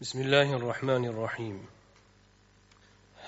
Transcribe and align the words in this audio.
بسم 0.00 0.20
الله 0.20 0.56
الرحمن 0.56 1.04
الرحيم. 1.04 1.58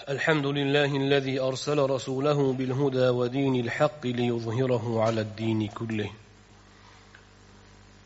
الحمد 0.09 0.47
لله 0.47 0.97
الذي 0.97 1.41
أرسل 1.41 1.79
رسوله 1.79 2.53
بالهدى 2.53 3.09
ودين 3.09 3.57
الحق 3.65 4.07
ليظهره 4.07 5.03
على 5.03 5.21
الدين 5.21 5.69
كله. 5.69 6.11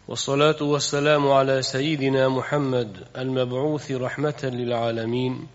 والصلاة 0.09 0.63
والسلام 0.63 1.29
على 1.29 1.63
سيدنا 1.63 2.29
محمد 2.29 3.07
المبعوث 3.17 3.91
رحمة 3.93 4.41
للعالمين 4.43 5.49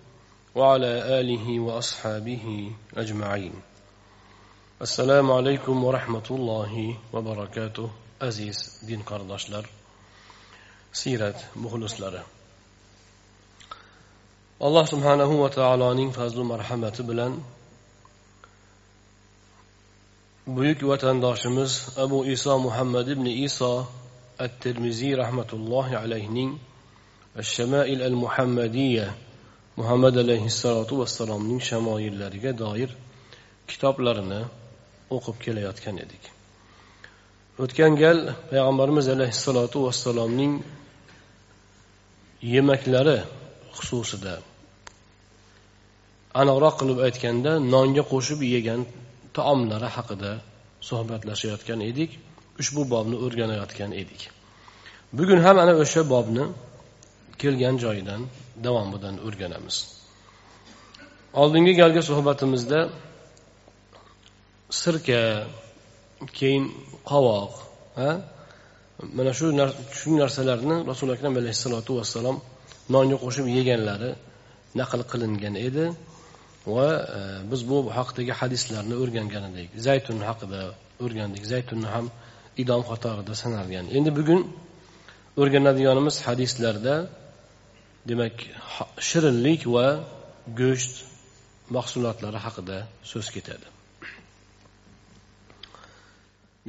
وعلى 0.55 1.20
آله 1.20 1.59
وأصحابه 1.59 2.71
أجمعين. 2.98 3.53
السلام 4.81 5.31
عليكم 5.31 5.84
ورحمة 5.84 6.27
الله 6.31 6.98
وبركاته. 7.13 7.89
aziz 8.21 8.85
din 8.88 9.02
qarindoshlar 9.02 9.66
siyrat 10.94 11.38
muxlislari 11.55 12.38
alloh 14.59 14.84
subhanahu 14.84 15.40
va 15.40 15.49
taoloning 15.49 16.12
fazlu 16.12 16.44
marhamati 16.44 17.04
bilan 17.09 17.40
buyuk 20.48 20.84
vatandoshimiz 20.84 21.95
abu 21.95 22.26
iso 22.27 22.59
muhammad 22.59 23.08
ibn 23.08 23.26
iso 23.26 23.88
at 24.38 24.59
termiziy 24.59 25.16
rahmatullohi 25.16 25.95
alayhining 25.95 26.59
shamail 27.41 28.03
al 28.03 28.16
muhammadiya 28.23 29.16
muhammad 29.77 30.16
alayhissalotu 30.17 31.00
vassalomning 31.02 31.62
shamoyillariga 31.70 32.52
doir 32.52 32.91
kitoblarini 33.67 34.41
o'qib 35.16 35.38
kelayotgan 35.45 36.03
edik. 36.05 36.23
O'tgan 37.64 37.95
gal 38.03 38.20
payg'ambarimiz 38.52 39.08
alayhissalotu 39.16 39.88
vassalomning 39.88 40.53
yemaklari 42.53 43.20
xususida 43.78 44.48
aniqroq 46.41 46.75
qilib 46.80 46.99
aytganda 47.08 47.52
nonga 47.73 48.03
qo'shib 48.11 48.39
yegan 48.55 48.81
taomlari 49.38 49.89
haqida 49.97 50.31
suhbatlashayotgan 50.89 51.80
edik 51.89 52.11
ushbu 52.61 52.81
bobni 52.94 53.17
o'rganayotgan 53.25 53.91
edik. 54.02 54.21
Bugun 55.17 55.39
ham 55.45 55.58
ana 55.63 55.73
o'sha 55.83 56.02
bobni 56.13 56.44
kelgan 57.41 57.75
joyidan 57.83 58.21
davomidan 58.66 59.16
o'rganamiz. 59.27 59.77
Oldingi 61.41 61.73
galgi 61.81 62.02
suhbatimizda 62.09 62.80
sirka 64.81 65.21
keyin 66.38 66.64
qovoq 67.11 67.52
mana 69.17 69.31
shu 69.39 69.47
shu 69.99 70.09
narsalarni 70.21 70.75
rasuli 70.91 71.11
akram 71.17 71.33
alayhissalotu 71.41 71.91
vassalom 71.99 72.38
nonga 72.93 73.17
qo'shib 73.23 73.45
yeganlari 73.58 74.11
naql 74.80 75.02
qilingan 75.11 75.55
edi. 75.67 75.86
va 76.77 76.91
e, 77.19 77.20
biz 77.50 77.61
bu 77.70 77.77
haqdagi 77.98 78.33
hadislarni 78.41 78.94
o'rgangan 79.03 79.44
edik 79.50 79.70
zaytun 79.89 80.19
haqida 80.28 80.61
o'rgandik 81.05 81.44
zaytunni 81.53 81.89
ham 81.94 82.06
idom 82.62 82.83
qatorida 82.91 83.34
sanalgan 83.42 83.86
endi 83.97 84.11
bugun 84.19 84.41
o'rganadiganimiz 85.41 86.17
hadislarda 86.27 86.94
demak 88.11 88.36
shirinlik 89.08 89.62
va 89.75 89.86
go'sht 90.61 90.94
mahsulotlari 91.77 92.39
haqida 92.47 92.77
so'z 93.12 93.28
ketadi 93.36 93.69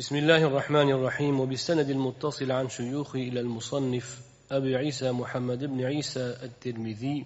بسم 0.01 0.15
الله 0.15 0.41
الرحمن 0.49 0.89
الرحيم 0.91 1.39
وبالسند 1.39 1.89
المتصل 1.89 2.51
عن 2.51 2.69
شيوخه 2.69 3.19
إلى 3.19 3.39
المصنف 3.39 4.07
أبي 4.51 4.75
عيسى 4.75 5.11
محمد 5.11 5.61
بن 5.63 5.79
عيسى 5.83 6.25
الترمذي 6.43 7.25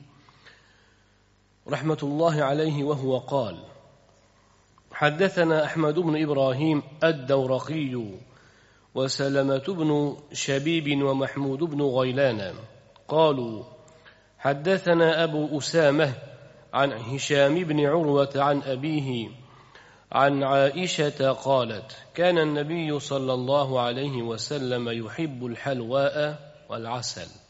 رحمة 1.68 1.98
الله 2.02 2.42
عليه 2.42 2.84
وهو 2.84 3.18
قال 3.18 3.56
حدثنا 4.92 5.64
أحمد 5.64 5.94
بن 5.94 6.22
إبراهيم 6.22 6.82
الدورقي 7.04 8.04
وسلمة 8.94 9.64
بن 9.68 10.16
شبيب 10.32 11.02
ومحمود 11.02 11.58
بن 11.58 11.82
غيلان 11.82 12.54
قالوا 13.08 13.64
حدثنا 14.38 15.24
أبو 15.24 15.58
أسامة 15.58 16.14
عن 16.74 16.92
هشام 16.92 17.54
بن 17.54 17.86
عروة 17.86 18.32
عن 18.36 18.62
أبيه 18.62 19.28
عن 20.12 20.42
عائشة 20.42 21.32
قالت 21.32 21.96
كان 22.14 22.38
النبي 22.38 23.00
صلى 23.00 23.34
الله 23.34 23.80
عليه 23.80 24.22
وسلم 24.22 25.06
يحب 25.06 25.46
الحلواء 25.46 26.38
والعسل. 26.68 27.43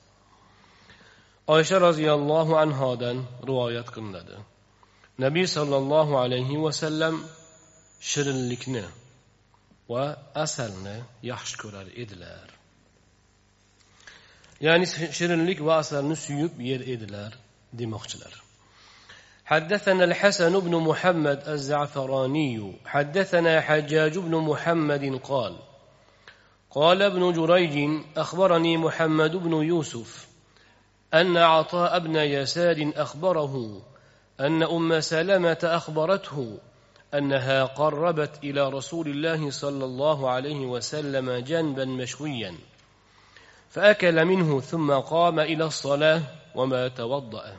Oysha 1.47 1.81
roziyallohu 1.81 2.56
anhodan 2.65 3.16
rivoyat 3.49 3.88
qilinadi 3.94 4.37
nabiy 5.25 5.47
sollallohu 5.56 6.19
alayhi 6.25 6.62
vasallam 6.65 7.15
shirinlikni 8.10 8.84
va 9.93 10.04
asalni 10.44 10.97
yaxshi 11.31 11.56
ko'rar 11.62 11.87
edilar 12.03 12.49
ya'ni 14.66 14.87
shirinlik 15.19 15.59
va 15.66 15.75
asalni 15.83 16.16
suyib 16.27 16.53
yer 16.71 16.81
edilar 16.94 17.33
demoqchilar 17.81 18.34
حدثنا 19.53 20.04
الحسن 20.04 20.54
بن 20.60 20.75
محمد 20.88 21.49
الزعفراني 21.49 22.72
حدثنا 22.87 23.60
حجاج 23.60 24.15
بن 24.19 24.34
محمد 24.50 25.04
قال 25.31 25.54
قال 26.71 27.03
ابن 27.03 27.33
جريج 27.33 27.77
اخبرني 28.16 28.77
محمد 28.77 29.37
بن 29.37 29.53
يوسف 29.53 30.10
أن 31.14 31.36
عطاء 31.36 31.98
بن 31.98 32.16
يسار 32.16 32.92
أخبره 32.97 33.82
أن 34.41 34.62
أم 34.62 35.00
سلمة 35.00 35.58
أخبرته 35.62 36.58
أنها 37.14 37.64
قربت 37.64 38.44
إلى 38.44 38.69
رسول 38.69 39.08
الله 39.08 39.50
صلى 39.50 39.84
الله 39.84 40.30
عليه 40.30 40.66
وسلم 40.66 41.30
جنبا 41.30 41.84
مشويا 41.84 42.54
فأكل 43.70 44.24
منه 44.24 44.60
ثم 44.60 44.92
قام 44.92 45.41
إلى 45.41 45.64
الصلاة 45.64 46.22
وما 46.54 46.88
توضأ. 46.88 47.56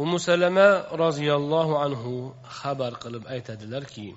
أم 0.00 0.18
سلمة 0.18 0.86
رضي 0.92 1.34
الله 1.34 1.78
عنه 1.78 2.34
خبر 2.44 2.94
قلب 2.94 3.26
ايت 3.26 3.50
دلركي 3.50 4.14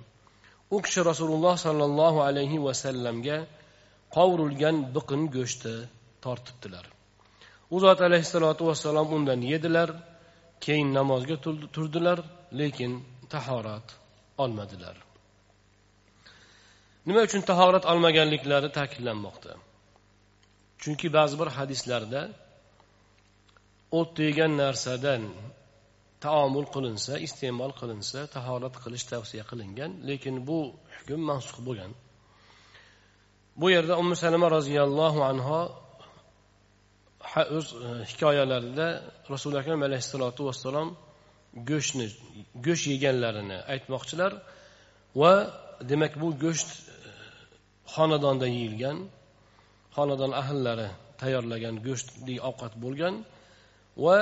أكش 0.73 0.99
رسول 0.99 1.31
الله 1.31 1.55
صلى 1.55 1.85
الله 1.85 2.23
عليه 2.23 2.59
وسلم 2.59 3.45
قورلجن 4.11 4.91
بقن 4.93 5.27
گوشت 5.29 5.87
تارتبتلر. 6.21 6.94
U 7.73 7.79
zot 7.79 7.99
alayhissalotu 8.07 8.67
vassalom 8.69 9.07
undan 9.17 9.41
yedilar 9.51 9.89
keyin 10.65 10.89
namozga 10.93 11.35
turdilar 11.75 12.19
lekin 12.59 12.91
tahorat 13.33 13.87
olmadilar. 14.43 14.95
Nima 17.07 17.21
uchun 17.27 17.41
tahorat 17.51 17.85
olmaganliklari 17.91 18.69
ta'kidlanmoqda? 18.77 19.51
Chunki 20.81 21.07
ba'zi 21.17 21.35
bir 21.41 21.49
hadislarda 21.57 22.21
o't 23.99 24.09
degan 24.21 24.51
narsadan 24.63 25.23
taomul 26.25 26.67
qilinsa 26.75 27.13
iste'mol 27.27 27.71
qilinsa 27.79 28.19
tahorat 28.35 28.75
qilish 28.83 29.05
tavsiya 29.11 29.43
qilingan 29.51 29.91
lekin 30.09 30.35
bu 30.47 30.59
hukm 30.95 31.21
mansux 31.29 31.57
bo'lgan. 31.67 31.91
Bu 33.59 33.67
yerda 33.75 33.93
ummu 34.01 34.15
salama 34.23 34.47
roziyallohu 34.57 35.19
anhu 35.31 35.59
o'z 37.57 37.67
e, 37.73 37.89
hikoyalarida 38.11 38.87
rasuli 39.33 39.55
akram 39.61 39.81
alayhissalotu 39.87 40.41
vassalom 40.49 40.89
go'shtni 41.69 42.07
go'sht 42.65 42.85
yeganlarini 42.93 43.57
aytmoqchilar 43.73 44.31
va 45.21 45.33
demak 45.91 46.13
bu 46.21 46.27
go'sht 46.45 46.69
e, 46.71 46.81
xonadonda 47.95 48.47
yeyilgan 48.55 48.97
xonadon 49.95 50.31
ahllari 50.41 50.87
tayyorlagan 51.21 51.75
go'shtli 51.87 52.35
ovqat 52.49 52.73
bo'lgan 52.83 53.15
va 54.05 54.17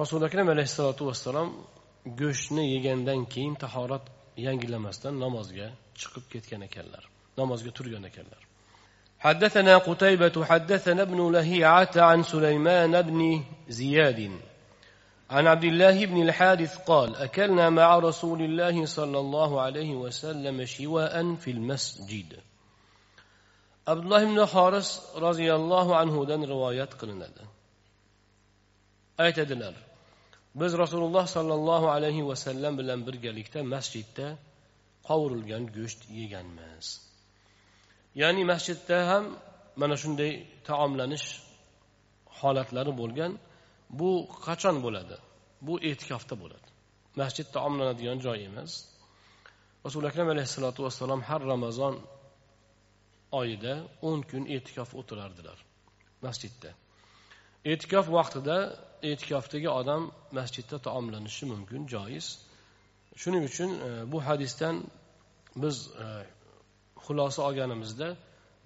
rasuli 0.00 0.24
akram 0.28 0.48
alayhissalotu 0.54 1.02
vassalom 1.10 1.48
go'shtni 2.20 2.64
yegandan 2.74 3.20
keyin 3.34 3.54
tahorat 3.64 4.04
yangilamasdan 4.46 5.14
namozga 5.24 5.68
chiqib 6.00 6.24
ketgan 6.32 6.62
ekanlar 6.68 7.04
namozga 7.40 7.70
turgan 7.70 8.04
ekanlar. 8.10 8.45
حدثنا 9.26 9.78
قتيبة 9.78 10.44
حدثنا 10.44 11.02
ابن 11.02 11.32
لهيعة 11.32 11.90
عن 11.96 12.22
سليمان 12.22 13.02
بن 13.02 13.44
زياد. 13.68 14.30
عن 15.30 15.46
عبد 15.46 15.64
الله 15.64 16.06
بن 16.06 16.22
الحارث 16.22 16.78
قال 16.78 17.16
أكلنا 17.16 17.70
مع 17.70 17.98
رسول 17.98 18.42
الله 18.42 18.86
صلى 18.86 19.18
الله 19.18 19.60
عليه 19.60 19.94
وسلم 19.94 20.64
شواء 20.64 21.34
في 21.34 21.50
المسجد. 21.50 22.38
عبد 23.88 24.04
الله 24.04 24.24
بن 24.24 24.46
حارس 24.46 25.02
رضي 25.16 25.54
الله 25.54 25.96
عنه 25.96 26.24
دن 26.24 26.44
روايات 26.44 26.94
قلنا 26.94 27.28
aytadilar 29.18 29.74
biz 30.54 30.78
rasululloh 30.78 31.26
sollallohu 31.26 31.90
alayhi 31.90 32.26
vasallam 32.28 32.78
bilan 32.78 33.06
birgalikda 33.06 33.62
masjidda 33.62 34.36
qovurilgan 35.08 35.64
go'sht 35.76 36.00
yeganmiz. 36.10 37.05
Ya'ni 38.22 38.42
masjidda 38.52 38.96
ham 39.10 39.24
mana 39.80 39.96
shunday 40.02 40.32
taomlanish 40.68 41.26
holatlari 42.40 42.92
bo'lgan. 43.00 43.32
Bu 44.00 44.10
qachon 44.46 44.76
bo'ladi? 44.84 45.16
Bu 45.66 45.74
e'tikofda 45.88 46.34
bo'ladi. 46.42 46.68
Masjid 47.20 47.46
taomlanadigan 47.56 48.18
joy 48.26 48.38
emas. 48.48 48.72
Rasuli 49.86 50.06
akram 50.10 50.28
alayhissalotu 50.34 50.80
vassalom 50.86 51.20
har 51.28 51.40
ramazon 51.52 51.94
oyida 53.40 53.74
o'n 54.08 54.20
kun 54.30 54.42
e'tikof 54.56 54.90
o'tirardilar 55.00 55.58
masjidda. 56.26 56.70
E'tikof 57.72 58.06
vaqtida 58.18 58.56
e'tikofdagi 59.10 59.68
odam 59.80 60.02
masjidda 60.38 60.76
taomlanishi 60.86 61.44
mumkin 61.52 61.82
joiz. 61.94 62.26
Shuning 63.20 63.44
uchun 63.50 63.70
e, 63.86 63.90
bu 64.12 64.18
hadisdan 64.28 64.76
biz 65.62 65.76
e, 66.04 66.06
xulosa 67.04 67.40
olganimizda 67.48 68.08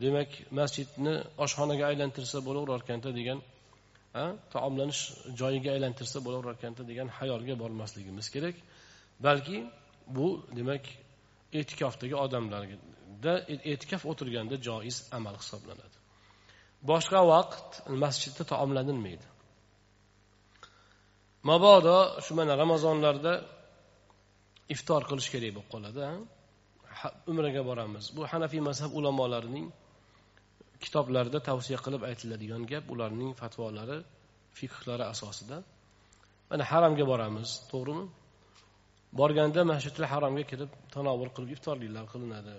demak 0.04 0.30
masjidni 0.58 1.14
oshxonaga 1.44 1.84
aylantirsa 1.90 2.38
bo'laverarkanda 2.46 3.10
degan 3.18 3.38
taomlanish 4.54 5.02
joyiga 5.40 5.70
aylantirsa 5.76 6.18
bo'laverarkanda 6.26 6.82
degan 6.90 7.08
xayolga 7.18 7.54
bormasligimiz 7.62 8.26
kerak. 8.34 8.56
Balki 9.26 9.58
bu 10.16 10.28
demak 10.58 10.84
e'tikofdagi 11.58 12.16
odamlarda 12.24 13.34
e'tikof 13.72 14.02
o'tirganda 14.10 14.56
joiz 14.68 14.96
amal 15.18 15.34
hisoblanadi. 15.42 15.96
Boshqa 16.90 17.20
vaqt 17.34 17.70
masjidda 18.02 18.44
taomlanilmaydi. 18.52 19.26
Mabodo 21.50 21.98
shu 22.24 22.32
mana 22.38 22.52
ramazonlarda 22.62 23.32
iftor 24.74 25.02
qilish 25.10 25.28
kerak 25.34 25.52
bo'lib 25.56 25.68
qoladi 25.74 26.00
umraga 27.32 27.62
boramiz. 27.70 28.04
Bu 28.16 28.22
hanafiy 28.32 28.62
mazhab 28.68 28.90
ulamolarining 28.98 29.66
kitoblarida 30.84 31.38
tavsiya 31.48 31.78
qilib 31.84 32.02
aytiladigan 32.10 32.62
gap 32.72 32.84
ularning 32.94 33.32
fatvolari 33.40 33.98
fiqhlari 34.58 35.04
asosida. 35.12 35.56
Mana 36.50 36.64
haramga 36.72 37.04
boramiz 37.12 37.50
to'g'rimi? 37.72 38.04
Borganda 39.20 39.62
masjidil 39.72 40.06
haromga 40.12 40.44
kirib 40.50 40.70
tanovul 40.94 41.30
qilib 41.36 41.50
iftorliklar 41.56 42.06
qilinadi. 42.12 42.54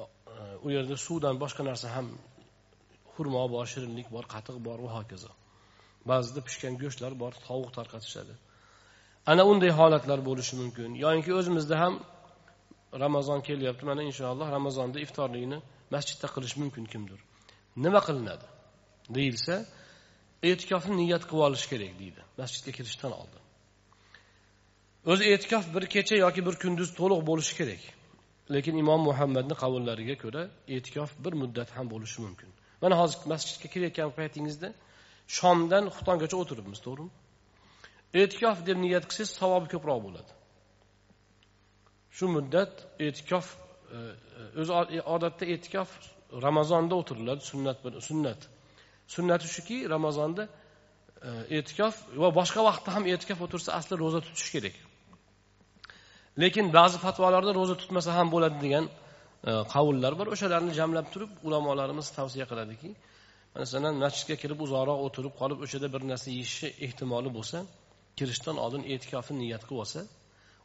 E, 0.00 0.02
u 0.66 0.68
yerda 0.76 0.96
suvdan 1.06 1.34
boshqa 1.42 1.62
narsa 1.70 1.88
ham 1.96 2.06
xurmo 3.14 3.42
bor 3.54 3.66
shirinlik 3.72 4.08
bor 4.16 4.24
qatiq 4.34 4.56
bor 4.66 4.78
va 4.86 4.90
hokazo. 4.98 5.30
Ba'zida 6.10 6.40
pishgan 6.48 6.74
go'shtlar 6.82 7.12
bor 7.22 7.32
tovuq 7.46 7.70
tarqatishadi. 7.78 8.34
Ana 9.30 9.42
unday 9.52 9.72
holatlar 9.80 10.20
bo'lishi 10.28 10.54
mumkin. 10.62 10.90
Yoinki 11.04 11.32
o'zimizda 11.38 11.76
ham 11.82 11.94
ramazon 13.04 13.40
kelyapti 13.48 13.84
mana 13.90 14.02
inshaalloh 14.10 14.48
ramazonda 14.56 14.98
iftorlikni 15.06 15.58
masjidda 15.94 16.26
qilish 16.34 16.54
mumkin 16.60 16.84
kimdir. 16.92 17.20
Nima 17.84 18.00
qilinadi? 18.06 18.46
Deyilsa 19.16 19.54
e'tikofni 20.48 20.94
niyat 21.02 21.24
qilib 21.30 21.42
olish 21.48 21.66
kerak 21.72 21.92
deydi. 22.02 22.20
Masjidga 22.40 22.72
kirishdan 22.78 23.12
oldin. 23.20 23.42
O'zi 25.10 25.24
e'tikof 25.32 25.64
bir 25.74 25.84
kecha 25.94 26.16
yoki 26.24 26.40
bir 26.46 26.54
kunduz 26.62 26.90
to'liq 27.00 27.20
bo'lishi 27.30 27.54
kerak. 27.60 27.82
Lekin 28.54 28.74
imom 28.82 29.00
muhammadni 29.08 29.54
qavullariga 29.62 30.16
ko'ra 30.24 30.42
e'tikof 30.74 31.10
bir 31.24 31.32
muddat 31.42 31.68
ham 31.76 31.86
bo'lishi 31.94 32.18
mumkin. 32.26 32.50
Mana 32.82 32.94
hozir 33.00 33.18
masjidga 33.32 33.68
kirayotgan 33.74 34.10
paytingizda 34.18 34.68
shomdan 35.38 35.84
xuftongacha 35.94 36.36
o'tiribmiz 36.42 36.80
to'g'rimi? 36.86 37.12
E'tikof 38.20 38.58
deb 38.68 38.78
niyat 38.84 39.04
qilsangiz 39.10 39.32
savobi 39.40 39.68
ko'proq 39.74 40.00
bo'ladi. 40.06 40.32
Shu 42.16 42.26
muddat 42.36 42.72
e'tikof 43.06 43.46
e, 43.54 43.98
e, 43.98 44.60
o'zi 44.60 44.72
odatda 45.14 45.44
e'tikof 45.54 45.88
ramazonda 46.46 46.94
o'tiriladi 47.00 47.42
sunnat 47.50 47.78
sunnat. 48.08 48.40
Sunnati 49.14 49.46
shuki 49.54 49.78
ramazonda 49.94 50.44
e, 50.48 51.30
e'tikof 51.58 51.94
va 52.22 52.28
boshqa 52.38 52.60
vaqtda 52.68 52.90
ham 52.96 53.04
e'tikof 53.12 53.38
o'tirsa 53.46 53.70
asli 53.78 53.94
ro'za 54.02 54.20
tutish 54.26 54.50
kerak. 54.54 54.76
Lekin 56.42 56.66
ba'zi 56.78 56.98
fatvolarda 57.06 57.52
ro'za 57.60 57.74
tutmasa 57.82 58.10
ham 58.18 58.28
bo'ladi 58.34 58.56
degan 58.64 58.84
qavullar 59.74 60.12
bor. 60.18 60.26
O'shalarni 60.34 60.72
jamlab 60.80 61.06
turib 61.14 61.30
ulamolarimiz 61.46 62.06
tavsiya 62.18 62.46
qiladiki 62.50 62.90
masalan 63.60 63.94
masjidga 64.04 64.36
kirib 64.42 64.58
uzoqroq 64.66 64.98
o'tirib 65.06 65.34
qolib 65.40 65.58
o'shada 65.64 65.88
bir 65.94 66.02
narsa 66.10 66.28
yeyishi 66.36 66.68
ehtimoli 66.86 67.30
bo'lsa 67.36 67.58
kirishdan 68.18 68.56
oldin 68.64 68.82
e'tikofni 68.92 69.36
niyat 69.42 69.62
qilib 69.68 69.80
olsa 69.84 70.00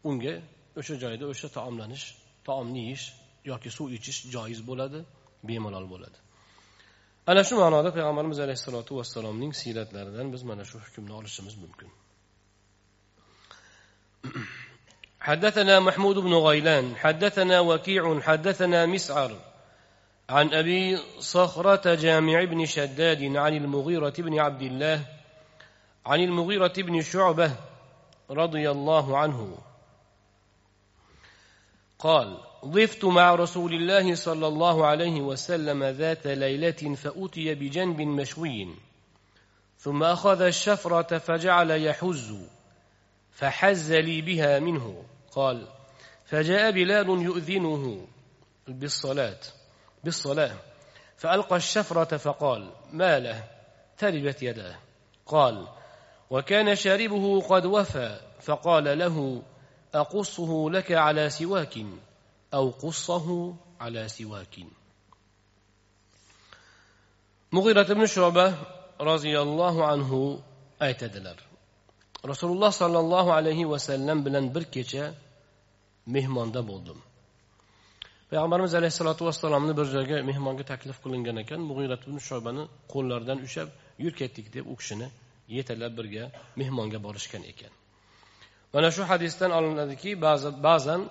unga 0.09 0.33
o'sha 0.79 0.95
joyda 1.03 1.25
o'sha 1.33 1.47
taomlanish 1.57 2.05
taomni 2.47 2.79
yeyish 2.85 3.05
yoki 3.51 3.69
suv 3.77 3.87
ichish 3.97 4.19
joiz 4.35 4.59
bo'ladi 4.69 4.99
bemalol 5.47 5.85
bo'ladi 5.93 6.17
ana 7.31 7.41
shu 7.47 7.55
ma'noda 7.63 7.89
payg'ambarimiz 7.97 8.39
alayhissalotu 8.45 8.91
vassalomning 8.99 9.53
siyratlaridan 9.61 10.27
biz 10.33 10.41
mana 10.49 10.63
shu 10.69 10.77
hukmni 10.85 11.13
olishimiz 11.19 11.55
mumkin 11.63 11.89
حدثنا 15.29 15.79
محمود 15.79 16.17
بن 16.17 16.33
غيلان 16.33 16.95
حدثنا 16.95 17.59
وكيع 17.59 18.19
حدثنا 18.27 18.85
مسعر 18.85 19.31
عن 20.29 20.53
ابي 20.53 20.97
صخره 21.19 21.95
جامع 21.95 22.43
بن 22.43 22.65
شداد 22.65 23.21
عن 23.35 23.53
المغيره 23.61 24.13
بن 24.17 24.39
عبد 24.39 24.61
الله 24.61 24.97
عن 26.05 26.19
المغيره 26.19 26.73
بن 26.77 27.01
شعبه 27.01 27.51
رضي 28.29 28.71
الله 28.71 29.17
عنه 29.17 29.57
قال 32.01 32.37
ضفت 32.65 33.05
مع 33.05 33.35
رسول 33.35 33.73
الله 33.73 34.15
صلى 34.15 34.47
الله 34.47 34.85
عليه 34.85 35.21
وسلم 35.21 35.83
ذات 35.83 36.27
ليلة 36.27 36.95
فأتي 36.95 37.55
بجنب 37.55 38.01
مشوي 38.01 38.75
ثم 39.77 40.03
أخذ 40.03 40.41
الشفرة 40.41 41.17
فجعل 41.17 41.71
يحز 41.71 42.35
فحز 43.31 43.91
لي 43.93 44.21
بها 44.21 44.59
منه. 44.59 45.03
قال 45.31 45.67
فجاء 46.25 46.71
بلال 46.71 47.09
يؤذنه 47.09 48.07
بالصلاة 48.67 49.39
بالصلاة 50.03 50.55
فألقى 51.17 51.55
الشفرة 51.55 52.17
فقال 52.17 52.71
ما 52.93 53.19
له؟ 53.19 53.43
تربت 53.97 54.43
يداه. 54.43 54.75
قال 55.25 55.67
وكان 56.29 56.75
شاربه 56.75 57.41
قد 57.41 57.65
وفى 57.65 58.19
فقال 58.41 58.97
له 58.97 59.41
أقصه 59.94 60.70
لك 60.70 60.92
على 60.92 61.30
سواك 61.30 61.74
أو 62.54 62.70
قصه 62.70 63.54
على 63.80 64.08
سواك 64.08 64.56
مغيرة 67.52 67.88
بن 67.94 68.06
شعبة 68.06 68.54
رضي 69.00 69.40
الله 69.40 69.86
عنه 69.86 70.40
aytadilar 70.80 71.36
rasululloh 72.24 72.72
sollallohu 72.72 73.30
alayhi 73.32 73.70
vasallam 73.70 74.24
bilan 74.26 74.54
bir 74.54 74.64
kecha 74.74 75.14
mehmonda 76.06 76.60
bo'ldim 76.70 76.98
payg'ambarimiz 78.30 78.74
alayhissalotu 78.80 79.22
vassalomni 79.28 79.72
bir 79.78 79.86
joyga 79.94 80.16
mehmonga 80.30 80.64
taklif 80.72 80.96
qilingan 81.04 81.36
ekan 81.44 81.60
mug'irat 81.70 82.02
ibn 82.08 82.18
shobani 82.28 82.64
qo'llaridan 82.92 83.38
ushlab 83.46 83.68
yur 84.04 84.12
ketdik 84.20 84.46
deb 84.54 84.64
u 84.72 84.74
kishini 84.80 85.08
yetalab 85.56 85.92
birga 85.98 86.24
mehmonga 86.60 86.98
borishgan 87.06 87.42
ekan 87.52 87.72
Mana 88.73 88.89
shu 88.95 89.01
hadisdan 89.11 89.51
olinadiki 89.57 90.11
ba'zan 90.67 91.01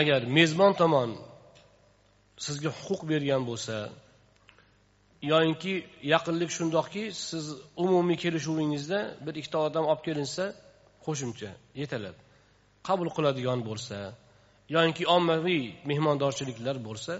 agar 0.00 0.20
mezbon 0.36 0.72
tomon 0.80 1.10
sizga 2.44 2.70
huquq 2.78 3.00
bergan 3.10 3.42
bo'lsa 3.50 3.76
yoyinki 5.32 5.74
yaqinlik 6.14 6.50
shundoqki 6.58 7.04
siz 7.28 7.44
umumiy 7.84 8.18
kelishuvingizda 8.24 9.00
bir 9.24 9.34
ikkita 9.40 9.58
odam 9.68 9.84
olib 9.92 10.02
kelinsa 10.08 10.44
qo'shimcha 11.06 11.50
yetalab 11.80 12.16
qabul 12.88 13.08
qiladigan 13.16 13.60
bo'lsa 13.68 13.98
yoyinki 14.74 15.04
ommaviy 15.16 15.64
mehmondorchiliklar 15.90 16.76
bo'lsa 16.88 17.14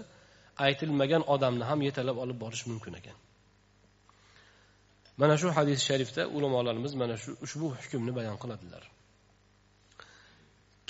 aytilmagan 0.65 1.23
odamni 1.33 1.63
ham 1.69 1.79
yetalab 1.87 2.17
olib 2.23 2.37
borish 2.43 2.63
mumkin 2.71 2.93
ekan. 2.99 3.17
Mana 5.17 5.35
shu 5.41 5.47
hadis 5.57 5.79
sharifda 5.87 6.21
ulamolarimiz 6.35 6.93
mana 7.01 7.15
shu 7.23 7.31
ushbu 7.45 7.67
hukmni 7.77 8.11
bayon 8.19 8.37
qiladilar. 8.43 8.83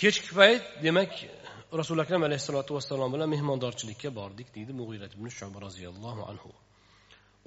Kechki 0.02 0.32
payt 0.40 0.64
demak 0.86 1.12
rasuli 1.80 2.02
akram 2.06 2.24
alayhissalotu 2.28 2.72
vassalom 2.78 3.10
bilan 3.14 3.30
mehmondorchilikka 3.36 4.10
bordik 4.20 4.48
deydi 4.56 4.74
mug'irat 4.80 5.12
ibn 5.18 5.28
shoba 5.38 5.58
roziyallohu 5.68 6.22
anhu. 6.32 6.52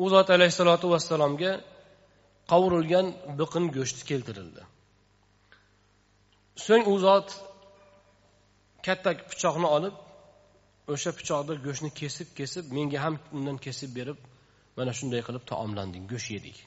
U 0.03 0.05
zot 0.15 0.29
alayhissalotu 0.37 0.87
vassalomga 0.95 1.53
qovurilgan 2.53 3.07
biqin 3.41 3.65
go'shti 3.77 4.03
keltirildi. 4.11 4.63
So'ng 6.67 6.85
u 6.93 6.95
zot 7.07 7.29
katta 8.87 9.11
pichoqni 9.31 9.69
olib 9.77 9.95
o'sha 10.93 11.11
pichoqda 11.19 11.53
go'shtni 11.67 11.91
kesib 12.01 12.29
kesib 12.39 12.65
menga 12.77 12.99
ham 13.05 13.15
undan 13.37 13.57
kesib 13.67 13.91
berib 13.99 14.19
mana 14.79 14.93
shunday 14.99 15.23
qilib 15.27 15.45
taomlandik 15.51 16.05
go'sht 16.13 16.31
yedik. 16.37 16.59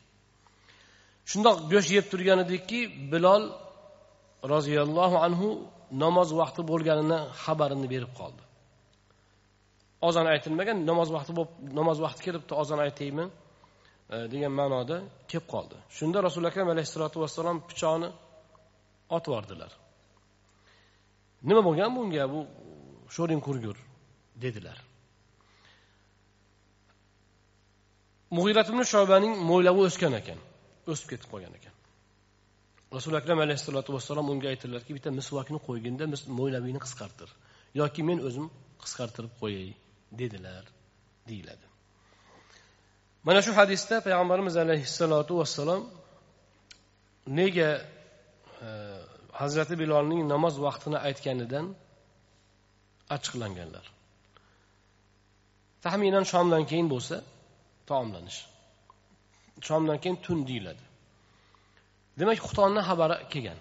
Shundoq 1.30 1.58
go'sht 1.72 1.92
yeb 1.98 2.06
turgan 2.12 2.40
edikki 2.46 2.80
bilol 3.12 3.44
roziyallohu 4.54 5.18
anhu 5.28 5.50
namoz 6.04 6.30
vaqti 6.42 6.62
bo'lganini 6.72 7.20
xabarini 7.44 7.88
berib 7.94 8.12
qoldi. 8.20 8.44
Ozon 10.08 10.26
aytilmagan 10.34 10.78
namoz 10.90 11.10
vaqti 11.16 11.32
bo'lib 11.38 11.52
namoz 11.80 11.98
vaqti 12.06 12.22
kelibdi 12.28 12.54
ozon 12.62 12.80
aytaymi 12.86 13.26
e, 14.14 14.18
degan 14.34 14.54
ma'noda 14.60 14.98
kelib 15.30 15.48
qoldi. 15.54 15.76
Shunda 15.98 16.18
rasuli 16.28 16.46
akram 16.52 16.68
alayhissalotu 16.74 17.18
vassalom 17.24 17.58
pichoqni 17.70 18.10
otib 19.16 19.32
yubordilar. 19.32 19.72
Nima 21.50 21.62
bo'lgan 21.68 21.90
bunga? 21.98 22.24
Bu 22.34 22.40
sho'ring 23.16 23.42
qurgur 23.48 23.78
dedilar. 24.44 24.78
Mug'irat 28.38 28.68
ibn 28.72 28.82
shobaning 28.94 29.34
mo'ylovi 29.50 29.82
o'sgan 29.90 30.14
ekan. 30.22 30.40
O'sib 30.92 31.08
ketib 31.12 31.30
qolgan 31.34 31.54
ekan. 31.60 31.76
Rasuli 32.96 33.16
akram 33.22 33.40
alayhissalotu 33.46 33.94
vassalom 33.96 34.30
unga 34.34 34.48
aytdilarki 34.54 34.92
bitta 34.98 35.10
misvokni 35.20 35.60
qo'yginda 35.68 36.06
mo'ylavingni 36.40 36.82
qisqartir. 36.86 37.30
Yoki 37.82 38.02
men 38.10 38.20
o'zim 38.28 38.48
qisqartirib 38.84 39.34
qo'yay 39.42 39.70
dedilar 40.22 40.64
deyiladi. 41.30 41.66
Mana 43.28 43.42
shu 43.46 43.52
hadisda 43.60 43.96
payg'ambarimiz 44.08 44.56
alayhissalotu 44.66 45.34
vassalom 45.42 45.82
nega 47.40 47.70
e, 48.68 48.70
hazrati 49.42 49.76
bilolning 49.82 50.22
namoz 50.34 50.56
vaqtini 50.68 50.98
aytganidan 51.08 51.66
achchiqlanganlar? 53.16 53.86
Taxminan 55.86 56.26
shomdan 56.32 56.64
keyin 56.72 56.88
bo'lsa 56.94 57.16
taomlanish. 57.90 58.40
Shomdan 59.68 59.98
keyin 60.04 60.18
tun 60.26 60.40
deyiladi. 60.50 60.84
Demak 62.20 62.38
xuftonni 62.46 62.82
xabari 62.90 63.16
kelgan. 63.34 63.60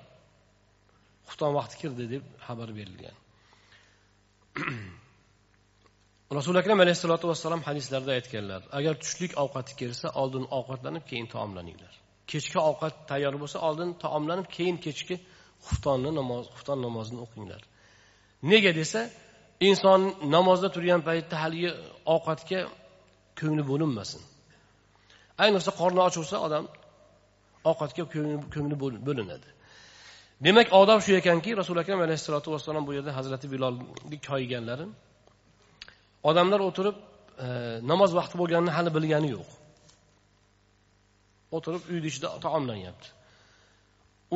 Xufton 1.28 1.52
vaqti 1.58 1.74
kirdi 1.82 2.04
deb 2.14 2.24
xabar 2.46 2.68
berilgan. 2.78 3.16
Rasuli 6.38 6.58
akram 6.62 6.80
alayhissalotu 6.84 7.26
vassalom 7.32 7.62
hadislarda 7.68 8.10
aytganlar 8.18 8.62
agar 8.78 8.94
tushlik 9.02 9.32
ovqati 9.44 9.72
kelsa 9.80 10.06
oldin 10.22 10.44
ovqatlanib 10.58 11.04
keyin 11.10 11.26
taomlaninglar. 11.34 11.94
Kechki 12.30 12.58
ovqat 12.70 12.94
tayyor 13.10 13.34
bo'lsa 13.42 13.58
oldin 13.68 13.90
taomlanib 14.04 14.48
keyin 14.56 14.76
kechki 14.86 15.16
xuftonni 15.66 16.10
namoz 16.20 16.44
xufton 16.54 16.78
namozini 16.86 17.20
o'qinglar. 17.24 17.62
Nega 18.52 18.72
desa 18.80 19.00
inson 19.68 20.00
namozda 20.36 20.68
turgan 20.74 21.00
paytda 21.08 21.34
haligi 21.42 21.70
ovqatga 22.14 22.60
ko'ngli 23.40 23.62
bo'linmasin. 23.70 24.22
Ayniqsa 25.44 25.70
qorni 25.80 26.00
och 26.06 26.14
bo'lsa 26.20 26.36
odam 26.46 26.64
ovqatga 27.70 28.04
ko'ngli 28.54 28.76
bo'linadi. 29.08 29.48
Demak 30.46 30.68
odob 30.80 31.00
shu 31.04 31.12
ekanki 31.20 31.50
rasuli 31.60 31.80
akram 31.84 32.00
alayhissalotu 32.06 32.48
vassalom 32.54 32.82
bu 32.88 32.92
yerda 32.96 33.12
hazrati 33.18 33.46
bilolni 33.54 34.16
koyiganlari 34.28 34.86
odamlar 36.30 36.60
o'tirib 36.68 36.96
e, 37.44 37.46
namoz 37.90 38.10
vaqti 38.18 38.36
bo'lganini 38.40 38.72
hali 38.76 38.90
bilgani 38.96 39.28
yo'q. 39.36 39.48
O'tirib 41.56 41.82
uyni 41.92 42.06
ichida 42.12 42.28
taomlanyapti. 42.46 43.08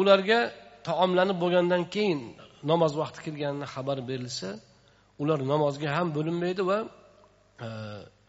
Ularga 0.01 0.41
taomlanib 0.89 1.39
bo'lgandan 1.43 1.83
keyin 1.95 2.21
namoz 2.71 2.93
vaqti 3.01 3.19
kirganini 3.27 3.67
xabar 3.75 3.99
berilsa 4.11 4.49
ular 5.23 5.39
namozga 5.53 5.89
ham 5.97 6.09
bo'linmaydi 6.17 6.63
va 6.71 6.79
e, 7.67 7.69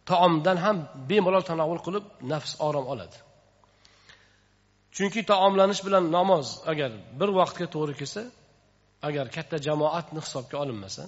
taomdan 0.10 0.58
ham 0.66 0.78
bemalol 1.10 1.44
tanovul 1.52 1.82
qilib 1.86 2.06
nafs 2.32 2.52
orom 2.68 2.86
oladi. 2.94 3.18
Chunki 4.96 5.22
taomlanish 5.32 5.82
bilan 5.88 6.04
namoz 6.18 6.48
agar 6.72 6.92
bir 7.20 7.30
vaqtga 7.40 7.66
to'g'ri 7.76 7.94
kelsa 8.02 8.22
agar 9.08 9.26
katta 9.36 9.58
jamoatni 9.68 10.20
hisobga 10.26 10.56
olinmasa 10.64 11.04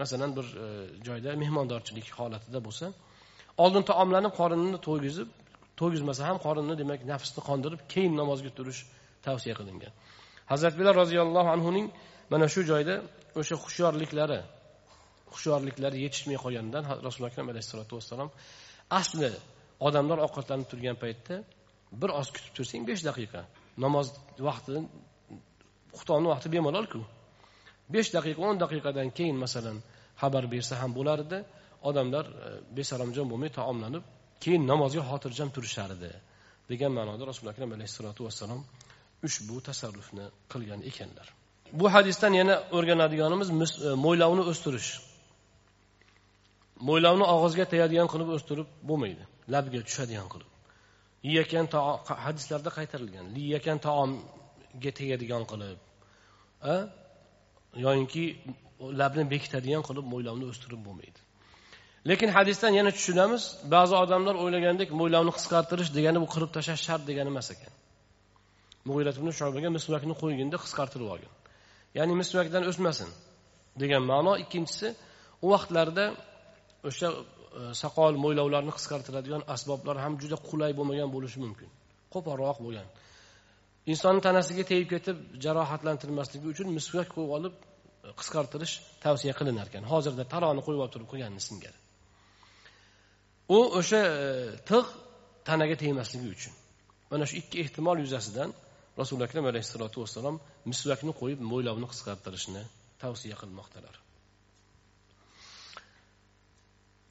masalan 0.00 0.30
bir 0.36 0.46
e, 0.64 0.66
joyda 1.06 1.30
mehmondorchilik 1.42 2.06
holatida 2.18 2.58
bo'lsa 2.66 2.86
oldin 3.64 3.82
taomlanib 3.90 4.32
qorinni 4.40 4.78
to'ygizib 4.86 5.28
to'ygizmasa 5.80 6.22
ham 6.28 6.38
qorinni 6.46 6.74
demak 6.82 7.00
nafsni 7.12 7.40
qondirib 7.48 7.80
keyin 7.92 8.14
namozga 8.20 8.50
turish 8.58 8.80
tavsiya 9.26 9.54
qilingan. 9.60 9.92
Hazrat 10.52 10.74
bilar 10.80 10.94
roziyallohu 11.02 11.50
anhuning 11.56 11.86
mana 12.32 12.46
shu 12.54 12.60
joyda 12.70 12.94
o'sha 13.40 13.54
hushyorliklari 13.64 14.40
hushyorliklari 15.34 15.98
yetishmay 16.04 16.38
qolganidan 16.44 16.84
rasuli 17.06 17.26
akram 17.30 17.46
alayhissalotu 17.52 17.92
vassalom 17.98 18.30
asli 19.00 19.30
odamlar 19.86 20.18
ovqatlanib 20.26 20.66
turgan 20.72 20.96
paytda 21.04 21.34
bir 22.00 22.10
oz 22.20 22.28
kutib 22.34 22.52
tursang 22.56 22.82
besh 22.90 23.02
daqiqa 23.08 23.40
namoz 23.84 24.06
vaqti 24.48 24.72
xuftonni 25.98 26.28
vaqti 26.32 26.48
bemalolku 26.54 27.00
besh 27.94 28.10
daqiqa 28.16 28.40
o'n 28.48 28.56
daqiqadan 28.64 29.08
keyin 29.18 29.36
masalan 29.44 29.76
xabar 30.22 30.44
bersa 30.54 30.74
ham 30.82 30.90
bo'lar 30.98 31.18
edi 31.26 31.38
odamlar 31.88 32.24
e, 32.26 32.32
besalomjon 32.32 32.76
besaromjon 32.78 33.26
bo'lmay 33.32 33.50
taomlanib 33.58 34.04
keyin 34.44 34.62
namozga 34.72 35.02
xotirjam 35.10 35.48
turishar 35.56 35.90
edi 35.96 36.10
degan 36.70 36.92
ma'noda 36.98 37.22
rasuli 37.30 37.48
akram 37.54 37.70
alayhissalotu 37.76 38.20
vassalom 38.26 38.60
ushbu 39.26 39.56
tasarrufni 39.68 40.26
qilgan 40.52 40.80
ekanlar. 40.90 41.26
Bu 41.80 41.86
hadisdan 41.94 42.32
yana 42.40 42.54
o'rganadiganimiz 42.76 43.48
e, 43.50 43.90
mo'ylovni 44.04 44.42
o'stirish. 44.52 44.90
Mo'ylovni 46.88 47.26
og'izga 47.34 47.64
tegadigan 47.72 48.08
qilib 48.12 48.28
o'stirib 48.36 48.68
bo'lmaydi. 48.88 49.24
Labga 49.54 49.80
tushadigan 49.88 50.28
qilib. 50.32 50.50
Yeyotgan 51.28 51.66
hadislarda 52.24 52.70
qaytarilgan. 52.78 53.26
Yeyotgan 53.42 53.78
taomga 53.86 54.90
tegadigan 55.00 55.44
qilib 55.52 55.78
yoyinki 57.84 58.24
labni 59.00 59.24
bekitadigan 59.34 59.82
qilib 59.88 60.06
mo'ylovni 60.12 60.44
o'stirib 60.52 60.80
bo'lmaydi. 60.86 61.20
Lekin 62.10 62.28
hadisdan 62.36 62.72
yana 62.78 62.90
tushunamiz 62.96 63.42
ba'zi 63.74 63.94
odamlar 64.04 64.34
o'ylagandek 64.42 64.88
mo'ylovni 65.00 65.32
qisqartirish 65.38 65.90
degani 65.98 66.18
bu 66.24 66.28
qirib 66.34 66.50
tashlash 66.56 66.82
shart 66.88 67.02
degani 67.10 67.30
emas 67.34 67.48
ekan. 67.54 67.72
Mug'iyrat 68.88 69.16
ibn 69.20 69.30
shobaga 69.40 69.68
misvakni 69.78 70.14
qo'yginda 70.22 70.56
qisqartirib 70.64 71.08
olgan. 71.14 71.32
Ya'ni 71.98 72.14
misvakdan 72.22 72.62
o'smasin 72.70 73.10
degan 73.82 74.02
ma'no. 74.12 74.32
Ikkinchisi 74.44 74.88
u 75.44 75.46
vaqtlarda 75.54 76.04
o'sha 76.88 77.08
e, 77.10 77.18
soqol 77.82 78.14
mo'ylovlarni 78.24 78.72
qisqartiradigan 78.78 79.42
asboblar 79.54 79.96
ham 80.04 80.14
juda 80.22 80.36
qulay 80.48 80.72
bo'lmagan 80.78 81.10
bo'lishi 81.14 81.38
mumkin. 81.44 81.68
Qo'polroq 82.14 82.58
bo'lgan. 82.64 82.88
Insonni 83.92 84.20
tanasiga 84.28 84.64
tegib 84.70 84.88
ketib 84.94 85.16
jarohatlantirmasligi 85.44 86.46
uchun 86.54 86.68
misvak 86.78 87.08
qo'yib 87.14 87.32
olib 87.38 87.54
e, 87.62 87.64
qisqartirish 88.20 88.74
tavsiya 89.04 89.34
qilinar 89.38 89.66
ekan. 89.70 89.84
Hozirda 89.92 90.24
taroni 90.34 90.62
qo'yib 90.66 90.80
olib 90.84 90.92
turib 90.94 91.08
qo'yganini 91.12 91.42
singari. 91.48 91.78
U 93.56 93.58
o'sha 93.78 94.00
e, 94.24 94.28
tig' 94.70 94.90
tanaga 95.48 95.76
tegmasligi 95.82 96.28
uchun. 96.36 96.54
Mana 97.10 97.24
shu 97.28 97.34
ikki 97.42 97.56
ehtimol 97.64 97.98
yuzasidan 98.04 98.50
rasuli 99.00 99.22
akram 99.28 99.46
alayhissalotu 99.50 99.96
vassalom 100.04 100.36
misvakni 100.70 101.12
qo'yib 101.20 101.40
mo'ylovni 101.50 101.86
qisqartirishni 101.92 102.62
tavsiya 103.02 103.36
qilmoqdalar. 103.42 103.94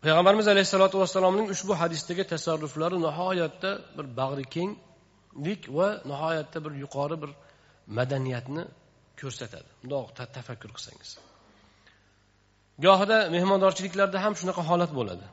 Payg'ambarimiz 0.04 0.48
alayhissalotu 0.54 1.00
vassalomning 1.02 1.48
ushbu 1.54 1.74
hadisdagi 1.82 2.24
tasarruflari 2.34 2.98
nihoyatda 3.08 3.72
bir 3.98 4.06
bag'ri 4.20 4.46
kenglik 4.56 5.62
va 5.78 5.88
nihoyatda 6.12 6.58
bir 6.66 6.74
yuqori 6.84 7.18
bir 7.24 7.32
madaniyatni 7.98 8.64
ko'rsatadi. 9.22 9.70
Bundoq 9.82 10.08
tafakkur 10.38 10.72
qilsangiz. 10.78 11.10
Gohida 12.86 13.18
mehmondorchiliklarda 13.36 14.18
ham 14.26 14.34
shunaqa 14.40 14.62
holat 14.70 14.92
bo'ladi. 15.00 15.26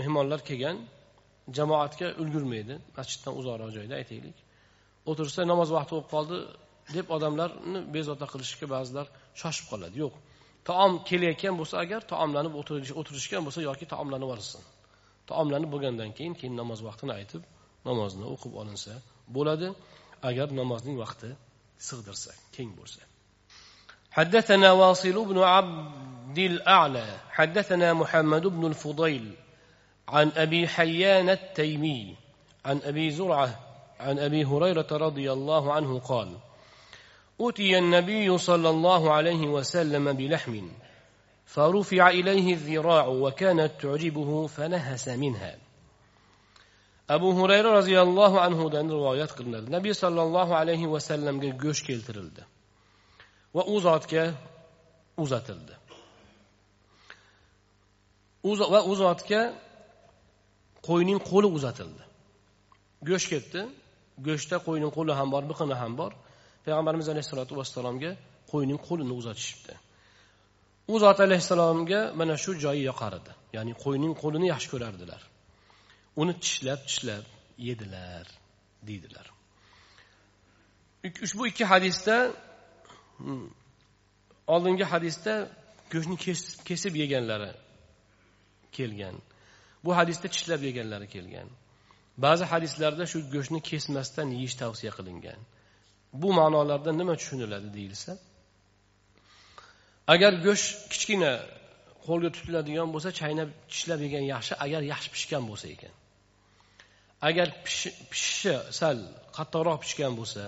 Mehmonlar 0.00 0.40
kelgan 0.48 0.76
jamoatga 1.58 2.08
ulgurmaydi. 2.22 2.74
Masjiddan 2.98 3.32
uzoqroq 3.40 3.70
joyda 3.76 3.94
aytaylik. 4.00 4.36
O'tirsa 5.10 5.40
namoz 5.52 5.68
vaqti 5.76 5.92
bo'lib 5.94 6.08
qoldi 6.14 6.38
deb 6.96 7.06
odamlarni 7.16 7.78
bezovta 7.96 8.26
qilishga 8.32 8.66
ba'zilar 8.74 9.06
shoshib 9.40 9.66
qoladi. 9.72 9.94
Yo'q. 10.04 10.14
taom 10.69 10.91
kelayotgan 11.07 11.55
bo'lsa 11.59 11.75
agar 11.83 12.01
taomlanib 12.13 12.53
o'tirishgan 12.99 13.41
bo'lsa 13.47 13.59
yoki 13.69 13.85
taomlanib 13.93 14.27
yuborsin 14.27 14.63
taomlanib 15.29 15.69
bo'lgandan 15.73 16.09
keyin 16.17 16.33
keyin 16.39 16.55
namoz 16.61 16.79
vaqtini 16.87 17.13
aytib 17.19 17.43
namozni 17.89 18.25
o'qib 18.33 18.53
olinsa 18.61 18.93
bo'ladi 19.35 19.67
agar 20.29 20.47
namozning 20.61 20.95
vaqti 21.03 21.29
sig'dirsa 21.87 22.31
keng 22.55 22.71
bo'lsa 22.81 23.01
حدثنا 24.17 24.71
واصل 24.71 25.25
بن 25.25 25.37
عبد 25.39 26.37
الأعلى 26.37 27.07
حدثنا 27.37 27.93
محمد 27.93 28.47
بن 28.47 28.63
الفضيل 28.65 29.25
عن 30.07 30.27
أبي 30.43 30.67
حيان 30.67 31.29
التيمي 31.29 32.15
عن 32.65 32.77
أبي 32.89 33.11
زرعة 33.11 33.59
عن 33.99 34.19
أبي 34.19 34.45
هريرة 34.45 34.87
رضي 34.91 35.31
الله 35.31 35.73
عنه 35.73 35.99
قال 35.99 36.29
أتي 37.40 37.78
النبي 37.78 38.38
صلى 38.38 38.70
الله 38.70 39.12
عليه 39.12 39.46
وسلم 39.46 40.12
بلحم 40.12 40.68
فرفع 41.46 42.08
إليه 42.08 42.54
الذراع 42.54 43.06
وكانت 43.06 43.72
تعجبه 43.80 44.46
فنهس 44.46 45.08
منها. 45.08 45.58
أبو 47.10 47.44
هريرة 47.44 47.70
رضي 47.78 48.02
الله 48.02 48.40
عنه 48.40 48.70
دان 48.70 48.90
رواية 48.90 49.24
قلنا 49.24 49.58
النبي 49.58 49.92
صلى 49.92 50.22
الله 50.22 50.56
عليه 50.56 50.86
وسلم 50.86 51.40
قل 51.40 51.58
قوش 51.58 51.82
كيلترلد 51.82 52.44
وأوزاتك 53.54 54.34
أوزاتلد 55.18 55.76
وأوزاتك 58.44 59.54
قوينين 60.82 61.18
قول 61.18 61.44
أوزاتلد 61.44 61.98
قوش 63.06 63.28
كيلت 63.28 63.68
قوشتا 64.26 64.56
قوينين 64.56 64.90
قول 64.90 65.10
هم 65.10 65.30
بار 65.30 65.44
بقنا 65.44 65.86
هم 65.86 65.96
بار. 65.96 66.27
Payg'ambarimiz 66.68 67.08
alayhissalotu 67.12 67.56
vassalomga 67.60 68.10
qo'yning 68.52 68.78
qo'lini 68.88 69.14
uzatishibdi. 69.20 69.74
U 70.92 70.94
zot 71.04 71.18
alayhissalomga 71.26 72.00
mana 72.20 72.34
shu 72.44 72.50
joyi 72.64 72.82
yoqar 72.90 73.12
edi 73.20 73.32
ya'ni 73.56 73.72
qo'yning 73.84 74.12
qo'lini 74.22 74.46
yaxshi 74.54 74.68
ko'rardilar. 74.74 75.22
Uni 76.20 76.34
tishlab 76.44 76.80
tishlab 76.88 77.24
yedilar 77.68 78.26
deydilar. 78.88 79.26
Ushbu 81.26 81.42
ikki 81.50 81.64
hadisda 81.72 82.16
hmm, 83.18 83.46
oldingi 84.54 84.84
hadisda 84.92 85.34
go'shtni 85.92 86.16
kesib 86.68 86.94
yeganlari 87.02 87.52
kelgan. 88.76 89.16
Bu 89.84 89.90
hadisda 89.98 90.26
tishlab 90.34 90.62
yeganlari 90.68 91.06
kelgan. 91.14 91.48
Ba'zi 92.24 92.44
hadislarda 92.52 93.04
shu 93.12 93.18
go'shtni 93.34 93.60
kesmasdan 93.70 94.28
yeyish 94.36 94.56
tavsiya 94.62 94.92
qilingan. 94.98 95.40
Bu 96.12 96.28
ma'nolarda 96.38 96.92
nima 97.00 97.14
tushuniladi 97.20 97.68
deyilsa 97.76 98.12
agar 100.14 100.32
go'sht 100.46 100.68
kichkina 100.92 101.32
qo'lga 102.06 102.30
tutiladigan 102.36 102.88
bo'lsa 102.94 103.10
chaynab 103.20 103.48
tishlab 103.72 104.00
yegan 104.06 104.24
yaxshi 104.34 104.54
agar 104.64 104.82
yaxshi 104.92 105.08
pishgan 105.14 105.44
bo'lsa 105.50 105.66
ekan. 105.74 105.94
Agar 107.28 107.46
pishishi 108.12 108.54
sal 108.80 108.96
qattiqroq 109.36 109.78
pishgan 109.84 110.12
bo'lsa 110.20 110.42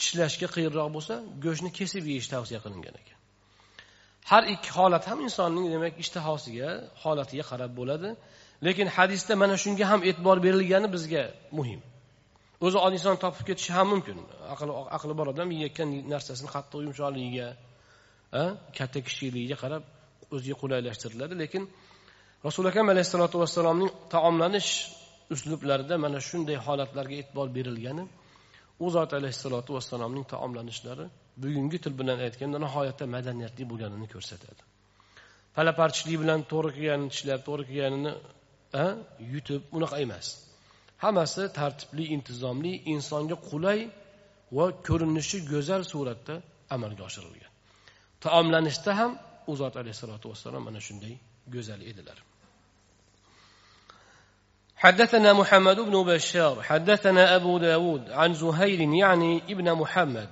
tishlashga 0.00 0.48
qiyinroq 0.54 0.88
bo'lsa 0.96 1.14
go'shtni 1.44 1.70
kesib 1.78 2.04
yeyish 2.12 2.28
tavsiya 2.34 2.58
qilingan 2.64 2.94
ekan. 3.02 3.18
Har 4.30 4.42
ikki 4.54 4.70
holat 4.78 5.04
ham 5.10 5.18
insonning 5.26 5.66
demak 5.74 5.94
ishtahosiga 6.04 6.68
holatiga 7.02 7.44
qarab 7.50 7.72
bo'ladi. 7.80 8.08
Lekin 8.66 8.86
hadisda 8.96 9.32
mana 9.42 9.54
shunga 9.64 9.84
ham 9.92 10.00
e'tibor 10.08 10.36
berilgani 10.46 10.88
bizga 10.96 11.22
muhim. 11.58 11.80
O'zi 12.64 12.78
oddiy 12.86 13.00
topib 13.24 13.44
ketishi 13.48 13.72
ham 13.76 13.86
mumkin. 13.92 14.18
Aqli 14.54 14.72
aqli 14.96 15.12
bor 15.18 15.26
odam 15.34 15.48
yeyayotgan 15.54 15.88
narsasini 16.12 16.48
qattiq 16.56 16.80
yumshoqligiga 16.86 17.48
katta 18.78 18.98
kichikligiga 19.06 19.56
qarab 19.62 19.82
o'ziga 20.34 20.56
qulaylashtiriladi. 20.62 21.34
Lekin 21.42 21.62
rasuli 22.46 22.68
akam 22.72 22.86
alayhissalotu 22.92 23.36
vassalomning 23.42 23.90
taomlanish 24.14 24.70
uslublarida 25.34 25.94
mana 26.04 26.18
shunday 26.28 26.56
holatlarga 26.66 27.14
e'tibor 27.22 27.48
berilgani 27.56 28.04
u 28.84 28.86
zot 28.94 29.10
alayhissalotu 29.18 29.70
vassalomning 29.76 30.24
taomlanishlari 30.32 31.06
bugungi 31.42 31.78
til 31.84 31.92
bilan 32.00 32.18
aytganda 32.26 32.58
nihoyatda 32.64 33.04
madaniyatli 33.16 33.64
bo'lganini 33.70 34.06
ko'rsatadi. 34.14 34.62
Palaparchilik 35.56 36.18
bilan 36.22 36.40
to'g'ri 36.52 36.70
kelgan 36.76 37.02
tishlab 37.12 37.40
to'g'ri 37.48 37.64
kelganini 37.70 38.12
yutib 39.34 39.62
unaqa 39.76 39.96
emas. 40.06 40.26
hammasi 41.03 41.43
tartibli 41.59 42.05
intizomli 42.15 42.73
insonga 42.93 43.35
qulay 43.49 43.79
va 44.57 44.65
ko'rinishi 44.87 45.37
go'zal 45.51 45.83
suratda 45.93 46.35
amalga 46.75 47.03
oshirilgan 47.09 47.51
taomlanishda 48.23 48.91
ham 48.99 49.11
u 49.51 49.53
zot 49.61 49.73
alayhissalotu 49.81 50.25
vassalom 50.31 50.63
mana 50.67 50.79
shunday 50.87 51.13
go'zal 51.55 51.81
edilar 51.91 52.19
حدثنا 54.81 55.33
محمد 55.33 55.79
بن 55.79 56.03
بشار 56.03 56.63
حدثنا 56.63 57.35
أبو 57.35 57.57
داود 57.57 58.09
عن 58.09 58.33
زهير 58.33 58.81
يعني 58.81 59.41
ابن 59.49 59.73
محمد 59.73 60.29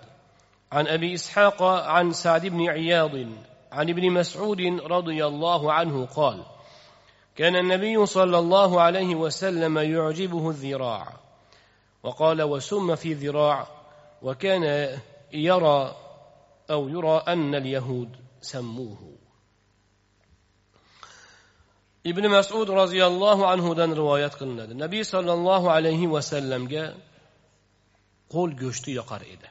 عن 0.71 0.87
أبي 0.87 1.13
إسحاق 1.13 1.63
عن 1.63 2.13
سعد 2.13 2.45
بن 2.45 2.69
عياض 2.69 3.15
عن 3.71 3.89
ابن 3.89 4.11
مسعود 4.11 4.61
رضي 4.95 5.25
الله 5.25 5.73
عنه 5.73 6.05
قال 6.05 6.45
كان 7.36 7.56
النبي 7.56 8.06
صلى 8.06 8.38
الله 8.38 8.80
عليه 8.80 9.14
وسلم 9.14 9.78
يعجبه 9.78 10.50
الذراع 10.50 11.20
وقال 12.02 12.42
وسم 12.42 12.94
في 12.94 13.14
ذراع 13.14 13.66
وكان 14.22 14.98
يرى 15.32 15.96
أو 16.70 16.88
يرى 16.88 17.16
أن 17.28 17.54
اليهود 17.54 18.16
سموه. 18.40 19.14
ابن 22.06 22.28
مسعود 22.28 22.70
رضي 22.70 23.06
الله 23.06 23.46
عنه 23.46 23.74
دان 23.74 23.92
روايات 23.92 24.34
قلنا 24.34 24.64
النبي 24.64 25.04
صلى 25.04 25.32
الله 25.32 25.70
عليه 25.70 26.06
وسلم 26.06 26.94
قول 28.30 28.56
جشت 28.56 28.88
يقر 28.88 29.22
إده 29.32 29.50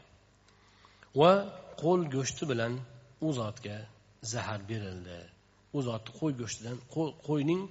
وقول 1.15 2.09
جشت 2.09 2.43
بلن 2.45 2.79
أوزاتك 3.23 3.85
زهر 4.21 4.61
برلده 4.61 5.32
u 5.75 5.79
zotni 5.87 6.11
qo'y 6.19 6.33
go'shtidan 6.41 6.77
qo'yning 7.27 7.61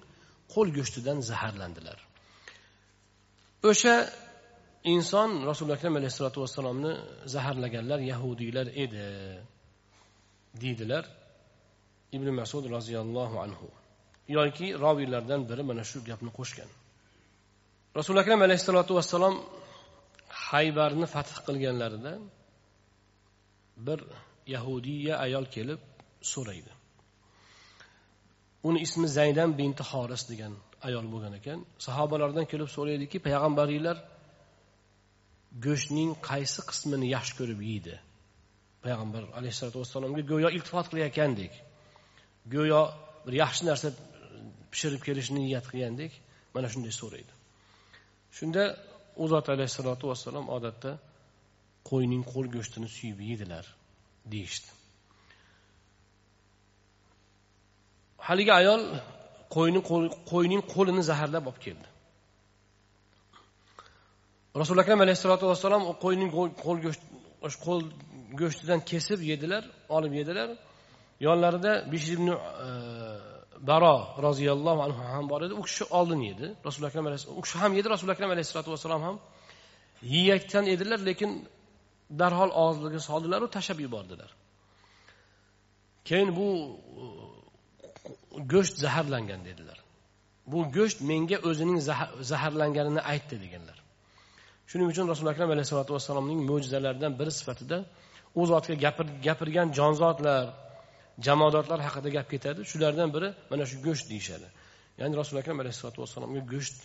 qo'l 0.55 0.69
go'shtidan 0.77 1.19
zaharlandilar. 1.31 1.99
O'sha 3.71 3.95
inson 4.95 5.31
rasuli 5.51 5.73
akram 5.77 5.95
alayhissalotu 6.01 6.39
vassalomni 6.45 6.93
zaharlaganlar 7.35 8.01
yahudiylar 8.13 8.67
edi 8.85 9.05
deydilar 10.63 11.05
ibn 12.17 12.29
masud 12.41 12.65
roziyallohu 12.77 13.37
anhu. 13.45 13.69
Yoki 14.37 14.67
roviylardan 14.85 15.41
biri 15.51 15.63
mana 15.71 15.85
shu 15.91 15.99
gapni 16.09 16.31
qo'shgan. 16.39 16.71
Rasuli 17.99 18.19
akram 18.23 18.41
alayhissalotu 18.47 18.93
vassalom 18.99 19.35
haybarni 20.49 21.07
fath 21.15 21.33
qilganlarida 21.47 22.13
bir 23.87 23.99
yahudiya 24.55 25.15
ayol 25.27 25.47
kelib 25.55 25.81
so'raydi. 26.33 26.73
Uni 28.69 28.79
ismi 28.87 29.09
zaydan 29.19 29.51
binti 29.59 29.85
xoris 29.91 30.23
degan 30.31 30.53
ayol 30.87 31.07
bo'lgan 31.13 31.35
ekan. 31.41 31.59
Sahobalardan 31.87 32.47
kelib 32.53 32.69
so'raydiki 32.77 33.19
payg'ambaringlar 33.27 33.97
go'shtning 35.67 36.11
qaysi 36.31 36.61
qismini 36.71 37.07
yaxshi 37.17 37.35
ko'rib 37.41 37.61
yeydi? 37.71 37.95
Payg'ambar 38.85 39.23
alayhissalotu 39.39 39.79
vassalomga 39.83 40.23
go'yo 40.33 40.49
iltifot 40.57 40.87
qilayotgandek 40.93 41.53
go'yo 42.55 42.83
bir 43.27 43.35
yaxshi 43.43 43.63
narsa 43.71 43.89
pishirib 44.73 45.03
kelishni 45.09 45.41
niyat 45.47 45.67
qilgandek 45.71 46.13
mana 46.55 46.67
shunday 46.73 46.95
so'raydi. 47.01 47.33
Shunda 48.39 48.63
u 49.23 49.25
zot 49.33 49.47
alayhissalotu 49.55 50.05
vassalom 50.13 50.47
odatda 50.57 50.93
qo'yning 51.91 52.23
qo'l 52.33 52.47
go'shtini 52.57 52.89
suyib 52.97 53.19
yeydilar 53.29 53.65
deyishdi. 54.33 54.71
Haligi 58.29 58.53
ayol 58.61 58.83
qo'yni 59.55 59.81
qo'yning 60.33 60.63
qo'lini 60.75 61.03
zaharlab 61.11 61.45
olib 61.51 61.61
keldi. 61.67 61.89
Rasuli 64.61 64.81
akram 64.85 65.01
alayhissalotu 65.05 65.45
vassalom 65.53 65.83
qo'yning 66.05 66.31
qo'l 66.65 66.79
go'sht 66.87 67.03
qo'l 67.67 67.83
go'shtidan 68.41 68.81
kesib 68.91 69.21
yedilar 69.31 69.63
olib 69.97 70.13
yedilar. 70.21 70.49
Yonlarida 71.27 71.73
besh 71.93 72.09
ibn 72.15 72.29
e, 72.33 72.37
baro 73.71 73.95
roziyallohu 74.27 74.81
anhu 74.87 75.03
ham 75.13 75.25
bor 75.33 75.41
edi. 75.47 75.55
U 75.61 75.63
kishi 75.69 75.85
oldin 75.99 76.21
yedi. 76.31 76.47
Rasuli 76.67 76.87
akram 76.91 77.07
u 77.39 77.41
kishi 77.45 77.57
ham 77.63 77.73
yedi 77.79 77.89
rasuli 77.95 78.11
akram 78.17 78.31
alayhissalotu 78.35 78.71
vassalom 78.75 79.03
ham 79.09 79.17
yeyayotgan 80.15 80.65
edilar 80.75 81.01
lekin 81.09 81.31
darhol 82.21 82.51
og'izlariga 82.63 83.03
soldilaru 83.11 83.47
tashlab 83.57 83.79
yubordilar. 83.87 84.31
Keyin 86.09 86.31
bu 86.39 86.47
go'sht 88.53 88.77
zaharlangan 88.85 89.45
dedilar. 89.45 89.79
Bu 90.47 90.59
go'sht 90.77 91.01
menga 91.11 91.39
o'zining 91.49 91.79
zaharlanganini 92.33 93.03
aytdi 93.13 93.37
deganlar. 93.45 93.79
Shuning 94.71 94.89
uchun 94.93 95.05
rasululloh 95.11 95.35
akram 95.37 95.51
alayhisalotu 95.57 95.93
vassalomning 95.97 96.41
mo'jizalaridan 96.51 97.13
biri 97.21 97.33
sifatida 97.39 97.79
u 98.41 98.43
zotga 98.51 98.75
gapirgan 99.27 99.69
jonzotlar 99.79 100.45
jamodotlar 101.27 101.81
haqida 101.87 102.09
gap 102.17 102.27
ketadi. 102.33 102.61
Shulardan 102.71 103.09
biri 103.15 103.29
mana 103.51 103.65
shu 103.71 103.77
go'sht 103.87 104.07
deyishadi. 104.13 104.49
Ya'ni 105.01 105.15
rasululloh 105.21 105.45
akram 105.45 105.59
alayhisalotu 105.65 105.99
vassalomga 106.05 106.41
go'sht 106.53 106.77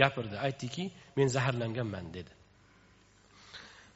gapirdi 0.00 0.36
aytdiki 0.46 0.84
men 1.16 1.26
zaharlanganman 1.36 2.06
dedi. 2.16 2.32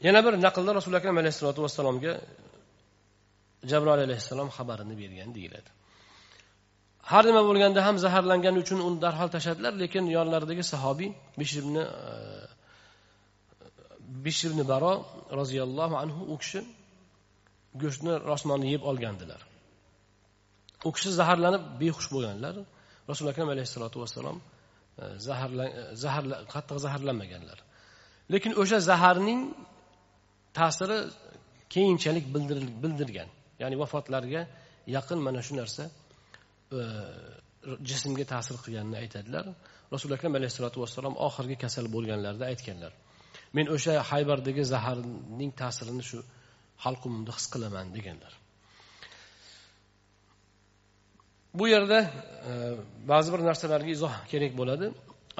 Yana 0.06 0.20
bir 0.26 0.32
naqlda 0.46 0.70
rasululloh 0.78 1.02
akram 1.02 1.16
alayhissalotu 1.22 1.60
vassalomga 1.66 2.12
jabroil 3.70 4.00
alayhissalom 4.06 4.48
xabarini 4.56 4.94
bergan 5.02 5.30
deyiladi. 5.36 5.70
Har 7.10 7.24
nima 7.28 7.42
bo'lganda 7.48 7.80
ham 7.86 7.96
zaharlangani 8.04 8.58
uchun 8.64 8.78
uni 8.88 8.98
darhol 9.04 9.28
tashladilar 9.36 9.72
lekin 9.82 10.04
yonlaridagi 10.16 10.64
sahobiy 10.72 11.10
bishr 11.40 11.58
ibn 11.62 11.76
e, 11.84 11.88
bishr 14.24 14.48
ibn 14.50 14.60
baro 14.72 14.92
roziyallohu 15.40 15.94
anhu 16.02 16.20
u 16.32 16.34
kishi 16.42 16.60
go'shtni 17.82 18.12
rosmonni 18.30 18.66
yeb 18.74 18.82
olgandilar. 18.90 19.40
U 20.88 20.90
kishi 20.96 21.10
zaharlanib 21.20 21.62
behush 21.80 22.08
bo'lganlar. 22.14 22.54
Rasuli 23.10 23.28
akram 23.32 23.48
alayhissalotu 23.54 23.96
vassalom 24.02 24.38
e, 25.02 25.04
zahar 25.26 25.50
zaharla 26.04 26.36
qattiq 26.54 26.78
zaharlanmaganlar. 26.86 27.58
Lekin 28.32 28.52
o'sha 28.62 28.78
zaharning 28.90 29.40
ta'siri 30.58 30.98
keyinchalik 31.74 32.24
bildirgan. 32.82 33.28
Ya'ni 33.62 33.76
vafotlarga 33.82 34.42
yaqin 34.96 35.18
mana 35.26 35.40
shu 35.46 35.54
narsa 35.60 35.84
jismga 37.90 38.24
ta'sir 38.32 38.56
qilganini 38.64 38.96
aytadilar. 39.02 39.46
Rasuli 39.94 40.14
akram 40.18 40.34
alayhissalotu 40.38 40.78
vassalom 40.84 41.14
oxirgi 41.26 41.56
kasal 41.64 41.86
bo'lganlarida 41.94 42.44
aytganlar. 42.52 42.92
Men 43.56 43.66
o'sha 43.74 43.94
haybardagi 44.10 44.62
zaharning 44.74 45.52
ta'sirini 45.62 46.04
shu 46.10 46.18
halqumimda 46.84 47.32
his 47.38 47.46
qilaman 47.54 47.86
deganlar. 47.96 48.32
Bu 51.58 51.68
yerda 51.74 51.98
e, 52.50 52.52
ba'zi 53.10 53.28
bir 53.34 53.40
narsalarga 53.48 53.90
izoh 53.96 54.14
kerak 54.32 54.52
bo'ladi. 54.60 54.86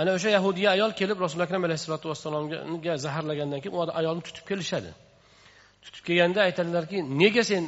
Ana 0.00 0.10
o'sha 0.16 0.30
yahudiya 0.36 0.68
ayol 0.76 0.92
kelib 1.00 1.18
rasuli 1.24 1.42
akram 1.46 1.64
alayhissalotu 1.68 2.06
vassalomga 2.12 2.92
zaharlagandan 3.06 3.60
keyin 3.64 3.74
u 3.78 3.80
ayolni 4.00 4.22
tutib 4.28 4.44
kelishadi. 4.50 4.90
Tutib 5.84 6.02
kelganda 6.08 6.40
aytadilarki 6.48 6.98
nega 7.22 7.42
sen 7.50 7.64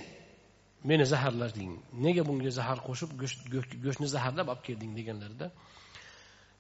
meni 0.91 1.05
zaharlading 1.13 1.73
nega 2.05 2.23
bunga 2.29 2.51
zahar 2.59 2.79
qo'shib 2.89 3.11
go'shtni 3.85 4.09
zaharlab 4.17 4.47
olib 4.53 4.63
kelding 4.69 4.93
deganlarida 4.99 5.47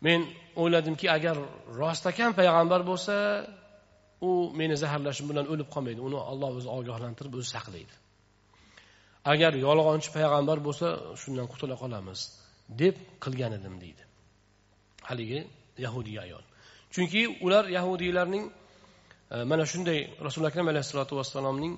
men 0.06 0.20
o'yladimki 0.62 1.06
agar 1.16 1.36
rostakam 1.80 2.30
payg'ambar 2.40 2.80
bo'lsa 2.90 3.14
u 4.20 4.52
meni 4.54 4.76
zaharlashim 4.82 5.26
bilan 5.30 5.46
o'lib 5.52 5.68
qolmaydi. 5.74 6.00
Uni 6.08 6.18
olloh 6.32 6.50
o'zi 6.58 6.68
ogohlantirib 6.78 7.32
o'zi 7.38 7.48
saqlaydi. 7.56 7.94
Agar 9.32 9.52
yolg'onchi 9.66 10.10
payg'ambar 10.16 10.58
bo'lsa 10.66 10.86
shundan 11.22 11.46
qutula 11.52 11.76
qolamiz 11.82 12.20
deb 12.82 12.96
qilgan 13.24 13.52
edim 13.58 13.74
deydi. 13.84 14.02
Haligi 15.08 15.40
yahudiy 15.84 16.18
ayol. 16.26 16.44
Chunki 16.94 17.22
ular 17.46 17.64
yahudiylarning 17.76 18.44
e, 19.34 19.36
mana 19.50 19.64
shunday 19.72 19.98
rasuli 20.26 20.46
akram 20.50 20.66
alayhissalotu 20.72 21.14
vassalomning 21.20 21.74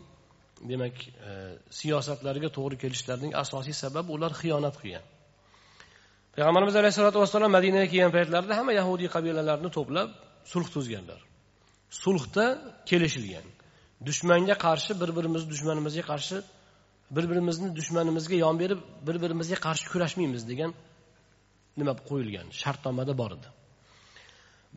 demak 0.71 0.97
e, 1.09 1.31
siyosatlariga 1.79 2.49
to'g'ri 2.57 2.77
kelishlarining 2.83 3.33
asosiy 3.43 3.77
sababi 3.85 4.11
ular 4.17 4.33
xiyonat 4.41 4.77
qilgan. 4.83 5.05
Payg'ambarimiz 6.35 6.75
alayhissalotu 6.81 7.19
vassalom 7.23 7.51
madinaga 7.59 7.89
kelgan 7.93 8.13
paytlarida 8.17 8.55
hamma 8.59 8.73
yahudiy 8.81 9.09
qabilalarini 9.17 9.71
to'plab 9.77 10.09
sulh 10.53 10.69
tuzganlar. 10.75 11.21
Sulhda 12.03 12.47
kelishilgan. 12.91 13.47
Dushmanga 14.09 14.57
qarshi 14.67 14.93
bir 15.01 15.11
birimizni 15.17 15.49
dushmanimizga 15.53 16.05
qarshi 16.11 16.37
bir 17.17 17.25
birimizni 17.31 17.69
dushmanimizga 17.79 18.37
yon 18.45 18.57
berib 18.63 18.81
bir 19.07 19.17
birimizga 19.23 19.57
qarshi 19.67 19.87
kurashmaymiz 19.93 20.43
degan 20.51 20.71
nima 21.81 21.93
qo'yilgan 22.11 22.47
shartnomada 22.61 23.15
bor 23.21 23.31
edi. 23.37 23.49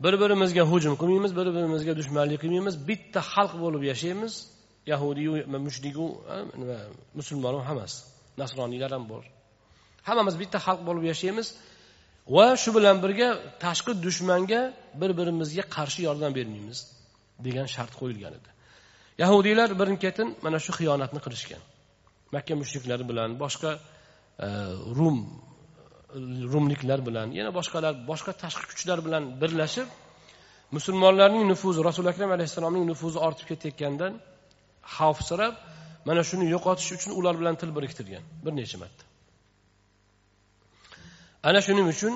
Bir 0.04 0.14
birimizga 0.22 0.62
hujum 0.72 0.94
qilmaymiz 1.00 1.32
bir 1.38 1.46
birimizga 1.56 1.92
dushmanlik 2.00 2.38
qilmaymiz 2.44 2.74
bitta 2.88 3.20
xalq 3.32 3.54
bo'lib 3.64 3.82
yashaymiz. 3.90 4.34
Yahudiyu 4.86 5.32
mushriku 5.66 6.06
nima 6.60 6.78
musulmon 7.18 7.54
hammasi. 7.68 7.98
Nasroniylar 8.38 8.90
ham 8.96 9.04
bor. 9.12 9.24
Hammamiz 10.08 10.34
bitta 10.42 10.58
xalq 10.66 10.80
bo'lib 10.88 11.04
yashaymiz 11.12 11.48
va 12.36 12.46
shu 12.62 12.70
bilan 12.76 12.96
birga 13.04 13.28
tashqi 13.64 13.92
dushmanga 14.04 14.60
bir 15.00 15.10
birimizga 15.18 15.64
qarshi 15.76 16.00
yordam 16.08 16.32
bermaymiz 16.38 16.78
degan 17.46 17.66
shart 17.74 17.92
qo'yilgan 18.00 18.32
edi. 18.38 18.50
Yahudiylar 19.22 19.68
birin 19.80 19.96
ketin 20.04 20.28
mana 20.44 20.58
shu 20.64 20.72
xiyonatni 20.78 21.20
qilishgan. 21.26 21.62
Makka 22.34 22.54
mushriklari 22.62 23.04
bilan 23.10 23.30
boshqa 23.42 23.70
e, 24.46 24.48
rum 24.98 25.18
rumliklar 26.52 27.00
bilan 27.08 27.28
yana 27.38 27.50
boshqalar 27.58 27.92
boshqa 28.10 28.32
tashqi 28.42 28.64
kuchlar 28.70 28.98
bilan 29.06 29.22
birlashib 29.40 29.88
musulmonlarning 30.76 31.44
nufuzi 31.52 31.80
rasuli 31.88 32.08
akram 32.12 32.30
alayhissalomning 32.36 32.84
nufuzi 32.92 33.18
ortib 33.26 33.46
ketayotgandan 33.50 34.12
xavfsirab 34.96 35.54
mana 36.08 36.22
shuni 36.30 36.46
yo'qotish 36.54 36.90
uchun 36.96 37.12
ular 37.18 37.34
bilan 37.40 37.54
til 37.60 37.70
biriktirgan 37.76 38.24
bir 38.44 38.52
necha 38.60 38.78
marta. 38.82 39.04
Ana 41.48 41.60
shuning 41.66 41.86
uchun 41.94 42.14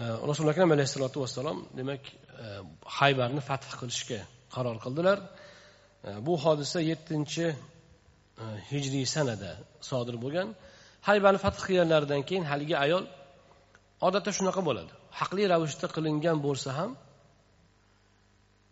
e, 0.00 0.02
rasuli 0.30 0.48
akram 0.54 0.70
alayhissalotu 0.76 1.18
vassalom 1.24 1.58
demak 1.78 2.02
e, 2.08 2.46
haybarni 2.98 3.42
fath 3.48 3.66
qilishga 3.80 4.20
qaror 4.54 4.76
qildilar. 4.84 5.18
E, 6.08 6.10
bu 6.26 6.34
hodisa 6.44 6.80
yettinchi 6.90 7.46
e, 7.52 7.56
hijriy 8.70 9.06
sanada 9.14 9.50
sodir 9.90 10.16
bo'lgan. 10.24 10.48
Haybarni 11.08 11.40
fath 11.44 11.58
qilganlaridan 11.66 12.22
keyin 12.28 12.44
haligi 12.50 12.76
ayol 12.84 13.04
odatda 14.06 14.30
shunaqa 14.38 14.60
bo'ladi. 14.68 14.92
Haqli 15.18 15.44
ravishda 15.52 15.86
qilingan 15.96 16.38
bo'lsa 16.46 16.70
ham 16.78 16.90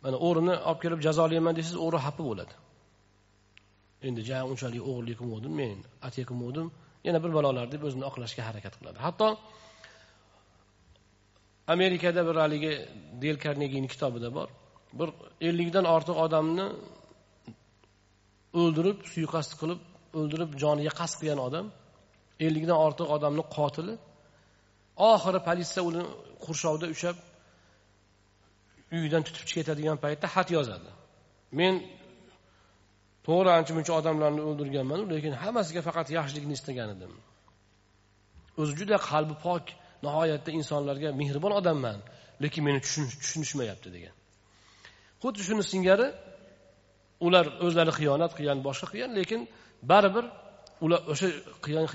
mana 0.06 0.16
o'g'rini 0.26 0.54
olib 0.68 0.80
kelib 0.84 1.00
jazolayman 1.06 1.54
desangiz 1.58 1.78
o'g'ri 1.84 1.98
xafa 2.06 2.22
bo'ladi. 2.30 2.54
Endi 4.06 4.20
ja 4.30 4.38
unchalik 4.52 4.82
o'g'irlik 4.90 5.16
qilmovdim 5.20 5.52
men 5.62 5.78
atya 6.06 6.24
qilmovdim 6.30 6.66
yana 7.06 7.18
bir 7.24 7.30
balolar 7.38 7.66
deb 7.74 7.82
o'zini 7.88 8.04
oqlashga 8.10 8.42
harakat 8.48 8.74
qiladi. 8.78 8.98
Hatto 9.06 9.28
amerikada 11.74 12.20
bir 12.28 12.36
haligi 12.42 12.72
del 13.22 13.36
karnegini 13.44 13.88
kitobida 13.94 14.28
bor. 14.38 14.48
Bir 14.98 15.08
ellikdan 15.48 15.86
ortiq 15.96 16.16
odamni 16.26 16.66
o'ldirib 18.60 18.98
suiqasd 19.12 19.52
qilib 19.60 19.80
o'ldirib 20.18 20.50
joniga 20.62 20.92
qasd 21.00 21.16
qilgan 21.20 21.40
odam 21.48 21.66
ellikdan 22.46 22.78
ortiq 22.86 23.08
odamni 23.16 23.44
qotili 23.56 23.94
oxiri 25.12 25.40
politsiya 25.48 25.82
uni 25.90 26.02
qurshovda 26.44 26.86
ushlab 26.94 27.16
uyidan 28.94 29.22
tutib 29.26 29.44
chiqib 29.48 29.56
ketadigan 29.58 29.96
paytda 30.04 30.26
xat 30.34 30.48
yozadi. 30.56 30.90
Men 31.58 31.74
to'g'ri 33.26 33.50
ancha 33.58 33.72
muncha 33.76 33.92
odamlarni 34.00 34.42
o'ldirganman 34.48 35.00
lekin 35.14 35.32
hammasiga 35.42 35.80
faqat 35.88 36.08
yaxshilikni 36.18 36.54
istagan 36.58 36.88
edim. 36.96 37.12
O'zi 38.60 38.72
juda 38.80 38.96
qalbi 39.10 39.34
pok 39.46 39.64
nihoyatda 40.06 40.50
insonlarga 40.58 41.08
mehribon 41.20 41.52
odamman 41.60 41.98
lekin 42.44 42.62
meni 42.68 42.78
tushunishmayapti 42.86 43.88
degan. 43.96 44.14
Xuddi 45.22 45.40
shuni 45.48 45.64
singari 45.72 46.08
ular 47.26 47.46
o'zlari 47.66 47.92
xiyonat 47.98 48.32
qilgan 48.38 48.58
boshqa 48.66 48.86
qilgan 48.92 49.12
lekin 49.18 49.40
baribir 49.90 50.24
ular 50.84 51.00
o'sha 51.12 51.28
qilgan 51.64 51.86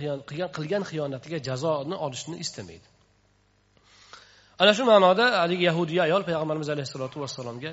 qilgan 0.57 0.83
xiyonatiga 0.89 1.37
jazoni 1.47 1.95
olishni 2.05 2.35
istamaydi. 2.45 2.87
Ana 4.61 4.71
shu 4.77 4.83
ma'noda 4.91 5.25
haligi 5.43 5.63
yahudiy 5.69 5.99
ayol 6.07 6.23
payg'ambarimiz 6.29 6.69
alayhissalotu 6.73 7.17
vassalomga 7.23 7.71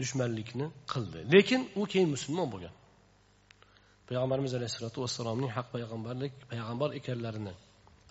dushmanlikni 0.00 0.66
qildi. 0.92 1.18
Lekin 1.34 1.60
u 1.80 1.82
keyin 1.92 2.08
musulmon 2.14 2.48
bo'lgan. 2.54 2.74
Payg'ambarimiz 4.08 4.52
alayhissalotu 4.58 4.98
vassalomning 5.04 5.50
haq 5.56 5.66
payg'ambarlik 5.74 6.32
payg'ambar 6.50 6.88
ekanlarini 6.98 7.52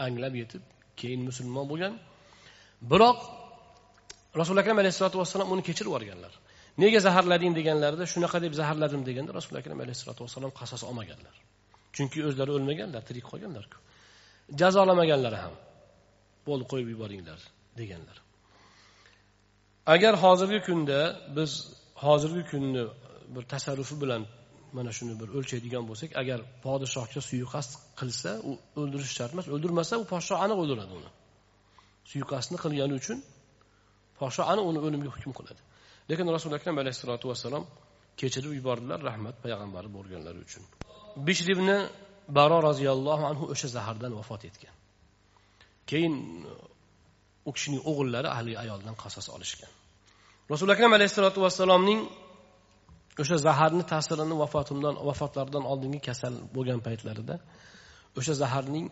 anglab 0.06 0.34
yetib 0.42 0.64
keyin 1.00 1.22
musulmon 1.30 1.66
bo'lgan. 1.72 1.94
Biroq 2.92 3.20
rasuli 4.40 4.60
akram 4.64 4.78
alayhissalotu 4.84 5.18
vassalom 5.22 5.48
uni 5.54 5.64
kechirib 5.68 5.90
yuborganlar. 5.92 6.34
Nega 6.84 7.00
zaharlading 7.08 7.54
deganlarida 7.60 8.06
shunaqa 8.14 8.38
deb 8.46 8.54
zaharladim 8.60 9.02
deganda 9.10 9.32
rasuli 9.40 9.58
akram 9.62 9.80
alayhissalotu 9.86 10.22
vassalom 10.26 10.52
qasos 10.60 10.82
olmaganlar. 10.90 11.36
Chunki 11.96 12.20
o'zlari 12.28 12.52
o'lmaganlar 12.58 13.02
tirik 13.10 13.26
qolganlarku. 13.32 13.78
Jazolamaganlar 14.62 15.34
ham. 15.44 15.54
Bo'ldi 16.48 16.66
qo'yib 16.72 16.90
yuboringlar. 16.94 17.40
Deganlar. 17.80 18.18
Agar 19.94 20.14
hozirgi 20.24 20.60
kunda 20.68 21.00
biz 21.38 21.52
hozirgi 22.06 22.44
kunni 22.52 22.84
bir 23.36 23.44
tasarrufi 23.54 23.96
bilan 24.04 24.22
mana 24.78 24.92
shuni 24.98 25.14
bir 25.22 25.28
o'lchaydigan 25.38 25.84
bo'lsak 25.90 26.12
agar 26.22 26.40
podshohga 26.66 27.22
suiqasd 27.30 27.72
qilsa 28.00 28.32
u 28.50 28.52
o'ldirish 28.80 29.14
shart 29.18 29.32
emas. 29.36 29.48
O'ldirmasa 29.56 29.94
u 30.04 30.06
podshoh 30.14 30.38
aniq 30.46 30.58
o'ldiradi 30.64 30.94
uni. 31.00 31.10
Suiqasdni 32.12 32.58
qilgani 32.64 32.94
uchun 33.02 33.18
podshoh 34.20 34.46
aniq 34.54 34.66
uni 34.72 34.80
o'limga 34.86 35.10
hukm 35.16 35.32
qiladi. 35.40 35.62
Lekin 36.10 36.26
rasuli 36.36 36.54
akram 36.60 36.76
alayhissalotu 36.84 37.26
vassalom 37.32 37.64
kechirib 38.20 38.52
yubordilar 38.60 39.00
rahmat 39.10 39.36
payg'ambari 39.44 39.90
bo'lganlari 39.98 40.40
uchun. 40.48 40.64
Bishr 41.28 41.48
ibn 41.56 41.70
baro 42.38 42.58
roziyallohu 42.70 43.24
anhu 43.32 43.44
o'sha 43.54 43.68
zahardan 43.76 44.12
vafot 44.20 44.42
etgan. 44.50 44.76
Keyin 45.90 46.16
u 47.48 47.50
kishining 47.56 47.82
o'g'illari 47.90 48.30
ahli 48.36 48.54
ayoldan 48.64 48.96
qasos 49.04 49.28
olishgan. 49.36 49.72
Rasuli 50.52 50.72
akram 50.76 50.94
alayhissalotu 50.98 51.40
vassalomning 51.46 52.02
o'sha 53.22 53.38
zaharni 53.48 53.84
ta'sirini 53.94 54.36
vafotimdan 54.44 54.96
vafotlaridan 55.10 55.64
oldingi 55.72 56.00
kasal 56.08 56.34
bo'lgan 56.56 56.80
paytlarida 56.88 57.36
o'sha 58.20 58.34
zaharning 58.44 58.86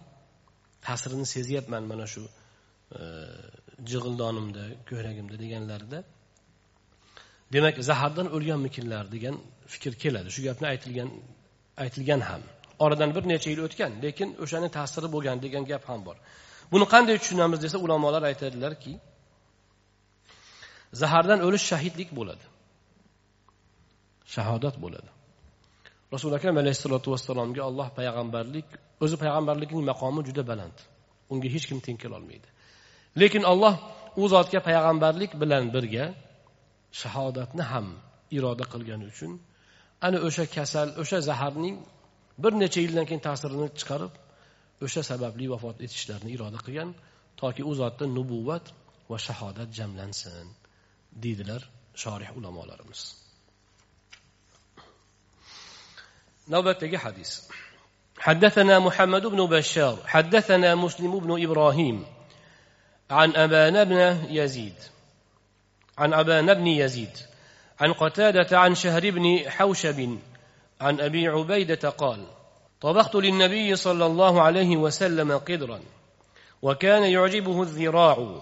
ta'sirini 0.88 1.28
sezyapman 1.36 1.84
mana 1.92 2.06
shu 2.14 2.24
e, 3.00 3.02
jig'ildonimda 3.92 4.64
ko'kragimda 4.90 5.36
deganlarida. 5.44 6.00
Demak 7.54 7.76
zahardan 7.90 8.28
o'lganmikinlar 8.36 9.06
degan 9.16 9.36
fikr 9.74 9.94
keladi. 10.04 10.30
Shu 10.36 10.42
gapni 10.48 10.68
aytilgan 10.74 11.10
aytilgan 11.84 12.22
ham. 12.30 12.42
Oradan 12.84 13.10
bir 13.16 13.24
necha 13.32 13.50
yil 13.54 13.62
o'tgan 13.68 13.92
lekin 14.06 14.30
o'shani 14.44 14.70
ta'siri 14.78 15.08
bo'lgan 15.16 15.38
degan 15.46 15.64
gap 15.72 15.84
ham 15.90 16.02
bor. 16.08 16.18
Buni 16.72 16.86
qanday 16.94 17.16
tushunamiz 17.22 17.60
desa 17.66 17.78
ulamolar 17.86 18.24
aytadilarki 18.32 18.94
zahardan 21.02 21.40
o'lish 21.48 21.66
shahidlik 21.72 22.10
bo'ladi. 22.20 22.46
Shahodat 24.36 24.76
bo'ladi. 24.84 25.10
Rasuli 26.14 26.34
akram 26.40 26.56
alayhissalotu 26.64 27.08
vassalomga 27.14 27.62
alloh 27.70 27.88
payg'ambarlik 28.00 28.68
o'zi 29.04 29.16
payg'ambarlikning 29.24 29.84
maqomi 29.92 30.22
juda 30.28 30.44
baland. 30.52 30.78
Unga 31.32 31.48
hech 31.56 31.66
kim 31.70 31.80
teng 31.86 31.98
kelolmaydi 32.04 32.48
lekin 33.20 33.44
olloh 33.44 33.76
u 34.16 34.28
zotga 34.28 34.60
payg'ambarlik 34.68 35.32
bilan 35.42 35.64
birga 35.76 36.06
shahodatni 37.02 37.64
ham 37.72 37.88
iroda 38.38 38.66
qilgani 38.74 39.06
uchun 39.12 39.32
ana 40.06 40.18
o'sha 40.28 40.46
kasal 40.56 40.88
o'sha 41.02 41.20
zaharning 41.30 41.76
bir 42.44 42.54
necha 42.62 42.80
yildan 42.86 43.06
keyin 43.10 43.24
ta'sirini 43.28 43.68
chiqarib 43.80 44.14
o'sha 44.86 45.04
sababli 45.12 45.46
vafot 45.54 45.78
etishlarini 45.86 46.32
iroda 46.36 46.60
qilgan 46.66 46.90
toki 47.42 47.62
u 47.70 47.74
zotda 47.82 48.06
nubuvvat 48.18 48.66
va 49.10 49.18
shahodat 49.28 49.70
jamlansin 49.80 50.48
deydilar 51.24 51.62
shorih 52.04 52.30
ulamolarimiz 52.38 53.04
نوبة 56.52 56.98
حديث 56.98 57.32
حدثنا 58.20 58.80
محمد 58.80 59.26
بن 59.26 59.46
بشار 59.46 59.98
حدثنا 60.06 60.76
مسلم 60.76 61.20
بن 61.20 61.44
إبراهيم 61.44 62.06
عن 63.10 63.36
أبان 63.36 63.84
بن 63.84 64.00
يزيد 64.30 64.74
عن 65.98 66.14
أبان 66.14 66.54
بن 66.54 66.68
يزيد 66.68 67.18
عن 67.80 67.94
قتادة 67.94 68.60
عن 68.60 68.76
شهر 68.76 69.10
بن 69.10 69.50
حوشب 69.50 70.20
عن 70.82 71.00
أبي 71.00 71.28
عبيدة 71.28 71.90
قال 71.90 72.28
طبخت 72.82 73.16
للنبي 73.16 73.76
صلى 73.76 74.06
الله 74.06 74.42
عليه 74.42 74.78
وسلم 74.78 75.38
قدرا 75.38 75.80
وكان 76.62 77.04
يعجبه 77.04 77.62
الذراع. 77.62 78.42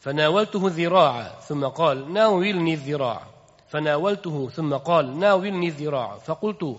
فناولته 0.00 0.66
الذراع 0.66 1.40
ثم 1.40 1.66
قال 1.66 2.12
ناولني 2.12 2.74
الذراع. 2.74 3.26
فناولته 3.68 4.48
ثم 4.48 4.74
قال 4.74 5.18
ناولني 5.18 5.68
الذراع. 5.68 6.18
فقلت 6.18 6.76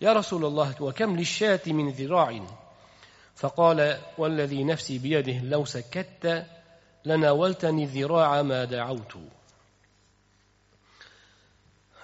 يا 0.00 0.12
رسول 0.12 0.44
الله 0.44 0.74
وكم 0.80 1.16
للشاة 1.16 1.60
من 1.66 1.90
ذراع؟ 1.90 2.40
فقال 3.36 3.98
والذي 4.18 4.64
نفسي 4.64 4.98
بيده 4.98 5.38
لو 5.38 5.64
سكت 5.64 6.46
لناولتني 7.04 7.84
الذراع 7.84 8.42
ما 8.42 8.64
دعوت. 8.64 9.16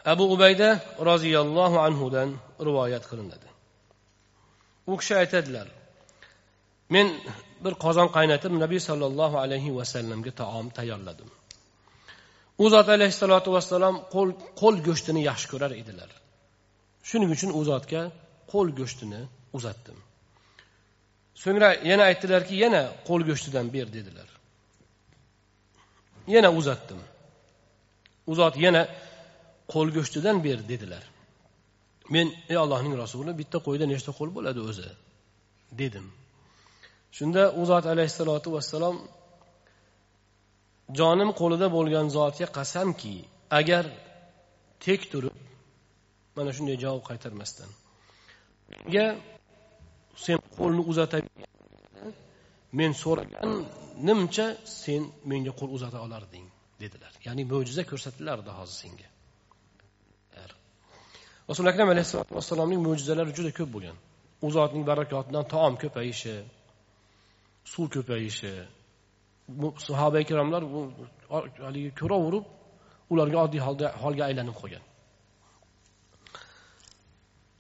abu 0.05 0.25
ubayda 0.33 0.81
roziyallohu 1.11 1.77
anhudan 1.87 2.31
rivoyat 2.67 3.05
qilinadi 3.11 3.48
u 4.91 4.93
kishi 5.01 5.15
aytadilar 5.23 5.69
men 6.95 7.07
bir 7.65 7.75
qozon 7.85 8.09
qaynatib 8.17 8.53
nabiy 8.65 8.81
sollallohu 8.89 9.37
alayhi 9.45 9.71
vasallamga 9.79 10.33
taom 10.41 10.67
tayyorladim. 10.79 11.29
U 12.63 12.65
zot 12.75 12.89
alayhissalotu 12.97 13.49
vassalom 13.57 13.97
qo'l 14.15 14.31
qo'l 14.61 14.77
go'shtini 14.87 15.21
yaxshi 15.31 15.47
ko'rar 15.53 15.73
edilar. 15.83 16.11
Shuning 17.09 17.31
uchun 17.37 17.51
u 17.59 17.61
zotga 17.71 18.03
qo'l 18.53 18.69
go'shtini 18.79 19.21
uzatdim. 19.59 19.99
So'ngra 21.43 21.69
yana 21.91 22.05
aytdilarki 22.11 22.55
yana 22.65 22.83
qo'l 23.09 23.23
go'shtidan 23.29 23.67
ber 23.75 23.87
dedilar. 23.97 24.29
Yana 26.35 26.51
uzatdim. 26.61 27.01
U 28.31 28.33
zot 28.41 28.55
yana 28.65 28.83
qo'l 29.73 29.89
go'shtidan 29.97 30.37
ber 30.47 30.59
dedilar. 30.73 31.05
Men 32.15 32.27
ey 32.53 32.57
allohning 32.65 32.95
rasuli 33.03 33.33
bitta 33.41 33.59
qo'yda 33.67 33.85
nechta 33.93 34.11
qo'l 34.19 34.31
bo'ladi 34.37 34.61
o'zi? 34.71 34.89
Dedim. 35.81 36.07
Shunda 37.17 37.43
u 37.61 37.63
zot 37.71 37.85
alayhissalotu 37.93 38.49
vassalom 38.57 38.97
jonim 40.99 41.31
qo'lida 41.41 41.67
bo'lgan 41.77 42.07
zotga 42.17 42.47
qasamki 42.59 43.15
agar 43.61 43.85
tek 44.85 45.01
turib 45.13 45.37
mana 46.37 46.51
shunday 46.57 46.77
javob 46.85 47.03
qaytarmasdan 47.11 47.71
unga 48.77 49.07
sen 50.25 50.39
qo'lni 50.59 50.83
uzata 50.91 51.19
men 52.79 52.93
so'raganimcha 53.03 54.47
sen 54.83 55.03
menga 55.31 55.53
qo'l 55.61 55.71
uzata 55.77 55.99
olarding 56.07 56.47
dedilar. 56.83 57.13
Ya'ni 57.27 57.43
mo'jiza 57.53 57.83
ko'rsatilardi 57.91 58.51
hozir 58.59 58.77
senga. 58.83 59.09
Rasuli 61.49 61.69
akram 61.73 61.89
alayhissalotu 61.95 62.33
vassalomning 62.39 62.81
mo'jizalari 62.87 63.33
juda 63.39 63.51
ko'p 63.59 63.71
bo'lgan. 63.75 63.97
U 64.45 64.49
zotning 64.57 64.85
barakotidan 64.91 65.45
taom 65.55 65.75
ko'payishi 65.83 66.35
suv 67.73 67.87
ko'payishi. 67.95 68.53
Sahoba 69.89 70.19
ikromlar 70.25 70.63
haligi 71.67 71.91
ko'raverib 72.01 72.45
ularga 73.13 73.39
oddiy 73.47 73.63
holda 73.67 73.87
holga 74.03 74.23
aylanib 74.29 74.57
qolgan. 74.61 74.83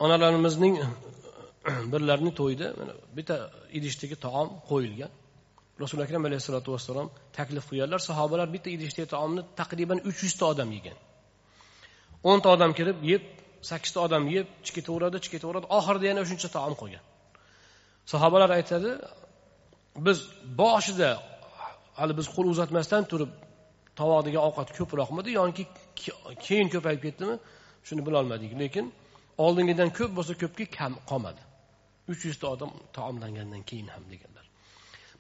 Onalarimizning 0.04 0.74
birlarining 1.92 2.34
to'yida 2.40 2.66
bitta 3.16 3.36
idishdagi 3.78 4.16
taom 4.26 4.48
qo'yilgan. 4.70 5.12
Rasuli 5.82 6.02
akram 6.06 6.22
alayhissalotu 6.28 6.68
vassalom 6.74 7.08
taklif 7.38 7.64
qilganlar 7.70 8.00
sahobalar 8.08 8.48
bitta 8.54 8.68
idishdagi 8.76 9.08
taomni 9.14 9.42
taqriban 9.60 9.98
uch 10.08 10.18
yuzta 10.24 10.44
odam 10.52 10.70
yegan. 10.76 10.96
O'nta 12.30 12.48
odam 12.56 12.72
kirib 12.78 12.98
yeb 13.12 13.22
sakkizta 13.70 13.98
odam 14.06 14.24
yeb 14.36 14.46
ichib 14.62 14.74
ketaveradi 14.78 15.16
ichib 15.20 15.32
ketaveradi 15.36 15.66
oxirida 15.78 16.06
yana 16.10 16.22
shuncha 16.30 16.48
taom 16.56 16.74
qolgan 16.80 17.04
sahobalar 18.12 18.50
aytadi 18.58 18.90
biz 20.06 20.18
boshida 20.62 21.10
hali 21.98 22.12
biz 22.18 22.26
qo'l 22.34 22.46
uzatmasdan 22.54 23.02
turib 23.12 23.30
tovoqdagi 24.00 24.38
ovqat 24.48 24.68
ko'proqmidi 24.78 25.30
yoki 25.40 25.64
keyin 26.46 26.68
ko'payib 26.74 27.00
ketdimi 27.06 27.36
shuni 27.88 28.02
bilolmadik. 28.06 28.50
Lekin 28.62 28.86
oldingidan 29.44 29.90
ko'p 29.98 30.12
bo'lsa 30.18 30.32
ko'pga 30.42 30.66
kam 30.78 30.92
qolmadi. 31.10 31.42
Uch 32.12 32.22
yuzta 32.28 32.46
odam 32.54 32.70
taomlangandan 32.96 33.62
keyin 33.70 33.88
ham 33.94 34.04
deganlar. 34.12 34.44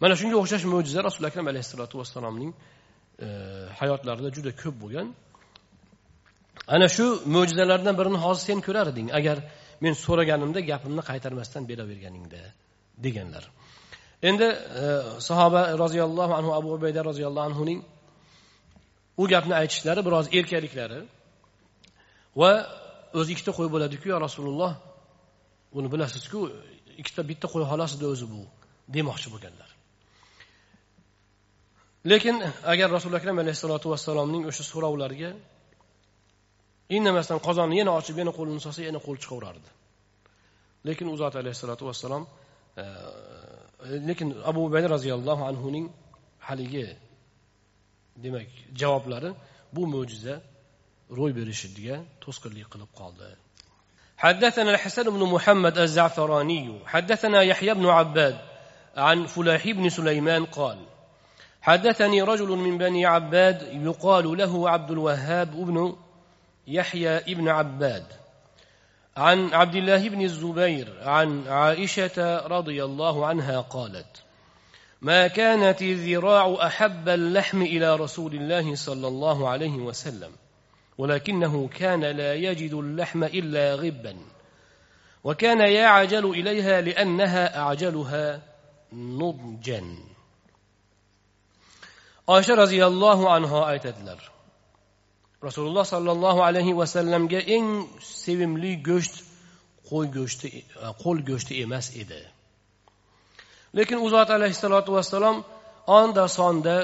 Mana 0.02 0.14
shunga 0.20 0.36
o'xshash 0.42 0.64
mo'jiza 0.74 1.00
rasuli 1.08 1.26
akram 1.30 1.46
alayhissalotu 1.52 1.94
vassalomning 2.00 2.52
e, 3.26 3.28
hayotlarida 3.80 4.28
juda 4.36 4.50
ko'p 4.62 4.76
bo'lgan 4.82 5.08
ana 6.74 6.88
shu 6.96 7.06
mo'jizalardan 7.34 7.94
birini 8.00 8.18
hozir 8.24 8.42
sen 8.48 8.58
ko'rar 8.66 8.86
eding. 8.92 9.08
Agar 9.18 9.36
men 9.84 9.94
so'raganimda 10.04 10.60
gapimni 10.70 11.02
qaytarmasdan 11.10 11.62
beraverganingda 11.70 12.40
deganlar. 13.04 13.44
Endi 14.28 14.48
e, 14.82 14.84
sahoba 15.28 15.60
roziyallohu 15.84 16.32
anhu 16.38 16.50
abu 16.58 16.68
ubayda 16.76 17.00
roziyallohu 17.10 17.46
anhuning 17.50 17.80
u 19.22 19.24
gapni 19.32 19.54
aytishlari 19.62 20.00
biroz 20.06 20.26
erkaliklari 20.38 21.00
va 22.40 22.50
o'zi 23.18 23.30
ikkita 23.34 23.52
qo'y 23.58 23.68
bo'ladiku 23.74 24.06
yo 24.12 24.16
rasululloh 24.26 24.72
buni 25.74 25.88
bilasizku 25.92 26.40
ikkita 27.00 27.22
bitta 27.30 27.46
qo'y 27.52 27.64
xolos 27.70 27.92
edi 27.96 28.06
o'zi 28.12 28.26
bu 28.32 28.40
demoqchi 28.96 29.28
bo'lganlar. 29.34 29.70
Lekin 32.10 32.36
agar 32.72 32.88
rasuli 32.96 33.16
akram 33.20 33.38
alayhissalotu 33.42 33.86
vassalomning 33.92 34.42
o'sha 34.50 34.64
so'rovlariga 34.72 35.30
indamasdan 36.97 37.39
qozonni 37.47 37.75
yana 37.81 37.91
ochib 37.99 38.15
yana 38.21 38.31
qo'lini 38.37 38.59
solsa 38.65 38.81
yana 38.89 38.99
qo'l 39.05 39.17
chiqaverardi 39.23 39.69
lekin 40.87 41.07
u 41.13 41.15
zot 41.21 41.35
alayhissalotu 41.41 41.83
vassalom 41.89 42.23
e, 42.81 42.83
lekin 44.09 44.27
abu 44.49 44.59
ubayda 44.67 44.87
roziyallohu 44.95 45.43
anhuning 45.51 45.85
haligi 46.47 46.87
demak 48.23 48.49
javoblari 48.81 49.29
bu 49.75 49.83
mo'jiza 49.93 50.35
ro'y 51.19 51.31
berishiga 51.39 51.95
to'sqinlik 52.23 52.67
qilib 52.73 52.91
qoldi 53.01 53.29
حدثنا 54.23 54.69
الحسن 54.71 55.03
بن 55.03 55.23
محمد 55.35 55.77
الزعفراني 55.77 56.79
حدثنا 56.85 57.41
يحيى 57.41 57.73
بن 57.73 57.85
عباد 57.85 58.37
عن 58.97 59.25
فلاح 59.25 59.67
بن 59.67 59.89
سليمان 59.89 60.45
قال 60.45 60.79
حدثني 61.61 62.21
رجل 62.21 62.47
من 62.47 62.77
بني 62.77 63.05
عباد 63.05 63.61
يقال 63.87 64.37
له 64.37 64.69
عبد 64.69 64.91
الوهاب 64.91 65.51
بن 65.51 65.95
يحيى 66.68 67.34
بن 67.34 67.48
عباد 67.48 68.04
عن 69.16 69.54
عبد 69.54 69.74
الله 69.74 70.08
بن 70.08 70.22
الزبير 70.22 70.98
عن 71.02 71.48
عائشة 71.48 72.46
رضي 72.46 72.84
الله 72.84 73.26
عنها 73.26 73.60
قالت 73.60 74.22
ما 75.02 75.26
كانت 75.26 75.82
الذراع 75.82 76.66
أحب 76.66 77.08
اللحم 77.08 77.62
إلى 77.62 77.96
رسول 77.96 78.34
الله 78.34 78.74
صلى 78.74 79.08
الله 79.08 79.48
عليه 79.48 79.76
وسلم 79.76 80.32
ولكنه 80.98 81.68
كان 81.68 82.04
لا 82.04 82.34
يجد 82.34 82.74
اللحم 82.74 83.24
إلا 83.24 83.74
غبا 83.74 84.16
وكان 85.24 85.60
يعجل 85.60 86.30
إليها 86.30 86.80
لأنها 86.80 87.58
أعجلها 87.58 88.42
نضجا. 88.92 89.84
oysha 92.28 92.56
roziyallohu 92.56 93.30
anhu 93.30 93.64
aytadilar 93.64 94.20
rasululloh 95.46 95.84
sollallohu 95.94 96.40
alayhi 96.48 96.72
vasallamga 96.80 97.40
eng 97.56 97.68
sevimli 98.00 98.72
go'sht 98.90 99.14
qo'y 99.88 100.06
go'shti 100.16 100.48
e, 100.58 100.62
qo'l 101.02 101.18
go'shti 101.30 101.52
emas 101.64 101.86
edi. 102.02 102.20
Lekin 103.78 103.98
u 104.04 104.08
zot 104.14 104.30
alayhissalotu 104.36 104.90
vassalom 104.98 105.36
onda 105.98 106.24
sonda 106.38 106.76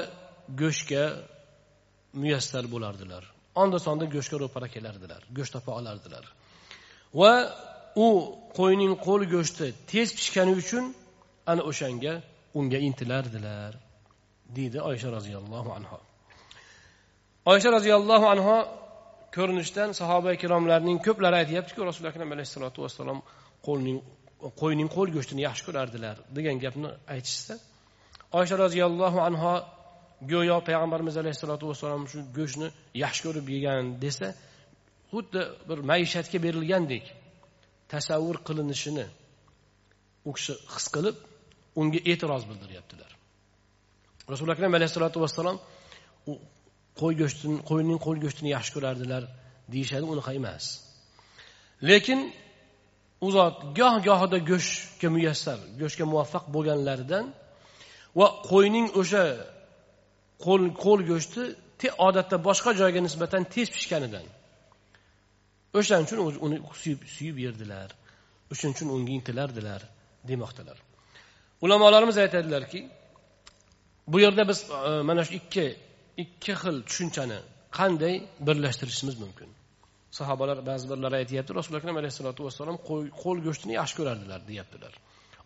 go'shtga 0.61 1.03
muyassar 2.21 2.63
bo'lardilar. 2.73 3.23
Onda 3.61 3.77
sonda 3.85 4.05
go'shtga 4.15 4.37
ro'para 4.43 4.67
kelardilar 4.75 5.21
go'sht 5.37 5.53
topa 5.55 5.71
olardilar. 5.79 6.25
Va 7.19 7.33
u 8.05 8.07
qo'yning 8.59 8.93
qo'l 9.05 9.21
go'shti 9.35 9.67
tez 9.91 10.07
pishgani 10.17 10.53
uchun 10.61 10.83
ana 11.51 11.61
o'shanga 11.69 12.13
unga 12.59 12.79
intilardilar 12.87 13.71
deydi 14.57 14.77
oysha 14.89 15.07
roziyallohu 15.17 15.69
anhu 15.77 15.97
oysha 17.51 17.69
roziyallohu 17.77 18.25
anhu 18.33 18.55
ko'rinishdan 19.35 19.89
sahoba 19.99 20.29
ikromlarning 20.37 20.97
ko'plari 21.07 21.35
aytyaptiku 21.41 21.81
rasuli 21.89 22.07
akram 22.11 22.29
alayhissalotu 22.35 22.79
vassalom 22.85 23.19
qo'lning 23.67 23.97
qo'yning 24.61 24.89
qo'l 24.95 25.09
go'shtini 25.15 25.41
yaxshi 25.47 25.63
ko'rardilar 25.67 26.15
degan 26.37 26.57
gapni 26.63 26.89
aytishsa 27.13 27.53
oysha 28.39 28.55
roziyallohu 28.65 29.19
anhu 29.27 29.51
go'yo 30.33 30.57
payg'ambarimiz 30.67 31.15
alayhissalotu 31.21 31.65
vassalom 31.71 32.03
shu 32.11 32.19
go'shtni 32.37 32.67
yaxshi 33.03 33.21
ko'rib 33.27 33.47
yegan 33.55 33.83
desa 34.03 34.27
xuddi 35.11 35.41
bir 35.69 35.79
maishatga 35.91 36.37
berilgandek 36.45 37.05
tasavvur 37.93 38.37
qilinishini 38.47 39.05
u 40.27 40.31
kishi 40.37 40.53
his 40.73 40.85
qilib 40.95 41.15
unga 41.79 41.99
e'tiroz 42.11 42.43
bildiryaptilar 42.49 43.11
rasuli 44.33 44.51
akram 44.55 44.73
alayhissalotu 44.77 45.17
vassalom 45.25 45.57
qo'y 46.99 47.13
go'shtini 47.21 47.57
qo'yning 47.69 47.99
qo'l 48.05 48.17
go'shtini 48.23 48.49
yaxshi 48.55 48.71
ko'rardilar 48.75 49.23
deyishadi 49.73 50.05
unaqa 50.13 50.31
emas. 50.39 50.65
Lekin 51.89 52.19
u 53.25 53.27
zot 53.35 53.55
goh 53.79 53.95
gohida 54.07 54.37
go'shtga 54.51 55.07
muyassar 55.15 55.59
go'shtga 55.81 56.05
muvaffaq 56.11 56.45
bo'lganlaridan 56.55 57.25
va 58.19 58.27
qo'yning 58.51 58.87
o'sha 59.01 59.23
qo'l 60.45 60.63
qo'l 60.83 60.99
go'shti 61.11 61.43
odatda 62.07 62.37
boshqa 62.47 62.71
joyga 62.81 62.99
nisbatan 63.07 63.41
tez 63.53 63.67
pishganidan. 63.75 64.25
O'shaning 65.77 66.05
uchun 66.07 66.19
uni 66.45 66.57
suyib 66.81 67.01
suyib 67.15 67.37
yerdilar 67.45 67.89
o'shaning 68.51 68.75
uchun 68.77 68.89
unga 68.95 69.11
intilardilar 69.19 69.81
demoqdalar. 70.29 70.77
Ulamolarimiz 71.65 72.17
aytadilarki 72.23 72.79
bu 74.11 74.17
yerda 74.19 74.43
biz 74.49 74.59
e, 74.69 75.01
mana 75.09 75.21
shu 75.27 75.33
ikki 75.39 75.65
ikki 76.23 76.53
xil 76.61 76.77
tushunchani 76.87 77.39
qanday 77.77 78.15
birlashtirishimiz 78.47 79.15
mumkin? 79.23 79.49
Sahobalar 80.19 80.57
ba'zi 80.69 80.85
birlari 80.91 81.15
aytyapti 81.21 81.51
rasuli 81.59 81.75
akram 81.79 81.97
alayhissalotu 82.01 82.41
vassalom 82.47 82.77
qo'l 83.21 83.37
go'shtini 83.47 83.73
yaxshi 83.79 83.95
ko'rardilar 83.99 84.41
deyaptilar. 84.49 84.93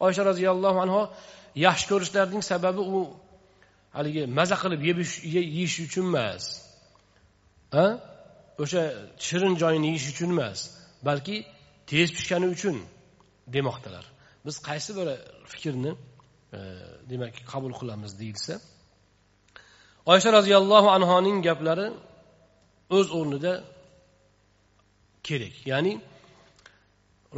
Oysha 0.05 0.23
roziyallohu 0.29 0.79
anhu 0.85 1.01
yaxshi 1.67 1.85
ko'rishlarining 1.91 2.43
sababi 2.51 2.81
u 2.97 2.99
haligi 3.97 4.23
maza 4.39 4.55
qilib 4.63 4.81
yeyish 5.35 5.77
uchun 5.87 6.05
emas. 6.11 6.43
O'sha 8.63 8.83
shirin 9.27 9.53
joyini 9.61 9.87
yeyish 9.91 10.07
uchun 10.13 10.29
emas 10.35 10.59
balki 11.09 11.35
tez 11.89 12.07
pishgani 12.17 12.47
uchun 12.55 12.75
demoqdalar. 13.55 14.05
Biz 14.45 14.55
qaysi 14.69 14.91
bir 14.97 15.07
fikrni 15.51 15.91
e, 16.57 16.59
demak 17.11 17.33
qabul 17.51 17.73
qilamiz 17.79 18.11
deyilsa 18.21 18.53
oysha 20.11 20.29
roziyallohu 20.37 20.87
anhoning 20.97 21.37
gaplari 21.47 21.87
o'z 22.97 23.07
o'rnida 23.17 23.53
kerak. 25.27 25.55
Ya'ni 25.71 25.93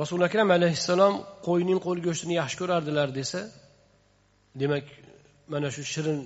rasuli 0.02 0.24
akram 0.30 0.50
alayhissalom 0.58 1.14
qo'yning 1.48 1.80
qo'l 1.86 2.00
go'shtini 2.08 2.34
yaxshi 2.42 2.58
ko'rardilar 2.62 3.08
desa 3.20 3.42
demak 4.62 4.86
mana 5.54 5.68
shu 5.76 5.84
shirin 5.94 6.20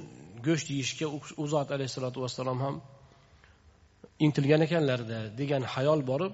go'sht 0.47 0.67
yeyishga 0.73 1.05
u 1.41 1.45
zot 1.53 1.69
alayhissalotu 1.75 2.19
vassalom 2.25 2.59
ham 2.65 2.75
intilgan 4.25 4.61
ekanlarda 4.67 5.19
degan 5.39 5.63
xayol 5.73 6.01
borib 6.11 6.33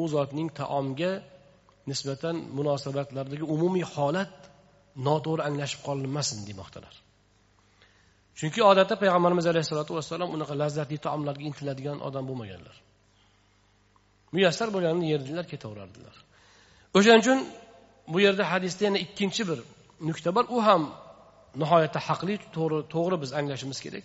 u 0.00 0.02
zotning 0.14 0.48
taomga 0.60 1.12
nisbatan 1.90 2.36
munosabatlardagi 2.58 3.44
umumiy 3.54 3.86
holat 3.94 4.34
noto'g'ri 5.06 5.42
anglashib 5.48 5.80
qolinmasin 5.86 6.38
demoqdalar. 6.50 6.94
Chunki 8.38 8.60
odatda 8.70 8.94
payg'ambarimiz 9.02 9.46
alayhissalotu 9.52 9.92
vassalom 9.98 10.30
unaqa 10.36 10.54
lazzatli 10.62 10.98
taomlarga 11.06 11.44
intiladigan 11.50 11.98
odam 12.08 12.24
bo'lmaganlar. 12.30 12.76
Muyassar 14.34 14.68
bo'lganini 14.74 15.06
yerdilar 15.14 15.44
ketaverardilar. 15.52 16.16
O'shaning 16.96 17.22
uchun 17.24 17.38
bu 18.12 18.18
yerda 18.26 18.44
hadisda 18.52 18.82
yana 18.88 18.98
ikkinchi 19.06 19.42
bir 19.50 19.58
nuqta 20.08 20.30
bor. 20.36 20.44
U 20.56 20.58
ham 20.68 20.82
nihoyatda 21.62 22.00
haqli 22.08 22.34
to'g'ri 22.56 22.78
to'g'ri 22.94 23.16
biz 23.22 23.30
anglashimiz 23.38 23.78
kerak. 23.84 24.04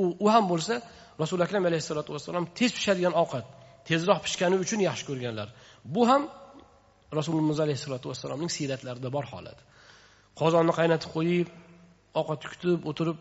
U 0.00 0.02
u 0.24 0.26
ham 0.34 0.44
bo'lsa 0.52 0.74
rasuli 1.22 1.42
akram 1.46 1.64
alayhissalotu 1.70 2.10
vassalom 2.16 2.44
tez 2.58 2.70
pishadigan 2.76 3.14
ovqat 3.22 3.44
tezroq 3.88 4.20
pishgani 4.26 4.56
uchun 4.64 4.80
yaxshi 4.88 5.04
ko'rganlar. 5.10 5.48
Bu 5.94 6.02
ham 6.10 6.22
rasulimiz 7.18 7.58
alayhissalotu 7.64 8.06
vassalomning 8.10 8.50
siyratlarida 8.56 9.08
bor 9.16 9.24
holat. 9.32 9.58
Qozonni 10.40 10.72
qaynatib 10.78 11.10
qo'yib 11.16 11.48
ovqat 12.20 12.40
kutib 12.52 12.80
o'tirib 12.90 13.18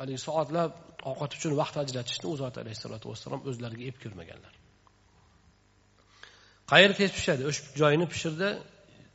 haligi 0.00 0.20
soatlab 0.28 0.70
ovqat 1.10 1.30
uchun 1.38 1.52
vaqt 1.60 1.76
ajratishni 1.84 2.26
u 2.32 2.34
zot 2.42 2.54
alayhissalotu 2.62 3.06
vassalom 3.12 3.40
o'zlariga 3.48 3.84
ep 3.90 3.96
ko'rmaganlar 4.02 4.54
qayeri 6.70 6.94
tez 7.00 7.10
pishadi 7.18 7.42
o'sha 7.50 7.62
joyini 7.80 8.06
pishirdi 8.12 8.48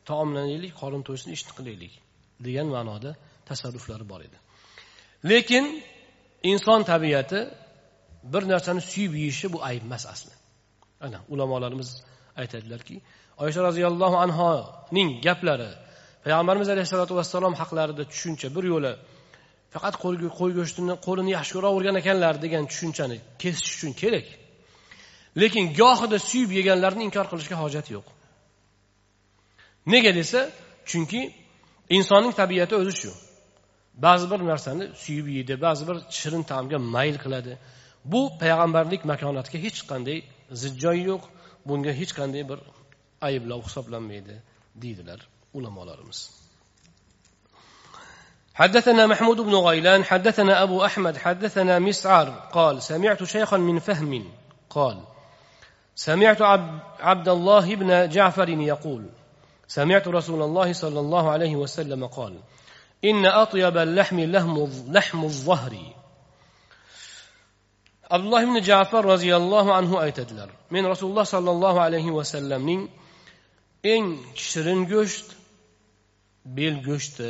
taomlanaylik 0.09 0.73
qorin 0.81 1.01
to'ysin 1.07 1.29
ishni 1.37 1.51
qilaylik 1.57 1.93
degan 2.45 2.67
ma'noda 2.75 3.11
tasarruflari 3.49 4.05
bor 4.11 4.21
edi. 4.27 4.37
Lekin 5.31 5.65
inson 6.51 6.81
tabiati 6.91 7.39
bir 8.33 8.43
narsani 8.53 8.81
suyib 8.91 9.13
yeyishi 9.21 9.47
bu 9.53 9.57
ayb 9.69 9.83
emas 9.87 10.03
asli. 10.13 10.33
Ana 11.05 11.19
ulamolarimiz 11.33 11.89
aytadilarki 12.41 12.95
oysha 13.43 13.61
roziyallohu 13.67 14.17
anhoning 14.25 15.09
gaplari 15.27 15.71
payg'ambarimiz 16.23 16.69
alayhissalotu 16.73 17.13
vassalom 17.19 17.53
haqlarida 17.61 18.03
tushuncha 18.11 18.47
bir 18.55 18.65
yo'la 18.73 18.91
faqat 19.73 19.95
qo'y 20.03 20.51
go'shtini 20.59 20.95
qo'lini 21.05 21.31
yaxshi 21.37 21.53
ko'ravergan 21.57 21.95
ekanlar 22.01 22.33
degan 22.45 22.63
tushunchani 22.71 23.17
kesish 23.41 23.71
uchun 23.75 23.91
kerak. 24.01 24.27
Lekin 25.41 25.65
gohida 25.81 26.17
suyib 26.29 26.51
yeganlarni 26.59 27.03
inkor 27.07 27.25
qilishga 27.31 27.55
hojat 27.63 27.87
yo'q. 27.95 28.07
Nega 29.93 30.11
desa 30.19 30.39
chunki 30.89 31.21
insonning 31.97 32.33
tabiati 32.41 32.73
o'zi 32.81 32.93
shu. 33.01 33.11
Ba'zi 34.05 34.25
bir 34.31 34.39
narsani 34.51 34.85
suyib 35.03 35.27
yeydi 35.35 35.53
ba'zi 35.65 35.83
bir 35.89 35.97
shirin 36.19 36.43
taomga 36.51 36.77
mayl 36.95 37.17
qiladi. 37.23 37.53
Bu 38.11 38.21
payg'ambarlik 38.41 39.01
makonatiga 39.11 39.57
hech 39.65 39.79
qanday 39.91 40.17
zidjoy 40.61 40.99
yo'q. 41.09 41.23
Bunga 41.67 41.91
hech 41.99 42.13
qanday 42.19 42.43
bir 42.51 42.59
ayblov 43.27 43.61
hisoblanmaydi 43.67 44.35
deydilar 44.83 45.19
ulamolarimiz. 45.57 46.42
حدثنا 48.53 49.07
محمود 49.07 49.37
بن 49.37 49.55
غيلان 49.55 50.03
حدثنا 50.03 50.63
أبو 50.63 50.85
أحمد 50.85 51.17
حدثنا 51.17 51.79
مسعر 51.79 52.29
قال 52.53 52.83
سمعت 52.83 53.23
شيخا 53.23 53.57
من 53.57 53.79
فهم 53.79 54.31
قال 54.69 55.03
سمعت 55.95 56.41
عبد 56.99 57.29
الله 57.29 57.75
بن 57.75 58.09
جعفر 58.09 58.49
يقول 58.49 59.09
سمعت 59.67 60.07
رسول 60.07 60.41
الله 60.41 60.73
صلى 60.73 60.99
الله 60.99 61.31
عليه 61.31 61.55
وسلم 61.55 62.07
قال 62.07 62.39
إن 63.05 63.25
أطيب 63.25 63.77
اللحم 63.77 64.19
لحم 64.89 65.23
الظهر. 65.23 65.77
abdulloh 68.13 68.41
ibn 68.43 68.61
jafar 68.61 69.03
roziyallohu 69.03 69.73
anhu 69.73 69.97
aytadilar 69.97 70.49
men 70.69 70.85
rasululloh 70.85 71.25
sollallohu 71.25 71.79
alayhi 71.87 72.13
vasallamning 72.13 72.81
eng 73.83 74.05
shirin 74.35 74.85
go'sht 74.93 75.32
bel 76.45 76.75
go'shti 76.87 77.29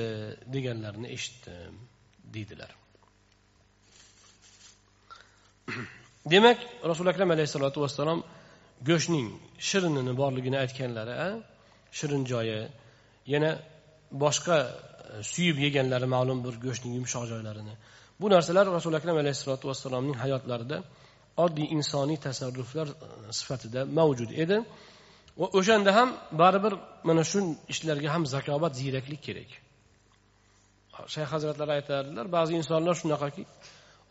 deganlarini 0.54 1.08
eshitdim 1.16 1.76
deydilar. 2.34 2.72
Demak 6.34 6.58
rasuli 6.90 7.10
akram 7.14 7.32
alayhissalotu 7.32 7.82
vassalom 7.82 8.24
go'shtning 8.90 9.28
shirinini 9.70 10.14
borligini 10.22 10.58
aytganlari 10.64 11.16
shirin 11.98 12.24
joyi 12.32 12.60
yana 13.34 13.52
boshqa 14.24 14.58
e, 14.64 15.24
suyib 15.32 15.58
yeganlari 15.66 16.08
ma'lum 16.16 16.40
bir 16.46 16.56
go'shtning 16.66 16.94
yumshoq 17.00 17.26
joylarini. 17.32 17.74
Bu 18.22 18.30
narsalar 18.36 18.66
rasuli 18.78 18.96
akram 19.02 19.18
alayhissalotu 19.24 19.66
vassalomning 19.72 20.18
hayotlarida 20.24 20.78
oddiy 21.46 21.68
insoniy 21.78 22.18
tasarruflar 22.28 22.88
e, 22.88 22.94
sifatida 23.40 23.86
mavjud 24.00 24.32
edi. 24.44 24.58
Va 25.40 25.48
o'shanda 25.58 25.92
ham 25.98 26.10
baribir 26.42 26.74
mana 27.08 27.24
shu 27.32 27.40
ishlarga 27.74 28.10
ham 28.16 28.24
zakovat 28.34 28.74
ziyraklik 28.80 29.22
kerak. 29.28 29.50
Shayx 31.14 31.28
hazratlari 31.36 31.72
aytardilar 31.78 32.26
ba'zi 32.38 32.52
insonlar 32.60 32.96
shunaqaki 33.02 33.44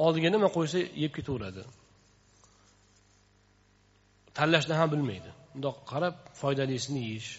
oldiga 0.05 0.29
nima 0.35 0.49
qo'ysa 0.57 0.79
yeb 1.03 1.13
ketaveradi. 1.19 1.63
Tanlashni 4.37 4.75
ham 4.81 4.89
bilmaydi. 4.95 5.31
Bundoq 5.53 5.77
qarab 5.93 6.17
foydalisini 6.41 7.01
yeyish 7.09 7.31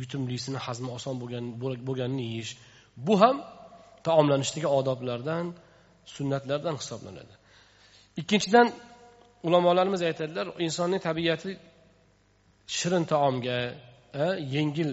yutumlisini 0.00 0.58
hazmi 0.66 0.90
oson 0.96 1.14
bo'lgan 1.22 1.44
bo'lganini 1.86 2.24
yeyish. 2.30 2.52
Bu 3.06 3.14
ham 3.22 3.36
taomlanishdagi 4.06 4.68
odoblardan 4.78 5.46
sunnatlardan 6.14 6.74
hisoblanadi. 6.80 7.34
Ikkinchidan 8.20 8.66
ulamolarimiz 9.46 10.02
aytadilar 10.08 10.46
insonning 10.66 11.00
tabiati 11.08 11.50
shirin 12.78 13.04
taomga 13.12 13.58
yengil 14.56 14.90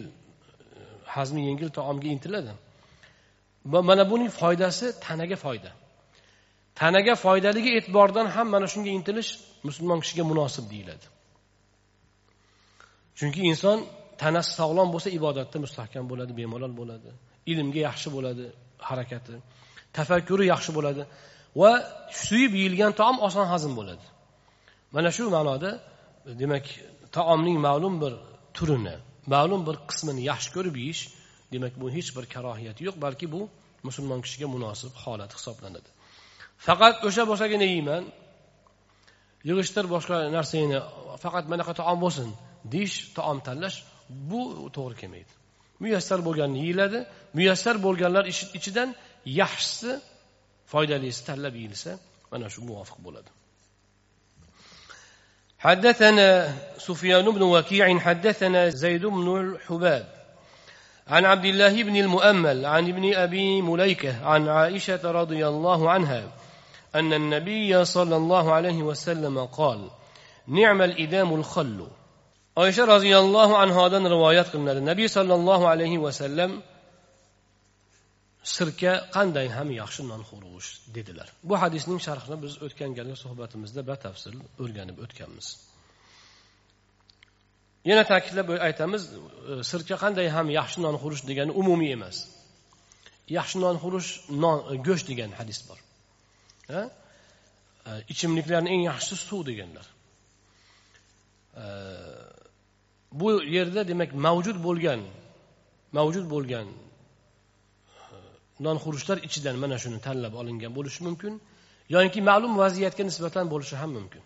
hazmi 1.16 1.41
yengil 1.49 1.70
taomga 1.80 2.08
intiladi. 2.16 2.51
Mana 3.89 4.04
buning 4.12 4.32
foydasi 4.41 4.86
tanaga 5.06 5.38
foyda. 5.45 5.72
Tanaga 6.80 7.14
foydaligi 7.26 7.70
e'tiboridan 7.78 8.28
ham 8.36 8.47
mana 8.56 8.68
shunga 8.74 8.91
intilish 8.97 9.30
musulmon 9.68 9.99
kishiga 10.04 10.24
munosib 10.32 10.66
deyiladi. 10.74 11.06
Chunki 13.18 13.41
inson 13.51 13.78
tanasi 14.22 14.51
sog'lom 14.60 14.89
bo'lsa 14.93 15.10
ibodatda 15.20 15.58
mustahkam 15.66 16.06
bo'ladi 16.12 16.32
bemalol 16.39 16.74
bo'ladi. 16.80 17.10
Ilmga 17.51 17.82
yaxshi 17.88 18.10
bo'ladi 18.16 18.45
harakati. 18.89 19.36
Tafakkuri 19.97 20.45
yaxshi 20.54 20.72
bo'ladi. 20.78 21.04
Va 21.62 21.72
suyib 22.26 22.51
yeyilgan 22.60 22.91
taom 22.99 23.18
oson 23.28 23.45
hazm 23.54 23.74
bo'ladi. 23.80 24.06
Mana 24.96 25.10
shu 25.16 25.24
ma'noda 25.36 25.72
demak 26.41 26.66
taomning 27.18 27.58
ma'lum 27.68 27.96
bir 28.04 28.14
turini 28.58 28.96
ma'lum 29.34 29.62
bir 29.68 29.76
qismini 29.89 30.22
yaxshi 30.32 30.50
ko'rib 30.56 30.76
yeyish 30.84 31.02
demak 31.54 31.74
bu 31.82 31.88
hech 31.96 32.10
bir 32.18 32.26
karohiyati 32.34 32.82
yo'q 32.88 32.98
balki 33.06 33.26
bu 33.36 33.41
musulmon 33.88 34.20
kishiga 34.26 34.48
munosib 34.56 34.94
holat 35.04 35.32
hisoblanadi. 35.38 35.89
Faqat 36.68 36.96
o'sha 37.08 37.24
bo'lsagina 37.30 37.68
yeyman 37.74 38.04
yig'ishtir 39.50 39.86
boshqa 39.94 40.18
narsangni 40.38 40.80
faqat 41.24 41.46
manaqa 41.52 41.74
taom 41.80 42.00
bo'lsin 42.06 42.30
deyish 42.74 42.96
taom 43.18 43.38
tanlash 43.48 43.78
bu 44.32 44.41
to'g'ri 44.76 44.96
kelmaydi. 45.02 45.34
Muyassar 45.84 46.20
bo'lganini 46.28 46.60
yeyiladi 46.66 47.00
muyassar 47.38 47.76
bo'lganlar 47.86 48.26
ichidan 48.60 48.89
yaxshisi 49.41 49.91
foydalisi 50.72 51.22
tanlab 51.30 51.54
yeyilsa 51.62 51.91
mana 52.32 52.46
shu 52.54 52.60
muvofiq 52.70 53.00
bo'ladi. 53.08 53.30
حدثنا 55.64 56.53
سفيان 56.78 57.32
بن 57.32 57.41
وكيع 57.41 57.99
حدثنا 57.99 58.70
زيد 58.70 59.05
بن 59.05 59.39
الحباب 59.39 60.05
عن 61.07 61.26
عبد 61.26 61.45
الله 61.45 61.84
بن 61.84 61.95
المؤمل 61.95 62.66
عن 62.66 62.89
ابن 62.89 63.16
أبي 63.16 63.61
مليكة 63.61 64.26
عن 64.26 64.47
عائشة 64.47 65.11
رضي 65.11 65.47
الله 65.47 65.89
عنها 65.89 66.24
أن 66.95 67.14
النبي 67.14 67.86
صلى 67.86 68.16
الله 68.16 68.51
عليه 68.53 68.84
وسلم 68.84 69.45
قال 69.45 69.89
نعم 70.47 70.82
الإدام 70.82 71.34
الخل. 71.34 71.88
oysha 72.55 72.86
roziyallohu 72.86 73.57
anhodan 73.57 74.05
rivoyat 74.14 74.47
qilinadi 74.53 74.82
nabiy 74.86 75.07
sollallohu 75.09 75.66
alayhi 75.74 75.97
vasallam 76.05 76.61
sirka 78.44 78.94
qanday 79.16 79.48
ham 79.58 79.70
yaxshi 79.82 80.02
non 80.04 80.10
nonxo'rg'ush 80.20 80.70
dedilar. 80.96 81.28
Bu 81.50 81.56
hadisning 81.64 82.00
sharhini 82.08 82.38
biz 82.44 82.54
o'tgan 82.66 82.91
galgi 82.98 83.16
suhbatimizda 83.24 83.82
batafsil 83.91 84.36
o'rganib 84.64 84.98
o'tganmiz. 85.06 85.48
Yana 87.89 88.04
ta'kidlab 88.12 88.48
aytamiz 88.68 89.04
e, 89.12 89.64
sirka 89.72 89.96
qanday 90.04 90.28
ham 90.36 90.48
yaxshi 90.60 90.80
non 90.86 90.96
xurush 91.04 91.24
degani 91.30 91.52
umumiy 91.62 91.91
emas. 91.98 92.18
Yaxshi 93.38 93.58
non 93.64 93.76
xurush 93.84 94.10
non 94.44 94.58
e, 94.72 94.76
go'sht 94.88 95.08
degan 95.12 95.32
hadis 95.39 95.60
bor. 95.68 95.80
Ha? 96.72 96.84
E, 97.89 97.91
ichimliklarni 98.14 98.70
eng 98.76 98.84
yaxshisi 98.89 99.24
suv 99.30 99.41
deganlar. 99.50 99.88
Bu 103.20 103.28
yerda 103.56 103.82
demak 103.91 104.12
mavjud 104.26 104.58
bo'lgan 104.68 105.02
mavjud 105.98 106.26
bo'lgan 106.34 106.68
nonxurushlar 108.60 109.18
ichidan 109.28 109.56
mana 109.64 109.78
shuni 109.84 109.99
tanlab 110.08 110.34
olingan 110.41 110.72
bo'lishi 110.78 111.01
mumkin. 111.08 111.34
Yoinki 111.95 112.20
ma'lum 112.30 112.54
vaziyatga 112.62 113.04
nisbatan 113.10 113.45
bo'lishi 113.54 113.76
ham 113.82 113.91
mumkin. 113.97 114.24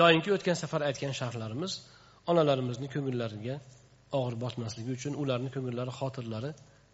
Yoyinki 0.00 0.30
o'tgan 0.36 0.56
safar 0.62 0.82
aytgan 0.88 1.12
sharhlarimiz 1.20 1.72
onalarimizni 2.30 2.88
ko'ngillariga 2.94 3.54
og'ir 4.18 4.34
botmasligi 4.44 4.90
uchun 4.98 5.12
ularni 5.22 5.50
ko'ngillari 5.54 5.92
xotirlari 5.98 6.50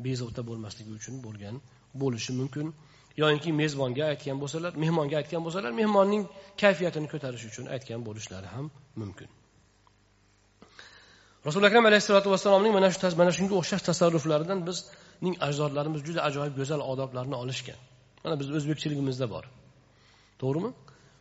bezovta 0.06 0.42
bo'lmasligi 0.48 0.92
uchun 0.98 1.14
bo'lgan 1.26 1.56
bo'lishi 2.02 2.32
mumkin. 2.40 2.66
Yoyinki 3.22 3.50
mezbonga 3.60 4.04
aytgan 4.12 4.36
bo'lsalar 4.42 4.72
mehmonga 4.84 5.16
aytgan 5.20 5.42
bo'lsalar 5.46 5.72
mehmonning 5.80 6.22
kayfiyatini 6.62 7.08
ko'tarish 7.12 7.44
uchun 7.50 7.66
aytgan 7.74 8.00
bo'lishlari 8.08 8.48
ham 8.54 8.66
mumkin. 9.00 9.28
Rasuli 11.46 11.66
akram 11.70 11.86
alayhissalotu 11.90 12.28
vassalomning 12.34 12.72
mana 12.78 12.88
shu 12.92 13.16
mana 13.20 13.32
shunga 13.38 13.54
o'xshash 13.60 13.82
tasarruflaridan 13.88 14.60
biz 14.68 14.78
ning 15.24 15.34
ajdodlarimiz 15.46 16.02
juda 16.08 16.20
ajoyib 16.28 16.54
go'zal 16.60 16.80
odoblarni 16.92 17.36
olishgan. 17.42 17.78
Mana 18.24 18.34
bizni 18.40 18.54
o'zbekchiligimizda 18.58 19.26
bor. 19.34 19.44
To'g'rimi? 20.42 20.70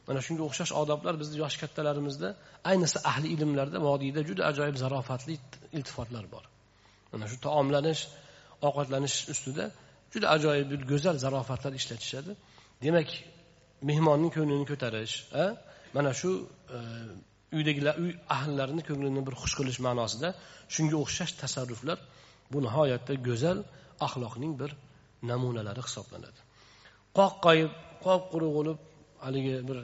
Mana 0.08 0.20
shunga 0.26 0.44
o'xshash 0.50 0.74
odoblar 0.82 1.14
bizni 1.22 1.38
yosh 1.44 1.56
kattalarimizda 1.62 2.30
ayniqsa 2.72 3.00
ahli 3.12 3.28
ilmlarda 3.36 3.80
vodiyda 3.88 4.22
juda 4.30 4.44
ajoyib 4.52 4.78
zarofatli 4.84 5.36
iltifotlar 5.78 6.26
bor. 6.34 6.44
Mana 7.12 7.26
shu 7.32 7.38
taomlanish 7.48 8.02
ovqatlanish 8.68 9.18
ustida 9.34 9.66
juda 10.14 10.28
ajoyib 10.36 10.70
go'zal 10.91 11.16
zarofatlar 11.26 11.74
ishlatishadi. 11.80 12.32
Demak 12.86 13.10
mehmonning 13.89 14.32
ko'nglini 14.38 14.66
ko'tarish 14.72 15.14
mana 15.96 16.12
shu 16.20 16.32
e, 16.76 16.78
uydagilar 17.58 17.96
uy 18.04 18.12
ahllarini 18.38 18.84
ko'nglini 18.89 19.22
bir 19.28 19.36
xush 19.41 19.56
qilish 19.60 19.80
ma'nosida 19.88 20.30
shunga 20.76 20.98
o'xshash 21.04 21.34
tasarruflar 21.41 21.98
bu 22.52 22.58
nihoyatda 22.66 23.14
go'zal 23.28 23.60
axloqning 24.08 24.54
bir 24.62 24.72
namunalari 25.30 25.82
hisoblanadi. 25.88 26.39
Qoqqayib 27.18 27.72
qop 28.06 28.22
quruq 28.32 28.52
bo'lib 28.58 28.78
haligi 29.26 29.56
bir 29.70 29.78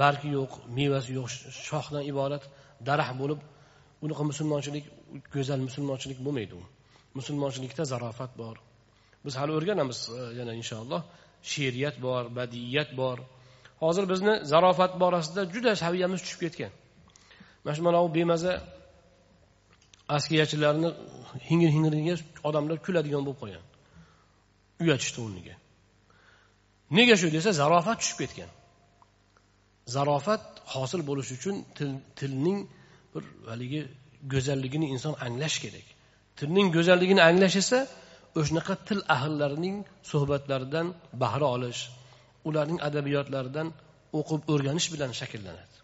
bargi 0.00 0.28
yo'q 0.38 0.52
mevasi 0.78 1.10
yo'q 1.18 1.28
shoxdan 1.68 2.02
iborat 2.12 2.44
daraxt 2.88 3.16
bo'lib 3.22 3.40
unaqa 4.04 4.22
musulmonchilik 4.30 4.84
go'zal 5.34 5.60
musulmonchilik 5.68 6.18
bo'lmaydi 6.26 6.54
u. 6.60 6.62
Musulmonchilikda 7.18 7.84
zarofat 7.92 8.32
bor. 8.42 8.56
Biz 9.24 9.34
hali 9.40 9.52
o'rganamiz 9.58 9.98
e, 10.18 10.20
yana 10.38 10.52
inshaalloh. 10.60 11.02
She'riyat 11.52 11.96
bor 12.06 12.22
badiyat 12.38 12.90
bor. 13.00 13.18
Hozir 13.82 14.04
bizni 14.12 14.34
zarofat 14.52 14.92
borasida 15.02 15.42
juda 15.54 15.72
saviyamiz 15.82 16.20
tushib 16.24 16.40
ketgan. 16.44 16.72
Mana 17.64 17.74
shu 17.76 17.82
mana 17.86 17.98
bu 18.04 18.08
bemaza 18.18 18.52
askiyachilarni 20.16 20.88
hingir 21.48 21.70
hingiriga 21.76 22.14
odamlar 22.48 22.76
kuladigan 22.86 23.22
bo'lib 23.26 23.38
qolgan. 23.42 23.64
Uyatishni 24.82 25.18
o'rniga. 25.26 25.54
Nega 26.96 27.14
shu 27.20 27.28
desa 27.36 27.50
zarofat 27.60 27.98
tushib 28.02 28.18
ketgan. 28.22 28.50
Zarofat 29.94 30.42
hosil 30.74 31.00
bo'lishi 31.08 31.32
uchun 31.38 31.56
til 31.76 31.90
tilning 32.18 32.58
bir 33.12 33.22
haligi 33.50 33.80
go'zalligini 34.32 34.86
inson 34.94 35.14
anglash 35.26 35.56
kerak. 35.64 35.86
Tilning 36.38 36.68
go'zalligini 36.76 37.22
anglash 37.30 37.56
esa 37.62 37.78
o'shanaqa 38.40 38.74
til 38.88 39.00
ahllarining 39.16 39.76
suhbatlaridan 40.10 40.86
bahra 41.22 41.46
olish 41.56 41.80
ularning 42.48 42.78
adabiyotlaridan 42.88 43.68
o'qib 44.18 44.40
o'rganish 44.52 44.88
bilan 44.94 45.10
shakllanadi. 45.20 45.76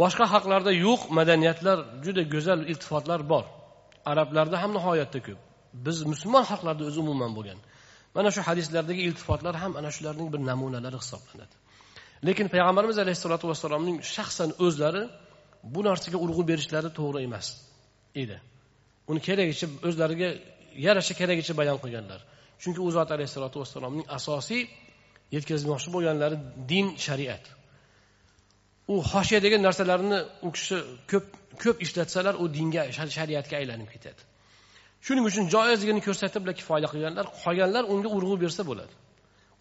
Boshqa 0.00 0.24
xalqlarda 0.32 0.72
yo'q 0.86 1.00
madaniyatlar 1.18 1.78
juda 2.04 2.22
go'zal 2.34 2.60
iltifotlar 2.72 3.20
bor. 3.32 3.44
Arablarda 4.10 4.56
ham 4.62 4.70
nihoyatda 4.78 5.20
ko'p. 5.26 5.38
Biz 5.86 5.96
musulmon 6.12 6.44
xalqlarda 6.50 6.82
o'zi 6.88 6.98
umuman 7.04 7.32
bo'lgan. 7.38 7.58
Mana 8.16 8.30
shu 8.34 8.40
hadislardagi 8.48 9.00
iltifotlar 9.08 9.54
ham 9.62 9.72
ana 9.80 9.90
shularning 9.96 10.28
bir 10.34 10.40
namunalari 10.50 10.98
hisoblanadi. 11.02 11.54
Lekin 12.26 12.46
payg'ambarimiz 12.54 12.98
alayhissalotu 13.04 13.46
vassalomning 13.50 13.96
shaxsan 14.14 14.50
o'zlari 14.66 15.02
bu 15.74 15.80
narsaga 15.88 16.18
urg'u 16.24 16.42
berishlari 16.50 16.90
to'g'ri 16.98 17.18
emas 17.28 17.46
edi. 18.22 18.36
Uni 19.10 19.20
keragicha 19.28 19.66
o'zlariga 19.88 20.28
yarasha 20.86 21.14
keragicha 21.20 21.54
bayon 21.60 21.78
qilganlar. 21.84 22.20
Chunki 22.62 22.80
u 22.86 22.90
zot 22.96 23.10
alayhissalotu 23.16 23.56
vassalomning 23.62 24.06
asosiy 24.18 24.62
yetkazmoqchi 25.36 25.88
bo'lganlari 25.94 26.36
din 26.72 26.86
shariat. 27.06 27.44
u 28.93 28.95
hoshiya 29.11 29.39
degan 29.45 29.61
narsalarni 29.67 30.19
u 30.47 30.49
kishi 30.55 30.77
ko'p 31.11 31.25
ko'p 31.63 31.77
ishlatsalar 31.85 32.35
u 32.43 32.45
dinga 32.57 32.81
shariatga 33.17 33.55
aylanib 33.61 33.89
ketadi 33.95 34.21
shuning 35.05 35.25
uchun 35.29 35.45
joizligini 35.55 36.01
ko'rsatib 36.07 36.43
kifoya 36.59 36.87
qilganlar 36.93 37.25
qolganlar 37.43 37.83
unga 37.93 38.09
urg'u 38.17 38.35
bersa 38.43 38.61
bo'ladi 38.69 38.93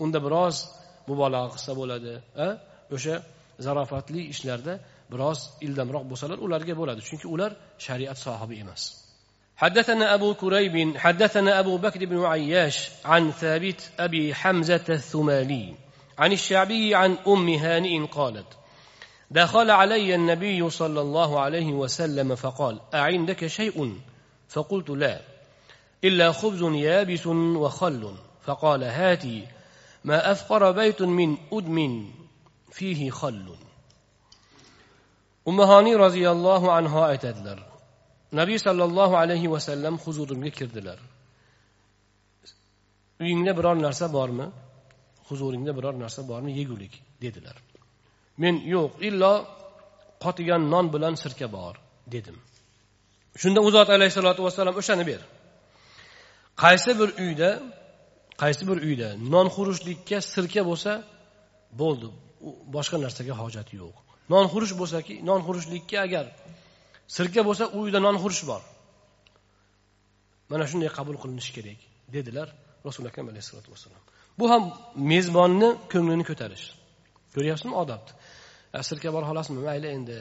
unda 0.04 0.18
biroz 0.26 0.56
mubolag'a 1.10 1.48
qilsa 1.54 1.72
bo'ladi 1.80 2.12
o'sha 2.96 3.14
zarofatli 3.66 4.22
ishlarda 4.34 4.74
biroz 5.12 5.38
ildamroq 5.66 6.04
bo'lsalar 6.10 6.38
ularga 6.46 6.74
bo'ladi 6.80 7.00
chunki 7.08 7.26
ular 7.34 7.50
shariat 7.86 8.18
sohibi 8.26 8.56
emas 8.64 8.84
حدثنا 9.62 10.14
أبو 10.14 10.34
كريب 10.34 10.96
حدثنا 10.96 11.58
أبو 11.60 11.76
بكر 11.76 12.06
بن 12.06 12.24
عياش 12.24 12.90
عن 13.04 13.30
ثابت 13.30 13.90
أبي 13.98 14.34
حمزة 14.34 14.86
الثمالي 14.88 15.74
عن 16.18 16.32
الشعبي 16.32 16.94
عن 16.94 17.18
أم 17.26 17.48
هانئ 17.48 18.06
قالت 18.06 18.50
دخل 19.31 19.71
علي 19.71 20.15
النبي 20.15 20.69
صلى 20.69 21.01
الله 21.01 21.39
عليه 21.39 21.73
وسلم 21.73 22.35
فقال 22.35 22.79
أعندك 22.93 23.47
شيء؟ 23.47 23.99
فقلت 24.49 24.89
لا 24.89 25.21
إلا 26.03 26.31
خبز 26.31 26.61
يابس 26.61 27.27
وخل. 27.27 28.15
فقال 28.41 28.83
هاتي 28.83 29.47
ما 30.03 30.31
أفقر 30.31 30.71
بيت 30.71 31.01
من 31.01 31.37
أدم 31.53 32.09
فيه 32.71 33.09
خل. 33.09 33.55
أمهاني 35.47 35.95
رضي 35.95 36.31
الله 36.31 36.71
عنها 36.71 37.13
أتدلر. 37.13 37.63
نبي 38.33 38.57
صلى 38.57 38.83
الله 38.83 39.17
عليه 39.17 39.47
وسلم 39.47 39.97
خزورم 39.97 40.47
كردلر 40.47 40.99
وين 43.21 43.55
biror 43.55 43.75
narsa 43.81 44.13
bormi 44.13 44.45
huzuringda 45.29 45.71
biror 45.77 45.93
narsa 45.99 46.27
bormi 46.27 46.51
yegulik 46.59 46.93
dedilar 47.21 47.55
men 48.41 48.55
yo'q 48.73 48.91
illo 49.07 49.33
qotigan 50.23 50.61
non 50.73 50.85
bilan 50.93 51.13
sirka 51.23 51.47
bor 51.57 51.75
dedim. 52.13 52.37
Shunda 53.41 53.59
u 53.67 53.69
zot 53.75 53.89
alayhissalotu 53.95 54.41
vassalam 54.47 54.75
o'shani 54.81 55.05
ber. 55.11 55.21
Qaysi 56.63 56.91
bir 56.99 57.09
uyda 57.23 57.49
qaysi 58.41 58.63
bir 58.69 58.77
uyda 58.87 59.09
nonxurushlikka 59.33 60.17
sirka 60.33 60.61
bo'lsa 60.69 60.91
bo'ldi 61.81 62.07
boshqa 62.75 62.97
narsaga 63.05 63.33
hojati 63.41 63.73
yo'q. 63.81 63.95
Nonxurush 64.33 64.73
bo'lsaki 64.81 65.13
nonxurushlikka 65.29 65.97
agar 66.07 66.25
sirka 67.17 67.41
bo'lsa 67.47 67.63
u 67.75 67.77
uyda 67.85 67.99
nonxurush 68.07 68.43
bor. 68.51 68.61
Mana 70.51 70.63
shunday 70.71 70.89
qabul 70.97 71.15
qilinishi 71.21 71.51
kerak 71.57 71.79
dedilar 72.15 72.47
rasuli 72.87 73.07
akram 73.11 73.27
alayhissalotu 73.31 73.69
vassalam. 73.73 74.01
Bu 74.39 74.45
ham 74.51 74.63
mezbonni 75.11 75.69
ko'nglini 75.93 76.25
ko'tarish. 76.29 76.65
Ko'ryapsizmi 77.35 77.75
odobni 77.83 78.11
sirka 78.89 79.09
bor 79.15 79.23
xolasmi 79.29 79.59
mayli 79.69 79.87
endi 79.97 80.17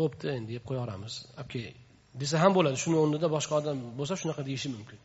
bo'pti 0.00 0.26
endi 0.38 0.50
yeb 0.56 0.64
qo'yaveramiz 0.68 1.14
olib 1.38 1.48
kel 1.52 1.64
desa 2.20 2.36
ham 2.42 2.52
bo'ladi. 2.56 2.76
Shuni 2.84 2.96
o'rnida 3.02 3.28
boshqa 3.36 3.54
odam 3.60 3.78
bo'lsa 3.98 4.14
shunaqa 4.20 4.42
deyishi 4.48 4.68
mumkin. 4.76 4.98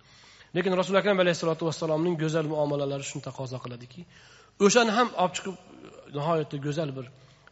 Lekin 0.56 0.72
rasuli 0.80 0.98
akram 1.02 1.18
alayhissalotu 1.24 1.64
vassalomning 1.70 2.16
go'zal 2.24 2.46
muomalalari 2.54 3.06
shuni 3.10 3.24
taqozo 3.28 3.58
qiladiki 3.64 4.02
o'shani 4.66 4.92
ham 4.98 5.08
olib 5.22 5.34
chiqib 5.38 5.56
nihoyatda 6.18 6.58
go'zal 6.66 6.90
bir 6.98 7.06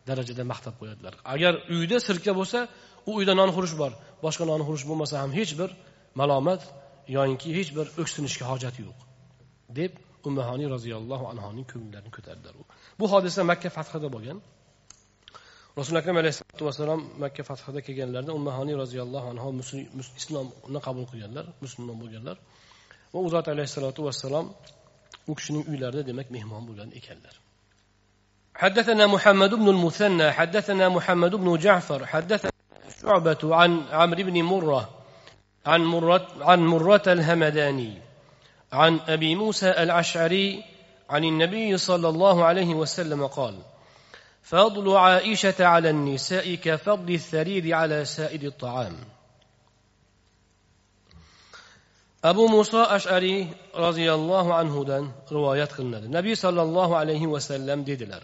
darajada 0.09 0.43
maqtab 0.51 0.75
qo'yadilar. 0.81 1.13
Agar 1.33 1.53
uyda 1.75 1.97
sirka 2.07 2.31
bo'lsa 2.39 2.59
u 3.09 3.11
uyda 3.19 3.33
nonxurush 3.41 3.75
bor. 3.81 3.91
Boshqa 4.25 4.43
nonxurush 4.51 4.85
bo'lmasa 4.89 5.15
ham 5.23 5.31
hech 5.39 5.51
bir 5.59 5.69
malomat 6.21 6.61
yoyinki 7.17 7.47
hech 7.57 7.69
bir 7.77 7.87
o'ksinishga 8.01 8.45
hojati 8.51 8.79
yo'q 8.87 8.99
deb 9.79 9.91
umahoniy 10.29 10.67
roziyallohu 10.75 11.25
anhuning 11.33 11.65
ko'ngillarini 11.71 12.11
ko'tardilar 12.17 12.53
bu 12.99 13.05
hodisa 13.13 13.41
makka 13.51 13.69
fathida 13.77 14.07
bo'lgan. 14.15 14.37
Rasuli 15.79 15.97
akram 16.01 16.17
alayhisalotu 16.21 16.63
vassalom 16.67 17.01
makka 17.23 17.41
fathida 17.49 17.79
kelganlarida 17.87 18.31
umahoniy 18.39 18.75
roziyallohu 18.83 19.27
anhu 19.31 19.47
islomni 20.21 20.79
qabul 20.87 21.05
qilganlar 21.11 21.45
musulmon 21.63 21.95
bo'lganlar 22.01 22.37
va 23.13 23.19
u 23.25 23.29
zot 23.33 23.47
alayhissalotu 23.53 24.01
vassalom 24.07 24.45
u 25.29 25.31
kishining 25.37 25.63
uylarida 25.71 26.03
demak 26.09 26.27
mehmon 26.35 26.61
bo'lgan 26.69 26.89
ekanlar 26.99 27.35
حدثنا 28.63 29.07
محمد 29.07 29.51
بن 29.61 29.67
المثنى 29.75 30.31
حدثنا 30.31 30.89
محمد 30.89 31.33
بن 31.35 31.57
جعفر 31.57 32.05
حدثنا 32.05 32.51
شعبة 33.01 33.41
عن 33.59 33.71
عمرو 33.91 34.23
بن 34.23 34.37
مرة 34.53 34.89
عن 35.65 35.81
مرة 35.95 36.27
عن 36.41 36.59
مرة 36.73 37.05
الهمداني 37.07 37.93
عن 38.73 38.99
أبي 39.07 39.35
موسى 39.35 39.69
الأشعري 39.83 40.63
عن 41.09 41.23
النبي 41.23 41.77
صلى 41.77 42.07
الله 42.09 42.45
عليه 42.45 42.69
وسلم 42.75 43.27
قال 43.27 43.55
فضل 44.48 44.96
عائشة 44.96 45.58
على 45.66 45.90
النساء 45.90 46.54
كفضل 46.54 47.14
الثريد 47.14 47.66
على 47.72 48.04
سائر 48.04 48.42
الطعام 48.42 48.96
abu 52.30 52.48
muso 52.48 52.80
ashariy 52.96 53.40
roziyallohu 53.84 54.50
anhudan 54.60 55.04
rivoyat 55.36 55.70
qilinadi 55.76 56.06
nabiy 56.16 56.36
sollallohu 56.44 56.94
alayhi 57.02 57.26
vasallam 57.34 57.78
dedilar 57.90 58.22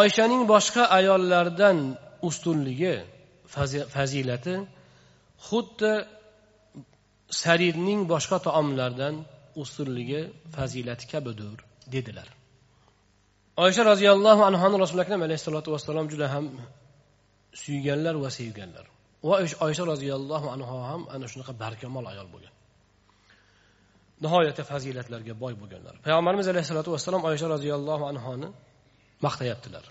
oyshaning 0.00 0.42
boshqa 0.52 0.82
ayollardan 0.98 1.78
ustunligi 2.28 2.94
fazilati 3.94 4.54
xuddi 5.48 5.92
saridning 7.42 8.00
boshqa 8.12 8.36
taomlardan 8.46 9.14
ustunligi 9.62 10.20
fazilati 10.56 11.04
kabidir 11.12 11.58
dedilar 11.94 12.28
Oysha 13.65 13.83
roziyallohu 13.91 14.41
anhuni 14.49 14.75
rasuli 14.83 15.01
akram 15.05 15.21
alayhissalotu 15.27 15.69
vassalom 15.75 16.05
juda 16.13 16.27
ham 16.33 16.45
suyganlar 17.63 18.15
va 18.23 18.29
sevganlar. 18.39 18.85
Va 19.27 19.35
oysha 19.67 19.83
roziyallohu 19.93 20.47
anhu 20.55 20.75
ham 20.89 21.01
ana 21.15 21.25
shunaqa 21.31 21.53
barkamol 21.63 22.05
ayol 22.11 22.27
bo'lgan. 22.33 22.53
Nihoyatda 24.23 24.63
fazilatlarga 24.71 25.33
boy 25.43 25.53
bo'lganlar. 25.61 25.95
Payg'ambarimiz 26.05 26.47
alayhissalotu 26.53 26.89
vassalom 26.95 27.21
oysha 27.29 27.47
roziyallohu 27.55 28.03
anhoni 28.11 28.47
maqtayaptilar. 29.25 29.85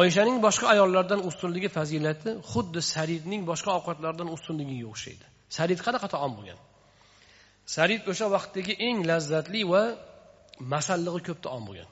Oyshaning 0.00 0.36
boshqa 0.46 0.66
ayollardan 0.74 1.20
ustunligi 1.28 1.68
fazilati 1.76 2.30
xuddi 2.52 2.80
saridning 2.94 3.42
boshqa 3.50 3.70
ovqatlardan 3.78 4.28
ustunligiga 4.36 4.86
o'xshaydi. 4.92 5.26
Sarid 5.56 5.80
qanaqa 5.86 6.08
taom 6.14 6.32
bo'lgan. 6.38 6.58
Sarid 7.76 8.02
o'sha 8.10 8.26
vaqtdagi 8.36 8.74
eng 8.88 8.98
lazzatli 9.10 9.62
va 9.72 9.82
masallig'i 10.74 11.20
ko'p 11.28 11.40
taom 11.46 11.62
bo'lgan. 11.68 11.88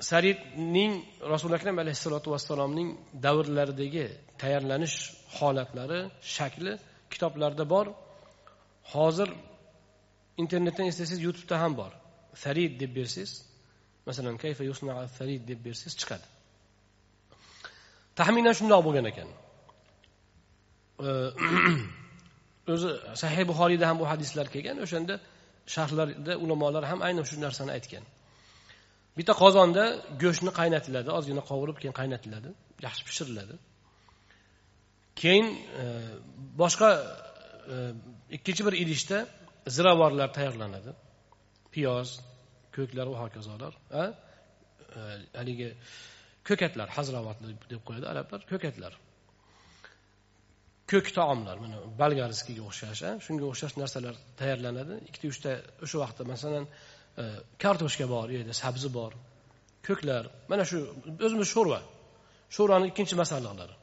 Saridning 0.00 1.04
rasuli 1.32 1.54
akram 1.54 1.78
alayhissalotu 1.78 2.30
vassalomning 2.34 2.88
davrlaridagi 3.24 4.06
tayyorlanish 4.42 4.96
holatlari 5.38 6.00
shakli 6.36 6.72
kitoblarda 7.12 7.64
bor. 7.74 7.86
Hozir 8.94 9.28
internetdan 10.42 10.86
istasangiz 10.92 11.22
youtubeda 11.26 11.56
ham 11.62 11.72
bor. 11.80 11.92
Farid 12.42 12.72
deb 12.80 12.92
bersangiz 12.98 13.32
masalan 14.08 14.36
kayfa 14.44 14.62
yusna 14.70 15.06
farid 15.18 15.42
deb 15.50 15.60
bersangiz 15.66 15.94
chiqadi. 16.00 16.26
Taxminan 18.18 18.54
shundoq 18.58 18.80
bo'lgan 18.86 19.06
ekan. 19.12 19.28
O'zi 22.74 22.90
sahih 23.22 23.44
buxoriyda 23.50 23.84
ham 23.90 23.96
bu 24.02 24.06
hadislar 24.12 24.46
kelgan. 24.54 24.76
O'shanda 24.84 25.14
sharhlarda 25.74 26.32
ulamolar 26.44 26.84
ham 26.90 27.00
aynan 27.06 27.24
shu 27.30 27.36
narsani 27.46 27.72
aytgan. 27.78 28.04
Bitta 29.18 29.32
qozonda 29.42 29.84
go'shtni 30.22 30.52
qaynatiladi 30.60 31.10
ozgina 31.18 31.42
qovurib 31.50 31.76
keyin 31.82 31.96
qaynatiladi 32.00 32.50
yaxshi 32.86 33.02
pishiriladi. 33.08 33.54
Keyin 35.20 35.46
e, 35.82 35.84
boshqa 36.62 36.90
e, 37.74 37.76
ikkinchi 38.36 38.62
bir 38.68 38.74
idishda 38.82 39.18
ziravorlar 39.76 40.28
tayyorlanadi. 40.38 40.92
Piyoz 41.74 42.08
ko'klar 42.76 43.06
va 43.12 43.18
hokazolar 43.24 43.72
e, 44.00 44.04
haligi 45.38 45.70
ko'katlar 46.48 46.88
hazravot 46.96 47.38
deb 47.72 47.80
qo'yadi 47.88 48.06
arablar 48.12 48.40
ko'katlar. 48.52 48.92
Ko'k 50.92 51.08
taomlar 51.18 51.56
mana 51.64 51.78
bolgarskiga 52.00 52.62
o'xshash 52.68 53.00
shunga 53.26 53.44
o'xshash 53.50 53.74
narsalar 53.82 54.14
tayyorlanadi. 54.40 55.00
Ikkita 55.08 55.26
uchta 55.34 55.52
o'sha 55.84 55.96
vaqtda 56.04 56.28
masalan 56.32 56.64
kartoshka 57.62 58.06
bor 58.14 58.26
u 58.30 58.34
yerda 58.36 58.54
sabzi 58.62 58.88
bor 58.98 59.12
ko'klar 59.86 60.22
mana 60.50 60.64
shu 60.70 60.78
o'zimiz 61.26 61.48
sho'rva 61.54 61.80
sho'rvani 62.56 62.84
ikkinchi 62.90 63.14
masalliqlari 63.22 63.74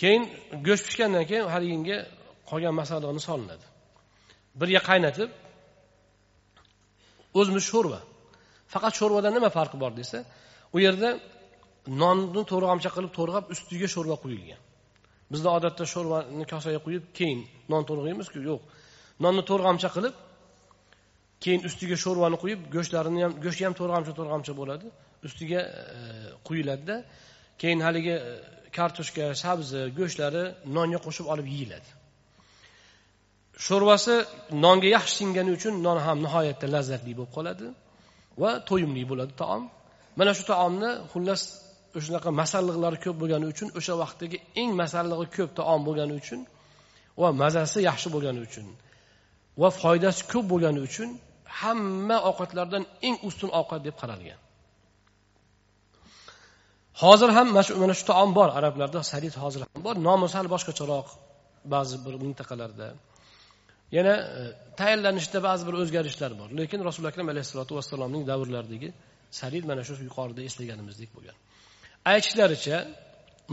keyin 0.00 0.22
go'sht 0.66 0.84
pishgandan 0.88 1.24
keyin 1.30 1.46
haliginga 1.54 1.98
qolgan 2.50 2.74
masalliqni 2.82 3.22
solinadi 3.28 3.66
birga 4.60 4.80
qaynatib 4.90 5.30
o'zimiz 7.40 7.64
sho'rva 7.72 8.00
faqat 8.74 8.92
sho'rvadan 9.00 9.32
nima 9.36 9.50
farqi 9.56 9.76
bor 9.84 9.92
desa 10.00 10.18
u 10.74 10.78
yerda 10.86 11.10
nonni 12.02 12.42
to'rg'amcha 12.52 12.90
qilib 12.96 13.12
to'rg'ab 13.18 13.44
ustiga 13.54 13.88
sho'rva 13.94 14.16
quyilgan 14.24 14.60
bizda 15.32 15.48
odatda 15.58 15.84
sho'rvani 15.94 16.44
kosaga 16.52 16.80
quyib 16.86 17.04
keyin 17.18 17.40
non 17.72 17.82
to'rg'aymizku 17.88 18.38
yo'q 18.50 18.62
nonni 19.24 19.42
to'rg'amcha 19.50 19.88
qilib 19.96 20.14
keyin 21.42 21.60
ustiga 21.68 21.96
sho'rvani 22.04 22.36
quyib 22.42 22.60
go'shtlarini 22.74 23.20
ham 23.24 23.32
go'shti 23.44 23.62
ham 23.66 23.74
to'rg'amcha 23.80 24.12
to'rg'amcha 24.18 24.52
bo'ladi. 24.60 24.86
Ustiga 25.26 25.60
e, 25.60 26.00
quyiladida 26.46 26.96
keyin 27.60 27.80
haligi 27.86 28.14
e, 28.30 28.32
kartoshka 28.76 29.24
sabzi 29.44 29.80
go'shtlari 29.98 30.44
nonga 30.76 30.98
qo'shib 31.06 31.26
olib 31.32 31.46
yeyiladi. 31.54 31.88
Sho'rvasi 33.66 34.14
nonga 34.64 34.88
yaxshi 34.96 35.14
singani 35.20 35.50
uchun 35.58 35.74
non 35.86 35.98
ham 36.06 36.18
nihoyatda 36.26 36.66
lazzatli 36.74 37.12
bo'lib 37.18 37.32
qoladi 37.36 37.66
va 38.42 38.50
to'yimli 38.68 39.02
bo'ladi 39.10 39.32
taom. 39.42 39.62
Mana 40.18 40.32
shu 40.38 40.44
taomni 40.52 40.90
xullas 41.12 41.42
shunaqa 42.04 42.30
masalliqlari 42.40 42.98
ko'p 43.04 43.16
bo'lgani 43.22 43.46
uchun 43.52 43.68
o'sha 43.78 43.94
vaqtdagi 44.02 44.38
eng 44.60 44.70
masallig'i 44.82 45.26
ko'p 45.36 45.50
taom 45.58 45.80
bo'lgani 45.88 46.14
uchun 46.20 46.40
va 47.20 47.28
mazasi 47.42 47.78
yaxshi 47.88 48.08
bo'lgani 48.14 48.40
uchun 48.46 48.66
va 49.60 49.68
foydasi 49.82 50.20
ko'p 50.32 50.46
bo'lgani 50.52 50.80
uchun 50.88 51.08
hamma 51.60 52.16
ovqatlardan 52.30 52.84
eng 53.08 53.16
ustun 53.28 53.50
ovqat 53.60 53.80
deb 53.88 53.96
qaralgan. 54.02 54.38
Hozir 57.02 57.30
ham 57.36 57.48
mana 57.82 57.94
shu 57.98 58.04
taom 58.10 58.30
bor 58.38 58.48
arablarda 58.58 59.00
sarid 59.12 59.34
hozir 59.42 59.60
ham 59.64 59.80
bor. 59.86 59.94
Nomi 60.08 60.26
sal 60.34 60.46
boshqacharoq 60.54 61.08
ba'zi 61.74 61.96
bir 62.04 62.14
mintaqalarda. 62.24 62.88
Yana 63.96 64.14
e, 64.40 64.42
tayyorlanishda 64.80 65.38
ba'zi 65.48 65.62
bir 65.68 65.74
o'zgarishlar 65.82 66.32
bor. 66.40 66.48
Lekin 66.60 66.80
rasululo 66.88 67.08
akram 67.12 67.28
alayhissalotu 67.32 67.72
vassalomning 67.78 68.22
davrlaridagi 68.30 68.88
sarid 69.40 69.64
mana 69.70 69.82
shu 69.88 69.94
yuqorida 70.08 70.40
eslaganimizdek 70.48 71.10
bo'lgan. 71.16 71.36
Aytishlaricha 72.12 72.76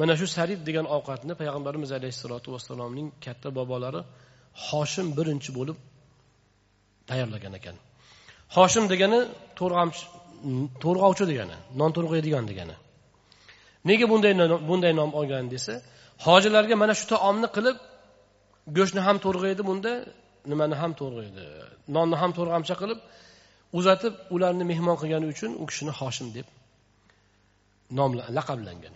mana 0.01 0.13
shu 0.19 0.25
sarid 0.37 0.59
degan 0.67 0.85
ovqatni 0.95 1.33
payg'ambarimiz 1.41 1.91
alayhissalotu 1.99 2.49
vassalomning 2.55 3.07
katta 3.25 3.49
bobolari 3.57 4.01
hoshim 4.67 5.07
birinchi 5.17 5.51
bo'lib 5.57 5.77
tayyorlagan 7.09 7.53
ekan. 7.59 7.75
Hoshim 8.55 8.85
degani 8.93 9.19
to'rg'ovchi 10.83 11.25
degani 11.31 11.57
non 11.79 11.91
to'rg'aydigan 11.95 12.45
degani. 12.51 12.75
Nega 13.89 14.05
bunday 14.11 14.33
bunday 14.69 14.93
nom 14.99 15.11
olgan 15.19 15.45
desa 15.53 15.73
hojilarga 16.25 16.75
mana 16.81 16.93
shu 16.99 17.05
taomni 17.13 17.47
qilib 17.55 17.77
go'shtni 18.77 19.01
ham 19.07 19.17
to'rg'aydi 19.25 19.61
bunda 19.69 19.91
nimani 20.51 20.75
ham 20.81 20.91
to'rg'aydi 20.99 21.43
nonni 21.95 22.15
ham 22.21 22.31
to'rg'amcha 22.37 22.75
qilib 22.81 22.99
uzatib 23.79 24.13
ularni 24.35 24.63
mehmon 24.71 24.95
qilgani 25.01 25.25
uchun 25.33 25.51
u 25.61 25.63
kishini 25.69 25.93
hoshim 25.99 26.27
deb 26.37 26.47
nom 27.97 28.11
laqablangan. 28.37 28.95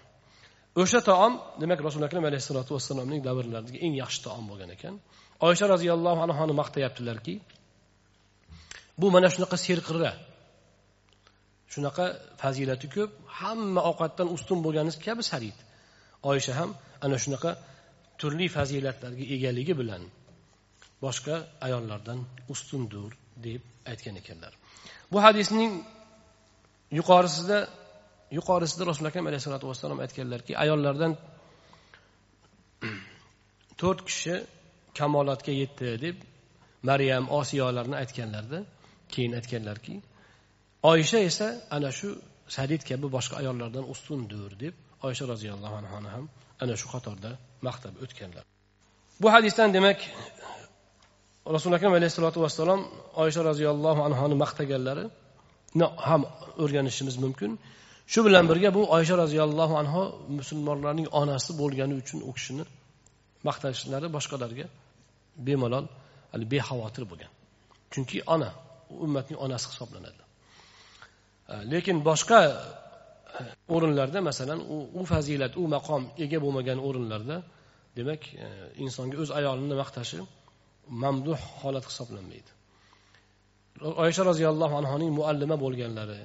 O'sha 0.82 1.00
taom 1.10 1.34
demak 1.62 1.80
rasululo 1.86 2.06
akram 2.10 2.26
alayhissalotu 2.30 2.72
vassalomning 2.78 3.22
davrlaridagi 3.28 3.80
eng 3.86 3.94
yaxshi 4.04 4.20
taom 4.26 4.46
bo'lgan 4.52 4.70
ekan. 4.76 4.94
Oysha 5.48 5.66
roziyallohu 5.74 6.20
anhuni 6.26 6.54
maqtayaptilarki 6.62 7.34
bu 9.02 9.08
mana 9.16 9.28
shunaqa 9.36 9.58
serqirra 9.68 10.12
shunaqa 11.74 12.06
fazilati 12.42 12.88
ko'p. 12.96 13.12
Hamma 13.40 13.82
ovqatdan 13.90 14.28
ustun 14.36 14.60
bo'lgani 14.66 14.92
kabi 15.06 15.24
sarid 15.32 15.58
oysha 16.32 16.54
ham 16.60 16.70
ana 17.06 17.18
shunaqa 17.24 17.52
turli 18.20 18.48
fazilatlarga 18.58 19.26
egaligi 19.36 19.74
bilan 19.82 20.04
boshqa 21.06 21.36
ayollardan 21.66 22.20
ustundir 22.54 23.12
deb 23.46 23.62
aytgan 23.92 24.16
ekanlar. 24.22 24.54
Bu 25.12 25.18
hadisning 25.26 25.72
yuqorisida 27.00 27.60
yuqorisida 28.38 28.84
rasuli 28.90 29.08
akram 29.12 29.26
alayhisalotu 29.30 29.66
vassalom 29.72 30.00
aytganlarki 30.06 30.54
ayollardan 30.64 31.12
to'rt 33.82 34.00
kishi 34.08 34.36
kamolatga 34.98 35.54
yetdi 35.62 35.90
deb 36.06 36.18
maryam 36.90 37.26
osiyolarni 37.40 37.96
aytganlarida 38.04 38.60
keyin 39.14 39.34
aytganlarki 39.40 39.96
oysha 40.92 41.20
esa 41.30 41.48
ana 41.76 41.90
shu 42.00 42.10
sadid 42.56 42.82
kabi 42.90 43.08
boshqa 43.16 43.36
ayollardan 43.42 43.86
ustundir 43.94 44.52
deb 44.64 44.74
oysha 45.08 45.26
roziyallohu 45.34 45.76
anhuni 45.82 46.10
ham 46.16 46.26
ana 46.64 46.74
shu 46.82 46.88
qatorda 46.94 47.32
maqtab 47.68 47.94
o'tganlar. 48.04 48.44
Bu 49.22 49.28
hadisdan 49.36 49.70
demak 49.78 50.00
rasuli 51.56 51.74
akram 51.80 51.94
alayhissalotu 52.00 52.40
vassalom 52.46 52.82
oysha 53.24 53.42
roziyallohu 53.50 54.02
anhoni 54.08 54.36
maqtaganlari 54.44 55.06
ham 56.10 56.22
o'rganishimiz 56.64 57.16
mumkin. 57.24 57.52
Shu 58.14 58.20
bilan 58.28 58.46
birga 58.52 58.70
bu 58.78 58.82
oysha 58.98 59.16
roziyallohu 59.24 59.74
anhu 59.82 60.02
musulmonlarning 60.40 61.08
onasi 61.22 61.52
bo'lgani 61.62 61.96
uchun 62.02 62.20
u 62.30 62.32
kishini 62.38 62.64
maqtashlari 63.48 64.08
boshqalarga 64.16 64.66
bemalol 65.48 65.86
bexavotir 66.52 67.04
bo'lgan. 67.12 67.32
Chunki 67.94 68.18
ona 68.36 68.50
ummatning 69.06 69.40
onasi 69.46 69.66
hisoblanadi. 69.72 70.24
Э, 71.48 71.56
lekin 71.72 71.98
boshqa 72.10 72.40
э, 72.48 72.54
o'rinlarda 73.76 74.20
masalan 74.30 74.60
u 75.00 75.06
fazilat 75.12 75.54
u 75.62 75.64
maqom 75.76 76.04
ega 76.24 76.38
bo'lmagan 76.46 76.80
o'rinlarda 76.88 77.38
demak 77.98 78.22
e, 78.34 78.48
insonga 78.86 79.18
o'z 79.24 79.32
ayolini 79.40 79.76
maqtashi 79.82 80.20
mamduh 81.04 81.40
holat 81.62 81.86
hisoblanmaydi. 81.90 82.52
Oysha 84.06 84.24
roziyallohu 84.32 84.76
anhoning 84.82 85.12
muallima 85.20 85.56
bo'lganlari 85.66 86.20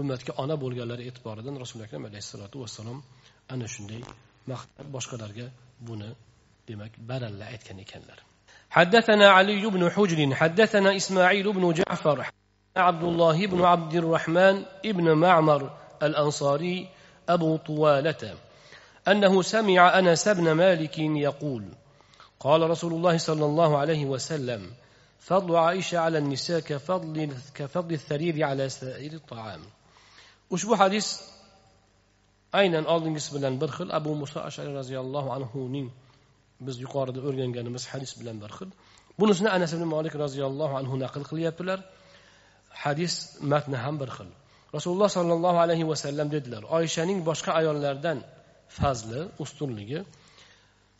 ummatga 0.00 0.32
ona 0.42 0.56
bo'lganlari 0.64 1.02
e'tiboridan 1.10 1.54
rasuli 1.62 1.82
akram 1.86 2.04
alayhissalotu 2.08 2.56
vassalom 2.62 2.98
ana 3.54 3.66
shunday 3.74 4.00
maqtab 4.52 4.86
boshqalarga 4.96 5.46
buni 5.88 6.10
demak 6.68 6.92
baralla 7.10 7.44
aytgan 7.52 7.78
ekanlar. 7.84 8.18
حدثنا 8.76 9.30
علي 9.30 9.66
بن 9.66 9.90
حجر 9.90 10.34
حدثنا 10.34 10.96
إسماعيل 10.96 11.52
بن 11.52 11.72
جعفر 11.72 12.26
عبد 12.76 13.02
الله 13.02 13.46
بن 13.46 13.64
عبد 13.64 13.94
الرحمن 13.94 14.64
ابن 14.84 15.12
معمر 15.12 15.70
الأنصاري 16.02 16.88
أبو 17.28 17.56
طوالة 17.56 18.34
أنه 19.08 19.42
سمع 19.42 19.98
أنس 19.98 20.28
بن 20.28 20.52
مالك 20.52 20.98
يقول 20.98 21.64
قال 22.40 22.70
رسول 22.70 22.92
الله 22.92 23.18
صلى 23.18 23.44
الله 23.44 23.78
عليه 23.78 24.06
وسلم 24.06 24.70
فضل 25.18 25.56
عائشة 25.56 25.98
على 25.98 26.18
النساء 26.18 26.60
كفضل, 26.60 27.32
كفضل 27.54 27.94
الثريد 27.94 28.42
على 28.42 28.68
سائر 28.68 29.12
الطعام. 29.12 29.60
Ushbu 30.50 30.78
hadis 30.78 31.20
aynan 32.52 32.84
oldingisi 32.84 33.34
bilan 33.34 33.60
bir 33.60 33.68
xil 33.68 33.90
abu 33.90 34.14
muso 34.14 34.40
ashari 34.40 34.74
roziyallohu 34.74 35.32
anhuning 35.32 35.90
biz 36.65 36.75
yuqorida 36.85 37.19
o'rganganimiz 37.27 37.83
hadis 37.91 38.11
bilan 38.19 38.37
bir 38.43 38.51
xil 38.57 38.69
bunisini 39.19 39.49
anas 39.57 39.71
ibn 39.77 39.85
molik 39.95 40.13
roziyallohu 40.23 40.73
anhu 40.81 40.95
naql 41.03 41.23
qilyaptilar 41.31 41.79
hadis 42.83 43.13
matni 43.51 43.77
ham 43.85 43.95
bir 44.01 44.09
xil 44.17 44.29
rasululloh 44.75 45.09
sollallohu 45.17 45.59
alayhi 45.65 45.85
vasallam 45.91 46.27
dedilar 46.35 46.63
oyshaning 46.77 47.19
boshqa 47.29 47.51
ayollardan 47.59 48.17
fazli 48.77 49.21
ustunligi 49.43 49.99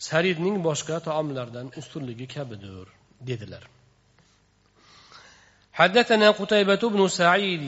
saridning 0.08 0.56
boshqa 0.68 0.96
taomlardan 1.08 1.68
ustunligi 1.80 2.26
kabidir 2.36 2.88
dedilar 3.30 3.64
حدثنا 5.74 6.32
قتيبة 6.32 6.90
بن 6.90 7.08
سعيد 7.08 7.66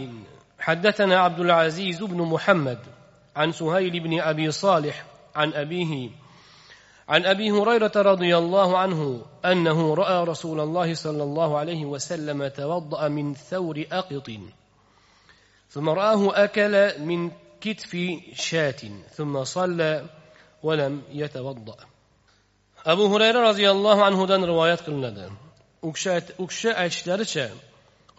حدثنا 0.59 1.19
عبد 1.19 1.39
العزيز 1.39 2.03
بن 2.03 2.19
محمد 2.33 2.79
عن 3.35 3.51
سهيل 3.51 3.99
بن 3.99 4.13
ابي 4.19 4.51
صالح 4.51 5.05
عن 5.35 5.53
ابيه 5.53 6.09
عن 7.08 7.26
أبي 7.26 7.50
هريرة 7.50 7.92
رضي 7.96 8.36
الله 8.36 8.78
عنه 8.78 9.22
أنه 9.44 9.94
رأى 9.94 10.24
رسول 10.24 10.60
الله 10.60 10.94
صلى 10.94 11.22
الله 11.22 11.58
عليه 11.58 11.84
وسلم 11.84 12.48
توضأ 12.48 13.08
من 13.08 13.34
ثور 13.34 13.84
أقط 13.92 14.30
ثم 15.70 15.88
رآه 15.88 16.44
أكل 16.44 17.02
من 17.02 17.30
كتف 17.60 17.96
شاة 18.34 18.82
ثم 19.10 19.44
صلى 19.44 20.04
ولم 20.62 21.02
يتوضأ. 21.12 21.76
أبو 22.86 23.14
هريرة 23.14 23.48
رضي 23.48 23.70
الله 23.70 24.04
عنه 24.04 24.26
دان 24.26 24.44
روايات 24.44 24.80
قلنا. 24.80 25.30
أكشأ 25.84 26.86
اشترشا 26.86 27.50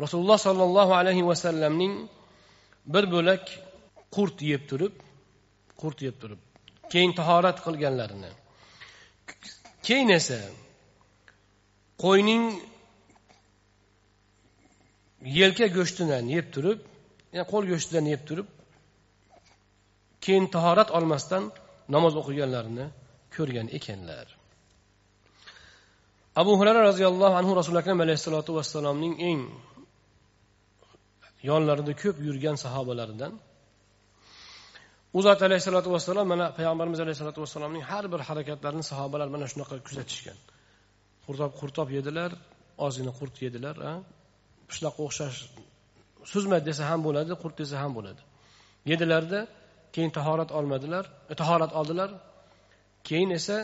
رسول 0.01 0.21
الله 0.21 0.35
صلى 0.35 0.63
الله 0.63 0.95
عليه 0.95 1.23
وسلم 1.23 2.07
بربلك 2.85 3.49
bo'lak 4.15 4.41
يبترب 4.41 4.41
yeb 4.41 4.43
يبترب. 4.43 4.91
qurt 5.77 6.01
yeb 6.01 6.13
قل 6.21 6.37
keyin 6.89 7.13
tahorat 7.13 7.59
keyin 9.88 10.09
esa 10.19 10.39
qo'yning 12.03 12.43
yelka 15.39 15.67
go'shtidan 15.77 16.25
yeb 16.36 16.47
turib 16.55 16.80
yani 17.36 17.47
qo'l 17.51 17.63
go'shtidan 17.71 18.05
yeb 18.13 18.21
turib 18.27 18.47
keyin 20.23 20.45
tahorat 20.55 20.89
olmasdan 20.97 21.43
namoz 21.95 22.13
o'qiganlarini 22.21 22.86
ko'rgan 23.36 23.67
ekanlar. 23.77 24.25
Abu 26.41 26.51
hurara 26.59 26.82
roziyallohu 26.89 27.36
anhu 27.41 27.51
rasuli 27.59 27.77
akram 27.82 27.99
alayhissalotu 28.05 28.51
vassalomning 28.57 29.13
eng 29.30 29.41
yonlarida 31.49 31.93
ko'p 32.03 32.17
yurgan 32.27 32.57
sahobalaridan 32.63 33.34
u 35.18 35.22
zot 35.26 35.41
alayhissalotu 35.47 35.89
vassalom 35.95 36.28
mana 36.34 36.45
payg'ambarimiz 36.57 36.99
alayhissalotu 37.05 37.39
vassalomning 37.43 37.84
har 37.91 38.05
bir 38.14 38.22
harakatlarini 38.30 38.84
sahobalar 38.91 39.28
mana 39.36 39.45
shunaqa 39.51 39.76
kuzatishgan. 39.88 40.38
Qurtob 41.26 41.51
qurtob 41.62 41.88
yedilar 41.97 42.32
ozgina 42.86 43.12
qurt 43.20 43.36
yedilar 43.45 43.76
pishloqqa 44.70 45.01
o'xshash 45.07 45.38
suzmaydi 46.32 46.66
desa 46.70 46.84
ham 46.89 46.99
bo'ladi 47.07 47.32
qurt 47.43 47.55
desa 47.62 47.76
ham 47.84 47.91
bo'ladi. 47.97 48.22
Yedilarda 48.91 49.39
keyin 49.93 50.12
tahorat 50.18 50.49
olmadilar 50.57 51.05
e, 51.32 51.34
tahorat 51.41 51.72
oldilar 51.80 52.10
keyin 53.07 53.30
esa 53.39 53.57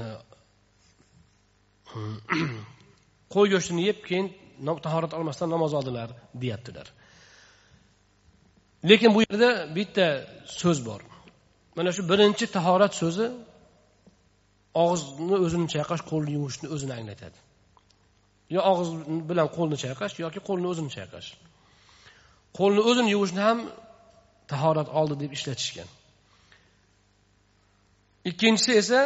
e, 0.00 0.02
qo'y 3.34 3.46
go'shtini 3.54 3.82
yeb 3.88 3.98
keyin 4.08 4.26
tahorat 4.86 5.12
olmasdan 5.18 5.48
namoz 5.54 5.72
oldilar 5.78 6.08
deyaptilar. 6.42 6.86
Lekin 8.90 9.10
bu 9.14 9.20
yerda 9.24 9.50
bitta 9.76 10.06
so'z 10.60 10.78
bor. 10.88 11.00
Mana 11.76 11.90
shu 11.96 12.02
birinchi 12.10 12.46
tahorat 12.56 12.92
so'zi 13.02 13.26
og'izni 14.82 15.36
o'zini 15.46 15.66
chayqash 15.74 16.02
qo'lni 16.10 16.30
yuvishni 16.36 16.66
o'zini 16.74 16.92
anglatadi. 16.98 17.38
Yo 18.54 18.60
og'iz 18.70 18.88
bilan 19.30 19.48
qo'lni 19.56 19.76
chayqash 19.84 20.14
yoki 20.24 20.40
qo'lni 20.48 20.66
o'zini 20.72 20.90
chayqash. 20.96 21.28
Qo'lni 22.58 22.82
o'zini 22.90 23.10
yuvishni 23.16 23.42
ham 23.48 23.58
tahorat 24.52 24.88
oldi 24.98 25.14
deb 25.22 25.30
ishlatishgan. 25.36 25.88
Ikkinchisi 28.30 28.72
esa 28.82 29.00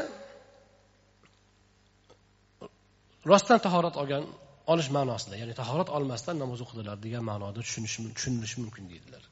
rostdan 3.31 3.59
tahorat 3.67 3.95
olgan 4.03 4.25
olish 4.73 4.91
ma'nosida 4.97 5.35
ya'ni 5.43 5.55
tahorat 5.61 5.89
olmasdan 5.97 6.37
namoz 6.43 6.61
o'qidilar 6.65 6.97
degan 7.07 7.25
ma'noda 7.31 7.61
tushunilishi 7.67 8.59
mumkin 8.65 8.85
deydilar. 8.93 9.23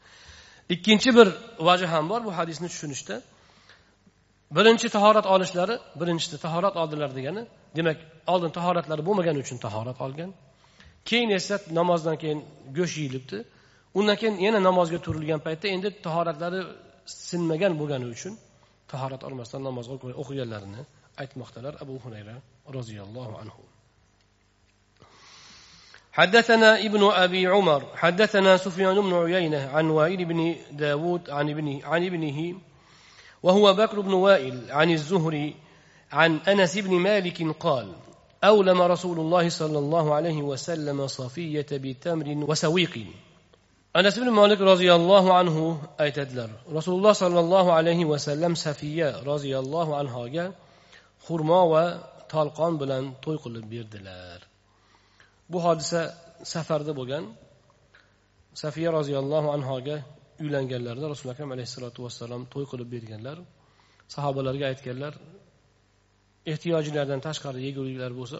Ikkinchi 0.74 1.10
bir 1.18 1.28
vaji 1.68 1.86
ham 1.92 2.04
bor 2.10 2.20
bu 2.26 2.30
hadisni 2.38 2.68
tushunishda. 2.72 3.14
Birinchi 4.56 4.88
tahorat 4.96 5.26
olishlari 5.34 5.74
birinchisi 6.00 6.36
tahorat 6.44 6.74
oldilar 6.82 7.10
degani 7.18 7.42
demak 7.76 7.98
oldin 8.32 8.50
tahoratlari 8.58 9.02
bo'lmagani 9.08 9.38
uchun 9.44 9.58
tahorat 9.66 9.98
olgan. 10.06 10.30
Keyin 11.08 11.30
esa 11.38 11.54
namozdan 11.80 12.16
keyin 12.22 12.40
go'sht 12.76 12.96
yeyilibdi. 13.00 13.38
Undan 13.98 14.16
keyin 14.20 14.36
yana 14.46 14.60
namozga 14.68 14.98
turilgan 15.06 15.40
paytda 15.46 15.66
endi 15.74 15.88
tahoratlari 16.06 16.60
sinmagan 17.28 17.72
bo'lgani 17.80 18.06
uchun 18.14 18.34
tahorat 18.92 19.22
olmasdan 19.28 19.62
namoz 19.68 19.86
o'qiganlarini 20.22 20.82
aytmoqdalar 21.22 21.74
abu 21.84 21.94
hunayra 22.04 22.36
roziyallohu 22.76 23.34
anhu. 23.42 23.62
حدثنا 26.18 26.78
ابن 26.86 27.02
أبي 27.04 27.46
عمر 27.46 27.82
حدثنا 27.94 28.56
سفيان 28.56 29.00
بن 29.00 29.14
عيينة 29.14 29.70
عن 29.74 29.90
وائل 29.90 30.24
بن 30.24 30.56
داود 30.72 31.30
عن 31.30 31.50
ابنه, 31.50 31.80
عن 31.84 32.06
ابنه 32.06 32.54
وهو 33.42 33.74
بكر 33.74 34.00
بن 34.00 34.12
وائل 34.12 34.70
عن 34.70 34.90
الزهري 34.90 35.54
عن 36.12 36.36
أنس 36.36 36.78
بن 36.78 36.94
مالك 36.94 37.56
قال 37.60 37.92
أولم 38.44 38.82
رسول 38.82 39.18
الله 39.20 39.48
صلى 39.48 39.78
الله 39.78 40.14
عليه 40.14 40.42
وسلم 40.42 41.06
صفية 41.06 41.66
بتمر 41.72 42.50
وسويق. 42.50 42.98
anas 43.94 44.16
ibn 44.18 44.30
molik 44.30 44.60
roziyallohu 44.60 45.32
anhu 45.40 45.64
aytadilar 45.98 46.50
rasululloh 46.76 47.14
sollallohu 47.22 47.70
alayhi 47.78 48.04
vasallam 48.12 48.52
safiya 48.56 49.24
roziyallohu 49.30 49.96
anhoga 50.00 50.52
xurmo 51.26 51.62
va 51.72 51.84
tolqon 52.32 52.72
bilan 52.80 53.04
to'y 53.24 53.38
qilib 53.44 53.64
berdilar 53.72 54.38
bu 55.52 55.58
hodisa 55.66 56.00
safarda 56.54 56.92
bo'lgan 57.00 57.24
safiya 58.62 58.90
roziyallohu 58.98 59.48
anhoga 59.56 59.96
uylanganlarida 60.42 61.06
rasuli 61.12 61.30
akram 61.34 61.50
alayhissalotu 61.56 61.98
vassalom 62.06 62.42
to'y 62.52 62.66
qilib 62.70 62.88
berganlar. 62.94 63.38
Sahobalarga 64.14 64.64
aytganlar 64.72 65.12
ehtiyojinglardan 66.52 67.20
tashqari 67.26 67.58
yeguliklar 67.68 68.12
bo'lsa 68.20 68.38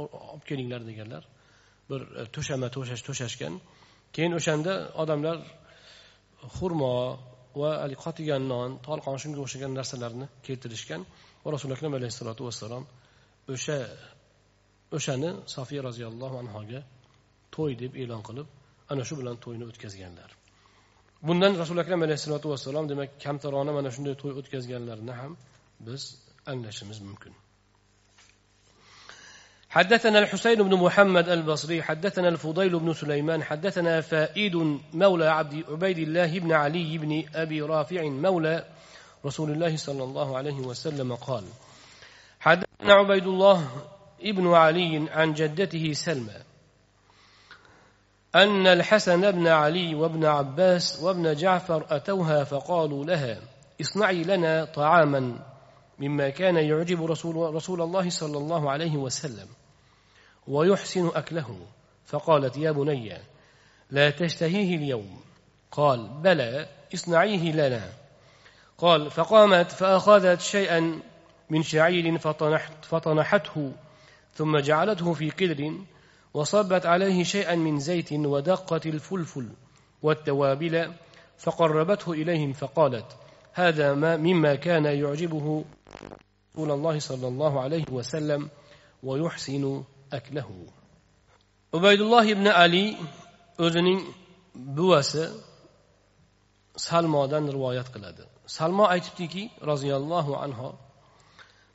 olib 0.00 0.44
kelinglar 0.50 0.80
deganlar. 0.90 1.22
Bir 1.90 2.00
e, 2.20 2.22
to'shama 2.34 2.68
to'shash 2.76 3.02
to'shashgan. 3.08 3.54
Keyin 4.14 4.32
o'shanda 4.38 4.72
odamlar 5.02 5.38
xurmo 6.56 6.92
va 7.60 7.70
haligi 7.82 8.00
qotigan 8.06 8.42
non 8.52 8.70
tolqon 8.86 9.16
shunga 9.22 9.40
o'xshagan 9.44 9.72
narsalarni 9.78 10.26
keltirishgan 10.46 11.00
va 11.44 11.48
rasuli 11.54 11.72
akram 11.76 11.92
alayhissalotu 11.98 12.42
vassalom 12.48 12.84
o'sha 13.54 13.76
o'shani 14.98 15.30
sofiya 15.54 15.82
roziyallohu 15.88 16.36
anhoga 16.42 16.80
to'y 17.54 17.72
deb 17.82 17.92
e'lon 18.02 18.22
qilib 18.28 18.46
ana 18.92 19.02
shu 19.08 19.14
bilan 19.20 19.36
to'yni 19.44 19.64
o'tkazganlar 19.70 20.30
bundan 21.26 21.52
rasuli 21.62 21.80
akram 21.84 22.00
alayhissalotu 22.06 22.46
vassalom 22.52 22.84
demak 22.92 23.10
kamtarona 23.24 23.72
mana 23.78 23.90
shunday 23.96 24.14
to'y 24.22 24.32
o'tkazganlarini 24.40 25.14
ham 25.20 25.32
biz 25.86 26.02
anglashimiz 26.52 27.00
mumkin 27.08 27.34
حدثنا 29.74 30.18
الحسين 30.18 30.62
بن 30.62 30.74
محمد 30.74 31.28
البصري 31.28 31.82
حدثنا 31.82 32.28
الفضيل 32.28 32.78
بن 32.78 32.92
سليمان 32.92 33.42
حدثنا 33.42 34.00
فائد 34.00 34.56
مولى 34.94 35.26
عبد 35.26 35.64
عبيد 35.68 35.98
الله 35.98 36.38
بن 36.38 36.52
علي 36.52 36.98
بن 36.98 37.24
ابي 37.34 37.62
رافع 37.62 38.02
مولى 38.02 38.64
رسول 39.26 39.50
الله 39.50 39.76
صلى 39.76 40.04
الله 40.04 40.36
عليه 40.36 40.58
وسلم 40.60 41.14
قال 41.14 41.44
حدثنا 42.40 42.92
عبيد 42.94 43.26
الله 43.26 43.58
ابن 44.24 44.54
علي 44.54 45.06
عن 45.10 45.32
جدته 45.32 45.92
سلمى 45.92 46.36
أن 48.34 48.66
الحسن 48.66 49.30
بن 49.30 49.46
علي 49.46 49.94
وابن 49.94 50.24
عباس 50.24 51.02
وابن 51.02 51.34
جعفر 51.34 51.86
أتوها 51.90 52.44
فقالوا 52.44 53.04
لها 53.04 53.40
اصنعي 53.80 54.22
لنا 54.22 54.64
طعاما 54.64 55.38
مما 55.98 56.28
كان 56.30 56.56
يعجب 56.56 57.04
رسول, 57.04 57.54
رسول 57.54 57.82
الله 57.82 58.10
صلى 58.10 58.38
الله 58.38 58.70
عليه 58.70 58.96
وسلم 58.96 59.48
ويحسن 60.48 61.10
أكله. 61.14 61.58
فقالت 62.04 62.56
يا 62.56 62.70
بني 62.70 63.18
لا 63.90 64.10
تشتهيه 64.10 64.76
اليوم. 64.76 65.20
قال 65.72 66.08
بلى 66.08 66.68
اصنعيه 66.94 67.52
لنا. 67.52 67.92
قال 68.78 69.10
فقامت 69.10 69.72
فأخذت 69.72 70.40
شيئا 70.40 71.00
من 71.50 71.62
شعير 71.62 72.18
فطنحت 72.18 72.84
فطنحته 72.84 73.72
ثم 74.34 74.58
جعلته 74.58 75.12
في 75.12 75.30
قدر 75.30 75.74
وصبت 76.34 76.86
عليه 76.86 77.24
شيئا 77.24 77.54
من 77.54 77.78
زيت 77.78 78.12
ودقت 78.12 78.86
الفلفل 78.86 79.48
والتوابل 80.02 80.92
فقربته 81.38 82.12
إليهم 82.12 82.52
فقالت 82.52 83.06
هذا 83.52 83.94
ما 83.94 84.16
مما 84.16 84.54
كان 84.54 84.84
يعجبه 84.84 85.64
رسول 86.54 86.70
الله 86.70 86.98
صلى 86.98 87.28
الله 87.28 87.60
عليه 87.60 87.84
وسلم 87.90 88.48
ويحسن 89.02 89.84
aklahu 90.18 90.54
ubaydulloh 91.76 92.24
ibn 92.34 92.46
ali 92.46 92.96
o'zining 93.64 94.00
buvasi 94.76 95.24
salmodan 96.88 97.44
rivoyat 97.56 97.88
qiladi 97.94 98.22
salmo 98.56 98.84
aytibdiki 98.94 99.42
roziyallohu 99.70 100.32
anhu 100.44 100.68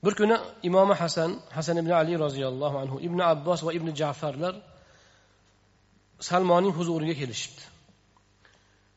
bir 0.03 0.13
kuni 0.19 0.35
imomi 0.63 0.93
hasan 0.93 1.31
hasan 1.57 1.77
ibn 1.81 1.91
ali 2.01 2.13
roziyallohu 2.25 2.77
anhu 2.83 2.95
ibn 3.07 3.19
abbos 3.19 3.59
va 3.65 3.71
ibn 3.77 3.87
jafarlar 4.01 4.55
salmonning 6.29 6.73
huzuriga 6.79 7.15
kelishibdi. 7.21 7.63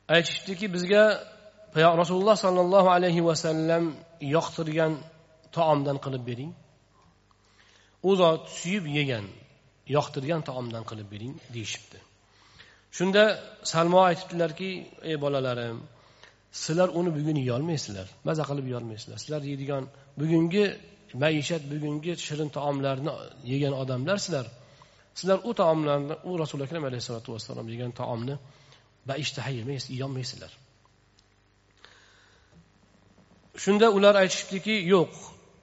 Aytishdiki 0.09 0.67
bizga 0.75 1.03
rasululloh 2.03 2.37
sollallohu 2.45 2.89
alayhi 2.97 3.25
vasallam 3.29 3.85
yoqtirgan 4.37 4.93
taomdan 5.57 5.99
qilib 6.05 6.23
bering. 6.31 6.53
U 8.09 8.11
zot 8.21 8.43
suyib 8.61 8.85
yegan 8.99 9.27
yoqtirgan 9.97 10.41
taomdan 10.49 10.85
qilib 10.91 11.09
bering 11.15 11.35
deyishibdi. 11.55 11.99
Shunda 12.97 13.23
salmo 13.73 14.01
aytibdilarki 14.09 14.71
ey 15.11 15.17
bolalarim 15.25 15.79
sizlar 16.63 16.89
uni 16.99 17.11
bugun 17.19 17.37
yeyolmaysizlar 17.43 18.07
maza 18.29 18.45
qilib 18.51 18.67
yeyolmaysizlar. 18.71 19.19
Sizlar 19.23 19.43
yeydigan 19.51 19.85
bugungi 20.21 20.65
maishat 21.15 21.63
bugungi 21.73 22.13
shirin 22.27 22.49
taomlarni 22.57 23.13
yegan 23.53 23.75
odamlarsizlar. 23.83 24.47
Sizlar 25.15 25.39
u 25.45 25.55
taomlarni 25.61 26.15
u 26.29 26.39
rasuli 26.43 26.63
akram 26.67 26.85
alayhissalotu 26.89 27.33
vassalom 27.35 27.67
yegan 27.69 27.93
taomni 28.01 28.35
baishtaha 29.09 29.51
yemaysiz 29.59 29.91
yeyolmaysizlar. 29.95 30.53
Shunda 33.63 33.87
ular 33.97 34.15
aytishibdiki 34.23 34.75
yo'q 34.95 35.13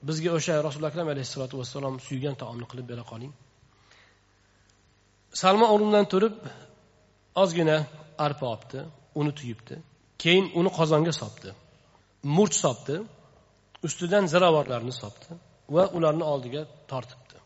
bizga 0.07 0.29
o'sha 0.37 0.53
rasuli 0.67 0.85
akram 0.91 1.07
alayhissalotu 1.13 1.55
vassalom 1.61 1.95
suygan 2.07 2.35
taomni 2.41 2.65
qilib 2.71 2.87
bera 2.91 3.03
qoling. 3.11 3.33
Salmo 5.41 5.65
o'rnidan 5.73 6.05
turib 6.13 6.35
ozgina 7.43 7.77
arpa 8.25 8.45
olibdi 8.53 8.79
uni 9.19 9.31
tuyibdi. 9.39 9.75
Keyin 10.23 10.45
uni 10.59 10.69
qozonga 10.79 11.13
solibdi 11.21 11.51
murch 12.37 12.55
solibdi 12.63 12.95
ustidan 13.87 14.25
ziravorlarni 14.33 14.93
solibdi 15.01 15.33
va 15.75 15.83
ularni 15.97 16.25
oldiga 16.33 16.61
tortibdi 16.91 17.37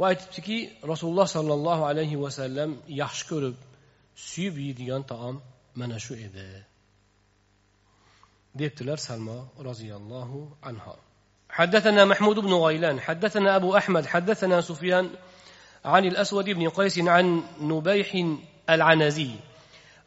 va 0.00 0.04
aytibdiki 0.12 0.58
rasululloh 0.92 1.26
sollallohu 1.36 1.82
alayhi 1.90 2.16
vasallam 2.24 2.70
yaxshi 3.02 3.24
ko'rib 3.30 3.56
suyib 4.28 4.54
yeydigan 4.64 5.02
taom 5.12 5.36
mana 5.80 5.98
shu 6.06 6.14
edi 6.26 6.48
debdilar 8.60 8.98
salmo 9.08 9.38
roziyallohu 9.68 10.40
anhu 10.70 10.94
حدثنا 11.58 12.04
محمود 12.04 12.38
بن 12.38 12.52
غيلان 12.54 13.00
حدثنا 13.00 13.56
أبو 13.56 13.76
أحمد 13.76 14.06
حدثنا 14.06 14.60
سفيان 14.60 15.10
عن 15.84 16.04
الأسود 16.04 16.44
بن 16.50 16.68
قيس 16.68 16.98
عن 16.98 17.42
نبيح 17.60 18.10
العنزي 18.70 19.30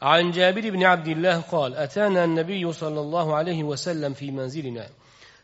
عن 0.02 0.30
جابر 0.30 0.70
بن 0.70 0.82
عبد 0.84 1.08
الله 1.08 1.40
قال 1.40 1.76
أتانا 1.76 2.24
النبي 2.24 2.72
صلى 2.72 3.00
الله 3.00 3.36
عليه 3.36 3.60
وسلم 3.64 4.14
في 4.14 4.30
منزلنا 4.30 4.86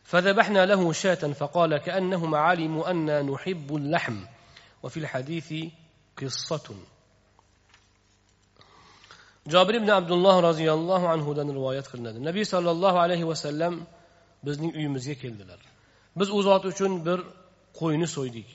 فذبحنا 0.08 0.66
له 0.66 0.92
شاة 0.92 1.22
فقال 1.40 1.78
كأنهم 1.78 2.34
علموا 2.34 2.90
أنا 2.90 3.22
نحب 3.22 3.76
اللحم 3.76 4.18
وفي 4.82 4.98
الحديث 5.00 5.48
قصة 6.16 6.68
jobir 9.48 9.74
ibn 9.74 9.88
abdulloh 9.88 10.36
roziyallohu 10.48 11.06
anhudan 11.14 11.48
rivoyat 11.58 11.86
qilinadi 11.92 12.18
nabiy 12.28 12.44
sollallohu 12.52 12.98
alayhi 13.04 13.26
vasallam 13.32 13.74
bizning 14.46 14.72
uyimizga 14.78 15.14
keldilar 15.22 15.60
biz 16.18 16.28
u 16.36 16.40
zot 16.48 16.64
uchun 16.72 16.92
bir 17.06 17.18
qo'yni 17.80 18.06
so'ydik 18.16 18.48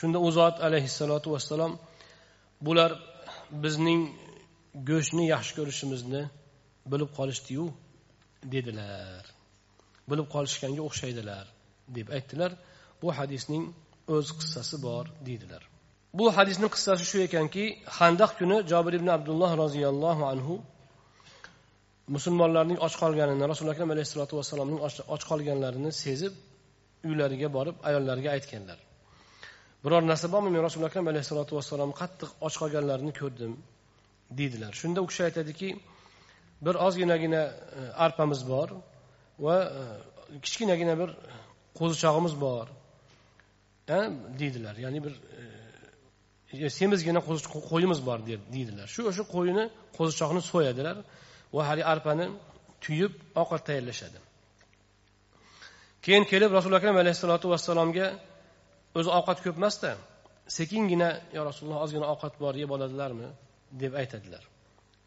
shunda 0.00 0.18
u 0.26 0.28
zot 0.38 0.56
alayhissalotu 0.66 1.28
vassalom 1.34 1.72
bular 2.66 2.90
bizning 3.64 4.00
go'shtni 4.90 5.24
yaxshi 5.34 5.52
ko'rishimizni 5.58 6.22
bilib 6.92 7.10
qolishdiyu 7.18 7.64
dedilar 8.54 9.22
bilib 10.10 10.26
qolishganga 10.34 10.82
o'xshaydilar 10.88 11.44
deb 11.96 12.06
aytdilar. 12.16 12.50
Bu 13.02 13.08
hadisning 13.18 13.64
o'z 14.16 14.28
qissasi 14.38 14.76
bor 14.86 15.04
deydilar. 15.28 15.62
Bu 16.18 16.24
hadisni 16.36 16.68
qissasi 16.74 17.04
shu 17.10 17.18
ekanki 17.28 17.64
handaq 17.98 18.30
kuni 18.38 18.56
jobir 18.72 18.92
ibn 18.98 19.08
abdulloh 19.16 19.50
roziyallohu 19.64 20.22
anhu 20.32 20.54
musulmonlarning 22.16 22.78
och 22.86 22.94
qolganini 23.02 23.44
rasuli 23.52 23.70
akram 23.74 23.90
alayhissalotu 23.94 24.34
vassalomning 24.40 24.80
och 25.14 25.22
qolganlarini 25.30 25.90
sezib 26.04 26.32
uylariga 27.08 27.48
borib 27.56 27.76
ayollariga 27.88 28.30
aytganlar. 28.36 28.78
Biror 29.84 30.02
narsa 30.10 30.28
bormi 30.32 30.50
men 30.54 30.62
rasuli 30.68 30.84
akram 30.90 31.06
alayhissalotu 31.12 31.52
vassalom 31.58 31.90
qattiq 32.00 32.30
och 32.46 32.52
qolganlarini 32.60 33.12
ko'rdim 33.20 33.52
deydilar. 34.38 34.72
Shunda 34.80 34.98
u 35.04 35.06
kishi 35.10 35.22
aytadiki 35.28 35.68
bir 36.64 36.74
ozginagina 36.86 37.42
e, 37.44 37.52
arpamiz 38.06 38.40
bor 38.52 38.68
va 39.46 39.56
e, 39.80 39.82
kichkinagina 40.44 40.94
bir 41.00 41.10
qo'zichog'imiz 41.78 42.34
bor 42.44 42.66
e, 43.96 43.98
deydilar. 44.40 44.74
Ya'ni 44.84 45.00
bir 45.06 45.14
e, 46.52 46.66
e 46.66 46.70
semizgina 46.78 47.20
qo'yimiz 47.70 48.00
bor 48.08 48.18
deydilar. 48.54 48.86
Shu 48.94 49.00
o'sha 49.10 49.24
qo'yini 49.34 49.64
qo'zichoqni 49.96 50.42
so'yadilar 50.52 50.96
va 51.54 51.62
haligi 51.68 51.86
arpani 51.94 52.26
tuyib 52.84 53.12
ovqat 53.42 53.62
tayyorlashadi. 53.68 54.18
Keyin 56.04 56.24
kelib 56.32 56.50
rasuli 56.58 56.74
akram 56.80 56.96
alayhissalotu 57.02 57.46
vassalomga 57.52 58.06
o'zi 58.98 59.10
ovqat 59.18 59.38
ko'p 59.44 59.56
emasda 59.60 59.90
sekingina 60.56 61.10
yo 61.36 61.40
rasululloh 61.48 61.78
ozgina 61.84 62.06
ovqat 62.14 62.34
bor 62.42 62.54
yeb 62.62 62.70
oladilarmi? 62.76 63.28
deb 63.72 63.94
aytadilar. 63.94 64.44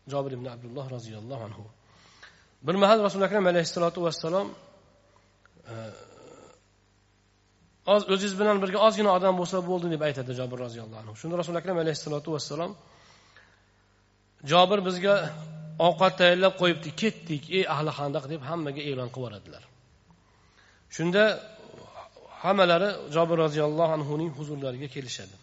Jobir 0.07 0.31
ibn 0.37 0.45
abdulloh 0.45 0.85
roziyallohu 0.95 1.43
anhu. 1.43 1.65
Bir 2.67 2.75
mahal 2.83 2.99
rasuli 3.07 3.23
akram 3.29 3.45
alayhissalotu 3.51 3.99
vassalom 4.05 4.47
e, 5.71 5.73
oz 7.93 8.01
o'zingiz 8.13 8.33
bilan 8.39 8.57
birga 8.63 8.79
ozgina 8.87 9.11
odam 9.17 9.33
bo'lsa 9.41 9.57
bo'ldi 9.69 9.87
deb 9.93 10.01
aytadi 10.07 10.31
jobir 10.39 10.57
roziyallohu 10.65 10.99
anhu. 11.03 11.13
Shunda 11.21 11.35
rasuli 11.41 11.57
akram 11.61 11.77
alayhissalotu 11.83 12.29
vassalom 12.35 12.71
jobir 14.51 14.79
bizga 14.87 15.15
ovqat 15.87 16.13
tayyorlab 16.19 16.53
qo'yibdi 16.61 16.89
ketdik 17.01 17.43
ey 17.57 17.63
ahli 17.75 17.91
handaq 17.99 18.25
deb 18.33 18.41
hammaga 18.49 18.81
e'lon 18.89 19.09
qilib 19.15 19.23
yuboradilar. 19.25 19.63
Shunda 20.95 21.23
hammalari 22.43 22.89
jobir 23.15 23.37
roziyallohu 23.45 23.91
anhuning 23.97 24.29
huzurlariga 24.37 24.87
kelishadi. 24.95 25.35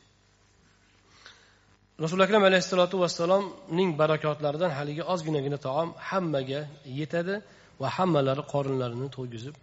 Rasuli 2.04 2.22
akram 2.26 2.42
alayhissalotu 2.50 2.96
vassalomning 3.04 3.90
barakotlaridan 4.00 4.70
haligi 4.78 5.02
ozginagina 5.12 5.58
taom 5.66 5.88
hammaga 6.08 6.60
yetadi 7.00 7.34
va 7.80 7.88
hammalari 7.96 8.42
qorinlarini 8.52 9.08
to'ygizib 9.16 9.54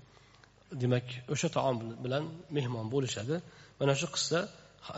demak 0.82 1.06
o'sha 1.34 1.50
taom 1.58 1.76
bilan 2.04 2.24
mehmon 2.58 2.86
bo'lishadi. 2.94 3.36
Mana 3.80 3.94
shu 4.00 4.08
qissa 4.16 4.40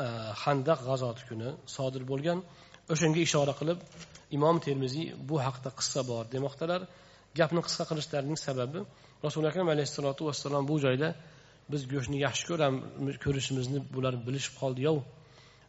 e, 0.03 0.05
handaq 0.43 0.79
g'azoti 0.87 1.23
kuni 1.29 1.49
sodir 1.75 2.03
bo'lgan. 2.11 2.37
O'shanga 2.93 3.19
ishora 3.27 3.53
qilib 3.59 3.79
imom 4.37 4.55
termiziy 4.65 5.05
bu 5.29 5.35
haqida 5.45 5.69
qissa 5.79 5.99
bor 6.11 6.23
demoqdalar. 6.35 6.81
Gapni 7.39 7.61
qisqa 7.67 7.83
qilishlarining 7.89 8.39
sababi 8.47 8.79
rasuli 9.25 9.45
akram 9.51 9.67
alayhissalotu 9.75 10.21
vassalom 10.29 10.63
bu 10.71 10.75
joyda 10.85 11.09
biz 11.71 11.81
go'shtni 11.93 12.17
yaxshi 12.25 12.43
ko'ramiz 12.49 13.15
ko'rishimizni 13.25 13.79
bular 13.95 14.13
bilishib 14.27 14.55
qoldiyov 14.61 14.97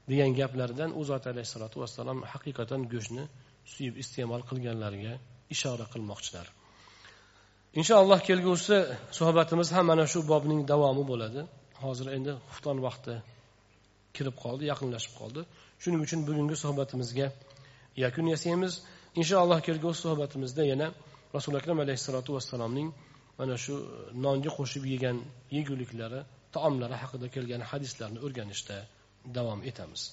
degan 0.09 0.31
gaplaridan 0.41 0.91
u 0.99 1.03
zot 1.11 1.25
alayhissalotu 1.33 1.77
vassalom 1.83 2.19
haqiqatan 2.33 2.81
go'shtni 2.93 3.25
suyib 3.73 3.95
iste'mol 4.03 4.43
qilganlariga 4.51 5.15
ishora 5.55 5.87
qilmoqchilar. 5.93 6.47
Inshaalloh 7.81 8.21
kelgusi 8.29 8.77
suhbatimiz 9.19 9.69
ham 9.77 9.87
mana 9.91 10.05
shu 10.13 10.21
bobning 10.33 10.61
davomi 10.73 11.05
bo'ladi. 11.11 11.41
Hozir 11.85 12.07
endi 12.17 12.33
xufton 12.51 12.79
vaqti 12.87 13.15
kirib 14.17 14.37
qoldi 14.45 14.65
yaqinlashib 14.73 15.13
qoldi. 15.21 15.41
Shuning 15.83 16.01
uchun 16.07 16.21
bugungi 16.29 16.57
suhbatimizga 16.65 17.27
yakun 18.05 18.27
yasaymiz. 18.35 18.73
Inshaalloh 19.21 19.59
kelgusi 19.69 19.99
suhbatimizda 20.07 20.63
yana 20.73 20.87
rasuli 21.37 21.57
akram 21.61 21.79
alayhissalotu 21.85 22.31
vassalomning 22.37 22.89
mana 23.39 23.57
shu 23.65 23.75
e, 23.79 23.85
nonga 24.25 24.51
qo'shib 24.59 24.85
yegan 24.95 25.17
yeguliklari 25.57 26.21
taomlari 26.57 26.97
haqida 27.03 27.27
kelgan 27.35 27.63
hadislarni 27.71 28.19
o'rganishda 28.27 28.77
davom 29.26 29.62
etamiz 29.64 30.04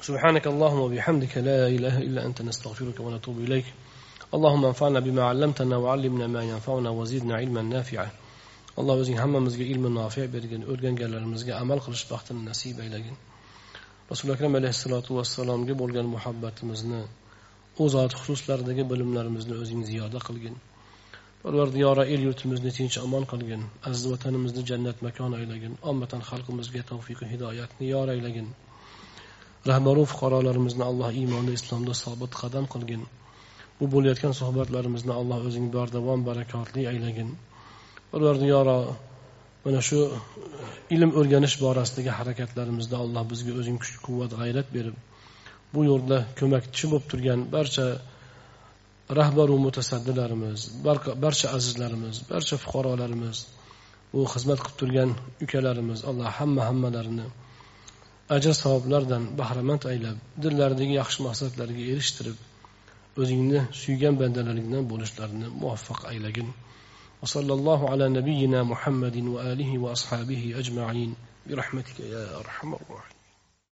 سبحانك 0.00 0.46
اللهم 0.46 0.80
وبحمدك 0.80 1.34
لا 1.38 1.68
إله 1.76 1.98
إلا 1.98 2.20
أنت 2.26 2.42
نستغفرك 2.42 3.00
ونتوب 3.00 3.36
إليك 3.38 3.66
اللهم 4.34 4.64
انفعنا 4.64 5.00
بما 5.00 5.22
علمتنا 5.30 5.76
وعلمنا 5.76 6.26
ما 6.26 6.42
ينفعنا 6.42 6.90
وزدنا 6.90 7.34
علما 7.36 7.62
نافعا 7.62 8.08
alloh 8.80 8.96
o'zing 9.02 9.18
hammamizga 9.22 9.64
ilmi 9.72 9.90
nofi 9.98 10.22
bergin 10.34 10.62
o'rganganlarimizga 10.72 11.52
amal 11.62 11.78
qilish 11.86 12.04
baxtini 12.12 12.42
nasib 12.50 12.76
aylagin 12.84 13.16
rasuli 14.10 14.30
akram 14.36 14.54
alayhissalotu 14.60 15.10
vassalomga 15.18 15.74
bo'lgan 15.80 16.06
muhabbatimizni 16.14 17.00
u 17.82 17.88
zot 17.94 18.12
xususlaridagi 18.20 18.84
bilimlarimizni 18.92 19.54
o'zing 19.62 19.82
ziyoda 19.90 20.18
qilgin 20.28 20.54
Parvardigora 21.45 22.03
el 22.13 22.21
yurtimizni 22.27 22.71
tinch 22.77 22.97
omon 23.05 23.25
qilgin. 23.31 23.61
Aziz 23.89 24.05
vatanimizni 24.11 24.61
jannat 24.69 25.01
makon 25.05 25.33
aylagin. 25.39 25.73
Ommatan 25.91 26.21
xalqimizga 26.29 26.81
tavfiqi 26.91 27.25
hidoyatni 27.33 27.89
yor 27.93 28.09
aylagin. 28.15 28.47
Rahbaru 29.71 30.05
fuqarolarimizni 30.11 30.83
alloh 30.89 31.09
iymonda 31.21 31.53
islomda 31.59 31.93
sobit 32.03 32.33
qadam 32.41 32.65
qilgin. 32.73 33.03
Bu 33.79 33.85
bo'layotgan 33.93 34.33
suhbatlarimizni 34.39 35.13
alloh 35.19 35.39
o'zing 35.49 35.67
bardavom 35.75 36.25
barakotli 36.29 36.87
aylagin. 36.93 37.29
Parvardigoro 38.11 38.79
mana 39.65 39.81
shu 39.87 39.99
e, 40.05 40.17
ilm 40.95 41.11
o'rganish 41.19 41.55
borasidagi 41.65 42.11
harakatlarimizda 42.19 42.97
alloh 43.03 43.23
bizga 43.31 43.53
o'zing 43.59 43.77
kuch 43.83 43.95
quvvat 44.07 44.31
g'ayrat 44.41 44.67
berib 44.75 44.97
bu 45.73 45.85
yo'lda 45.91 46.17
ko'makchi 46.39 46.91
bo'lib 46.91 47.07
turgan 47.11 47.39
barcha 47.55 47.85
rahbaru 49.20 49.54
mutasaddilarimiz 49.66 50.60
barcha 51.24 51.46
azizlarimiz 51.56 52.16
barcha 52.30 52.56
fuqarolarimiz 52.64 53.38
u 54.18 54.20
xizmat 54.32 54.58
qilib 54.64 54.76
turgan 54.80 55.10
ukalarimiz 55.44 56.00
alloh 56.10 56.28
hamma 56.38 56.62
hammalarini 56.68 57.26
ajr 58.36 58.54
savoblardan 58.62 59.22
bahramand 59.40 59.82
aylab 59.92 60.16
dillaridagi 60.42 60.94
yaxshi 61.00 61.20
maqsadlariga 61.26 61.84
erishtirib 61.92 62.38
o'zingni 63.20 63.60
suygan 63.82 64.14
bandalaringdan 64.22 64.84
bo'lishlarini 64.92 65.48
muvaffaq 65.62 66.00
aylagin 66.12 66.50
وصلى 67.22 67.52
الله 67.52 67.90
على 67.90 68.08
نبينا 68.08 68.62
محمد 68.62 69.16
وآله 69.34 69.78
وأصحابه 69.78 70.54
أجمعين 70.60 71.14
برحمتك 71.46 72.00
يا 72.00 72.24
أرحم 72.40 72.74
الراحمين 72.74 73.13